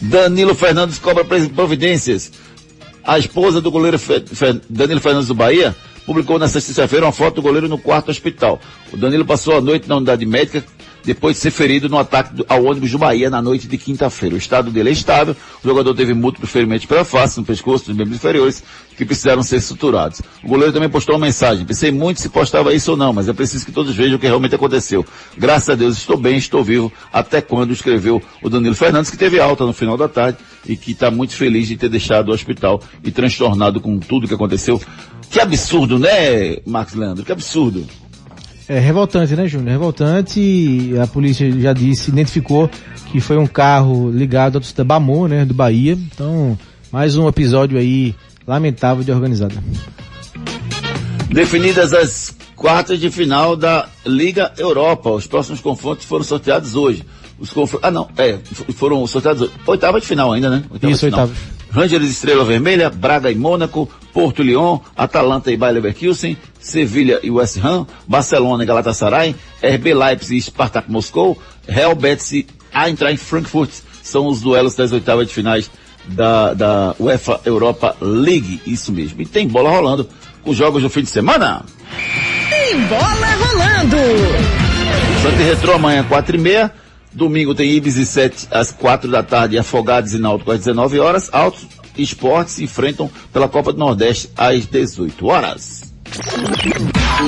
Danilo 0.00 0.54
Fernandes 0.54 0.98
cobra 0.98 1.24
providências. 1.24 2.32
A 3.04 3.18
esposa 3.18 3.60
do 3.60 3.70
goleiro 3.70 3.98
Fe- 3.98 4.24
Fe- 4.26 4.60
Danilo 4.68 5.00
Fernandes 5.00 5.28
do 5.28 5.34
Bahia 5.34 5.76
publicou 6.06 6.38
nesta 6.38 6.60
sexta-feira 6.60 7.06
uma 7.06 7.12
foto 7.12 7.36
do 7.36 7.42
goleiro 7.42 7.68
no 7.68 7.78
quarto 7.78 8.10
hospital. 8.10 8.60
O 8.92 8.96
Danilo 8.96 9.24
passou 9.24 9.56
a 9.56 9.60
noite 9.60 9.88
na 9.88 9.96
unidade 9.96 10.24
médica 10.26 10.64
depois 11.04 11.36
de 11.36 11.42
ser 11.42 11.50
ferido 11.50 11.88
no 11.88 11.98
ataque 11.98 12.44
ao 12.48 12.64
ônibus 12.64 12.90
do 12.90 12.98
Bahia 12.98 13.28
na 13.28 13.42
noite 13.42 13.68
de 13.68 13.76
quinta-feira. 13.76 14.34
O 14.34 14.38
estado 14.38 14.70
dele 14.70 14.88
é 14.88 14.92
estável, 14.92 15.36
o 15.62 15.68
jogador 15.68 15.94
teve 15.94 16.14
múltiplos 16.14 16.50
ferimentos 16.50 16.86
pela 16.86 17.04
face, 17.04 17.38
no 17.38 17.44
pescoço, 17.44 17.88
nos 17.88 17.96
membros 17.96 18.16
inferiores, 18.16 18.62
que 18.96 19.04
precisaram 19.04 19.42
ser 19.42 19.60
suturados. 19.60 20.22
O 20.42 20.48
goleiro 20.48 20.72
também 20.72 20.88
postou 20.88 21.16
uma 21.16 21.26
mensagem. 21.26 21.64
Pensei 21.64 21.90
muito 21.90 22.20
se 22.20 22.28
postava 22.28 22.72
isso 22.72 22.92
ou 22.92 22.96
não, 22.96 23.12
mas 23.12 23.28
é 23.28 23.32
preciso 23.32 23.66
que 23.66 23.72
todos 23.72 23.94
vejam 23.94 24.16
o 24.16 24.18
que 24.18 24.26
realmente 24.26 24.54
aconteceu. 24.54 25.04
Graças 25.36 25.68
a 25.70 25.74
Deus 25.74 25.98
estou 25.98 26.16
bem, 26.16 26.36
estou 26.36 26.62
vivo, 26.62 26.92
até 27.12 27.40
quando 27.40 27.72
escreveu 27.72 28.22
o 28.42 28.48
Danilo 28.48 28.74
Fernandes, 28.74 29.10
que 29.10 29.16
teve 29.16 29.40
alta 29.40 29.66
no 29.66 29.72
final 29.72 29.96
da 29.96 30.08
tarde 30.08 30.38
e 30.66 30.76
que 30.76 30.92
está 30.92 31.10
muito 31.10 31.34
feliz 31.34 31.68
de 31.68 31.76
ter 31.76 31.88
deixado 31.88 32.28
o 32.28 32.32
hospital 32.32 32.80
e 33.02 33.10
transtornado 33.10 33.80
com 33.80 33.98
tudo 33.98 34.28
que 34.28 34.34
aconteceu. 34.34 34.80
Que 35.30 35.40
absurdo, 35.40 35.98
né, 35.98 36.58
Marcos 36.64 36.94
Leandro? 36.94 37.24
Que 37.24 37.32
absurdo. 37.32 37.84
É 38.68 38.78
revoltante, 38.78 39.36
né, 39.36 39.46
Júnior? 39.46 39.70
Revoltante. 39.72 40.92
A 41.02 41.06
polícia 41.06 41.50
já 41.60 41.72
disse, 41.72 42.10
identificou 42.10 42.70
que 43.12 43.20
foi 43.20 43.36
um 43.36 43.46
carro 43.46 44.10
ligado 44.10 44.58
ao 44.58 44.84
Bamon, 44.84 45.28
né, 45.28 45.44
do 45.44 45.52
Bahia. 45.52 45.92
Então, 45.92 46.58
mais 46.90 47.16
um 47.16 47.28
episódio 47.28 47.78
aí 47.78 48.14
lamentável 48.46 49.04
de 49.04 49.12
organizada. 49.12 49.54
Definidas 51.30 51.92
as 51.92 52.34
quartas 52.56 52.98
de 52.98 53.10
final 53.10 53.54
da 53.56 53.88
Liga 54.06 54.52
Europa. 54.56 55.10
Os 55.10 55.26
próximos 55.26 55.60
confrontos 55.60 56.06
foram 56.06 56.24
sorteados 56.24 56.74
hoje. 56.74 57.04
Os 57.38 57.50
confr... 57.50 57.78
Ah, 57.82 57.90
não, 57.90 58.08
é, 58.16 58.38
foram 58.74 59.06
sorteados 59.06 59.42
hoje. 59.42 59.52
Oitava 59.66 60.00
de 60.00 60.06
final 60.06 60.32
ainda, 60.32 60.48
né? 60.48 60.64
Oitava 60.70 60.92
Isso, 60.92 61.04
oitavas. 61.04 61.36
Rangers 61.74 62.08
Estrela 62.08 62.44
Vermelha, 62.44 62.88
Braga 62.88 63.32
e 63.32 63.34
Mônaco, 63.34 63.90
Porto 64.12 64.44
Lyon, 64.44 64.78
Atalanta 64.96 65.50
e 65.50 65.56
Bayer 65.56 65.74
Leverkusen, 65.74 66.38
Sevilha 66.60 67.18
e 67.20 67.32
West 67.32 67.58
Ham, 67.64 67.84
Barcelona 68.06 68.62
e 68.62 68.66
Galatasaray, 68.66 69.34
RB 69.60 69.92
Leipzig 69.92 70.36
e 70.36 70.42
Spartak 70.42 70.88
Moscou, 70.88 71.36
Real 71.66 71.96
Betis 71.96 72.30
e 72.30 72.46
Eintracht 72.72 73.18
Frankfurt 73.18 73.70
são 74.04 74.28
os 74.28 74.40
duelos 74.40 74.76
das 74.76 74.92
oitavas 74.92 75.26
de 75.26 75.34
finais 75.34 75.68
da, 76.06 76.54
da 76.54 76.94
UEFA 77.00 77.40
Europa 77.44 77.96
League, 78.00 78.60
isso 78.64 78.92
mesmo. 78.92 79.20
E 79.20 79.26
tem 79.26 79.48
bola 79.48 79.70
rolando 79.70 80.08
com 80.44 80.54
jogos 80.54 80.80
do 80.80 80.88
fim 80.88 81.02
de 81.02 81.10
semana. 81.10 81.64
Tem 82.50 82.80
bola 82.82 83.34
rolando. 83.34 83.96
Santa 85.22 85.42
e 85.42 85.44
Retrô 85.44 85.72
amanhã, 85.72 86.04
4 86.04 86.36
e 86.36 86.38
meia. 86.38 86.83
Domingo 87.14 87.54
tem 87.54 87.70
Ibis 87.70 87.96
e 87.96 88.04
7 88.04 88.48
às 88.50 88.72
4 88.72 89.10
da 89.10 89.22
tarde, 89.22 89.56
Afogados 89.56 90.12
e 90.12 90.18
Náutico 90.18 90.50
às 90.50 90.58
19 90.58 90.98
horas. 90.98 91.30
Altos 91.32 91.66
Esportes 91.96 92.54
se 92.54 92.64
enfrentam 92.64 93.08
pela 93.32 93.48
Copa 93.48 93.72
do 93.72 93.78
Nordeste 93.78 94.30
às 94.36 94.66
18 94.66 95.26
horas. 95.26 95.82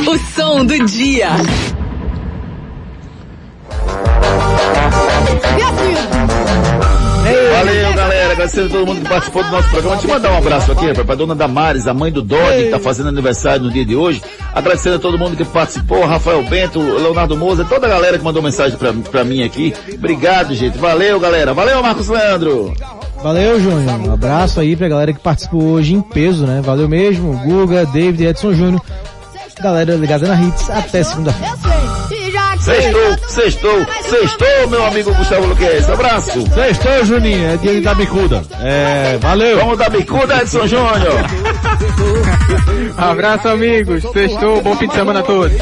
O 0.09 0.18
som 0.34 0.64
do 0.64 0.84
dia. 0.87 1.30
Valeu, 7.53 7.95
galera. 7.95 8.16
Agradecendo 8.47 8.66
a 8.66 8.70
todo 8.70 8.86
mundo 8.86 9.01
que 9.01 9.09
participou 9.09 9.42
do 9.42 9.51
nosso 9.51 9.68
programa. 9.70 9.97
Deixa 9.97 10.07
eu 10.07 10.14
mandar 10.14 10.30
um 10.32 10.38
abraço 10.38 10.72
aqui, 10.72 10.86
rapaz, 10.86 11.07
pra 11.07 11.14
dona 11.14 11.34
Damares, 11.34 11.86
a 11.86 11.94
mãe 11.94 12.12
do 12.12 12.22
Dog, 12.22 12.62
que 12.62 12.70
tá 12.70 12.78
fazendo 12.78 13.09
aniversário 13.09 13.64
no 13.64 13.70
dia 13.70 13.84
de 13.84 13.97
hoje. 13.97 14.22
Agradecendo 14.55 14.97
a 14.97 14.99
todo 14.99 15.18
mundo 15.18 15.36
que 15.36 15.44
participou, 15.44 16.07
Rafael 16.07 16.42
Bento, 16.44 16.80
Leonardo 16.80 17.36
Moza, 17.36 17.64
toda 17.64 17.86
a 17.86 17.90
galera 17.90 18.18
que 18.18 18.24
mandou 18.24 18.42
mensagem 18.42 18.78
pra, 18.78 18.92
pra 18.92 19.24
mim 19.24 19.42
aqui. 19.42 19.74
Obrigado, 19.94 20.55
gente. 20.55 20.78
Valeu, 20.78 21.18
galera. 21.18 21.53
Valeu, 21.53 21.82
Marcos 21.82 22.09
Leandro. 22.09 22.72
Valeu, 23.22 23.61
Júnior. 23.61 24.01
Um 24.01 24.12
abraço 24.12 24.61
aí 24.61 24.76
pra 24.76 24.88
galera 24.88 25.12
que 25.12 25.20
participou 25.20 25.62
hoje 25.62 25.94
em 25.94 26.01
peso, 26.01 26.47
né? 26.47 26.61
Valeu 26.62 26.88
mesmo. 26.88 27.36
Guga, 27.44 27.84
David, 27.86 28.26
Edson 28.26 28.53
Júnior. 28.53 28.80
Galera 29.61 29.94
ligada 29.97 30.28
na 30.28 30.40
Hits. 30.40 30.70
Até 30.70 31.03
segunda-feira. 31.03 31.57
Sextou, 32.67 33.17
sextou, 33.29 33.87
sextou, 34.03 34.69
meu 34.69 34.85
amigo 34.85 35.14
Gustavo 35.14 35.47
Luquez. 35.47 35.89
Abraço. 35.89 36.43
Sextou, 36.53 37.05
Juninho. 37.05 37.53
É 37.53 37.57
dia 37.59 37.75
de 37.75 37.81
dar 37.81 37.95
bicuda. 37.95 38.43
É, 38.61 39.17
valeu. 39.21 39.59
Vamos 39.59 39.79
dar 39.79 39.89
bicuda, 39.89 40.39
Edson 40.43 40.67
Júnior. 40.67 41.25
Abraço, 42.99 43.47
amigos. 43.47 44.03
Sextou. 44.12 44.61
Bom 44.62 44.75
fim 44.75 44.89
de 44.89 44.95
semana 44.95 45.21
a 45.21 45.23
todos. 45.23 45.57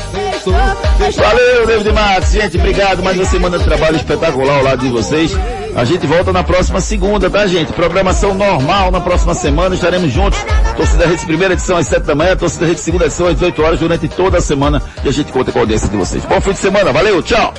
Valeu, 1.15 1.67
David 1.67 1.93
Max. 1.93 2.33
Gente, 2.33 2.57
obrigado. 2.57 3.03
Mais 3.03 3.19
uma 3.19 3.27
semana 3.27 3.59
de 3.59 3.65
trabalho 3.65 3.97
espetacular 3.97 4.57
ao 4.57 4.65
lado 4.65 4.81
de 4.81 4.89
vocês. 4.89 5.37
A 5.77 5.85
gente 5.85 6.07
volta 6.07 6.33
na 6.33 6.45
próxima 6.45 6.81
segunda, 6.81 7.29
tá, 7.29 7.47
gente? 7.47 7.72
Programação 7.72 8.33
normal 8.35 8.91
na 8.91 9.01
próxima 9.01 9.35
semana. 9.35 9.75
Estaremos 9.75 10.11
juntos. 10.11 10.39
Torcida 10.77 11.07
Redes, 11.07 11.25
primeira 11.25 11.55
edição 11.55 11.77
às 11.77 11.87
7 11.89 12.05
da 12.05 12.14
manhã. 12.14 12.37
Torcida 12.37 12.66
Redes, 12.66 12.83
segunda 12.83 13.07
edição 13.07 13.27
às 13.27 13.35
18 13.35 13.62
horas 13.62 13.81
durante 13.81 14.09
toda 14.09 14.39
a 14.39 14.41
semana. 14.41 14.81
E 15.05 15.09
a 15.09 15.12
gente 15.12 15.33
conta 15.33 15.51
com 15.51 15.59
a 15.59 15.62
audiência 15.62 15.89
de 15.89 15.97
vocês. 15.97 16.25
Bom 16.25 16.41
fim 16.41 16.53
de 16.53 16.59
semana. 16.59 16.93
Valeu, 16.93 17.20
tchau. 17.22 17.53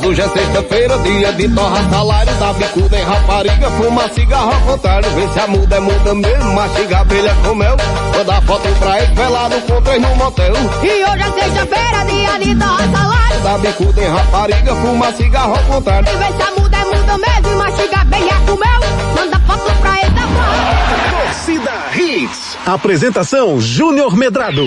Mas 0.00 0.08
hoje 0.08 0.22
é 0.22 0.28
sexta-feira, 0.30 0.98
dia 1.00 1.32
de 1.32 1.48
torra 1.50 1.90
salário 1.90 2.34
Da 2.36 2.52
bicuda 2.54 2.98
em 2.98 3.04
rapariga, 3.04 3.70
fuma 3.72 4.08
cigarro 4.08 4.50
ao 4.54 4.60
contrário 4.62 5.10
Vê 5.10 5.28
se 5.28 5.38
a 5.38 5.46
muda 5.46 5.76
é 5.76 5.80
muda 5.80 6.14
mesmo, 6.14 6.54
mastiga 6.54 6.98
abelha 7.00 7.36
com 7.44 7.54
mel 7.54 7.76
Manda 8.16 8.40
foto 8.40 8.68
pra 8.78 8.98
ele, 8.98 9.14
pelado 9.14 9.60
com 9.60 9.82
três 9.82 10.00
no 10.00 10.16
motel 10.16 10.54
E 10.82 11.04
hoje 11.04 11.22
é 11.22 11.32
sexta-feira, 11.42 12.04
dia 12.06 12.38
de 12.38 12.58
torra 12.58 12.88
salário 12.90 13.40
Da 13.42 13.58
bicuda 13.58 14.02
em 14.02 14.08
rapariga, 14.08 14.74
fuma 14.76 15.12
cigarro 15.12 15.54
ao 15.54 15.62
contrário 15.64 16.08
E 16.08 16.16
vê 16.16 16.32
se 16.32 16.42
a 16.42 16.50
muda 16.58 16.76
é 16.78 16.84
muda 16.84 17.18
mesmo, 17.18 17.56
mastiga 17.58 18.00
abelha 18.00 18.34
com 18.46 18.56
mel 18.56 18.80
Manda 19.14 19.38
foto 19.40 19.80
pra 19.82 19.98
ele, 20.00 20.10
bom 20.10 21.20
Torcida 21.20 21.72
Hits. 21.94 22.56
Apresentação 22.64 23.60
Júnior 23.60 24.16
Medrado. 24.16 24.64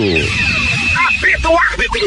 Apita 1.08 1.48
o 1.48 1.58
árbitro. 1.58 1.98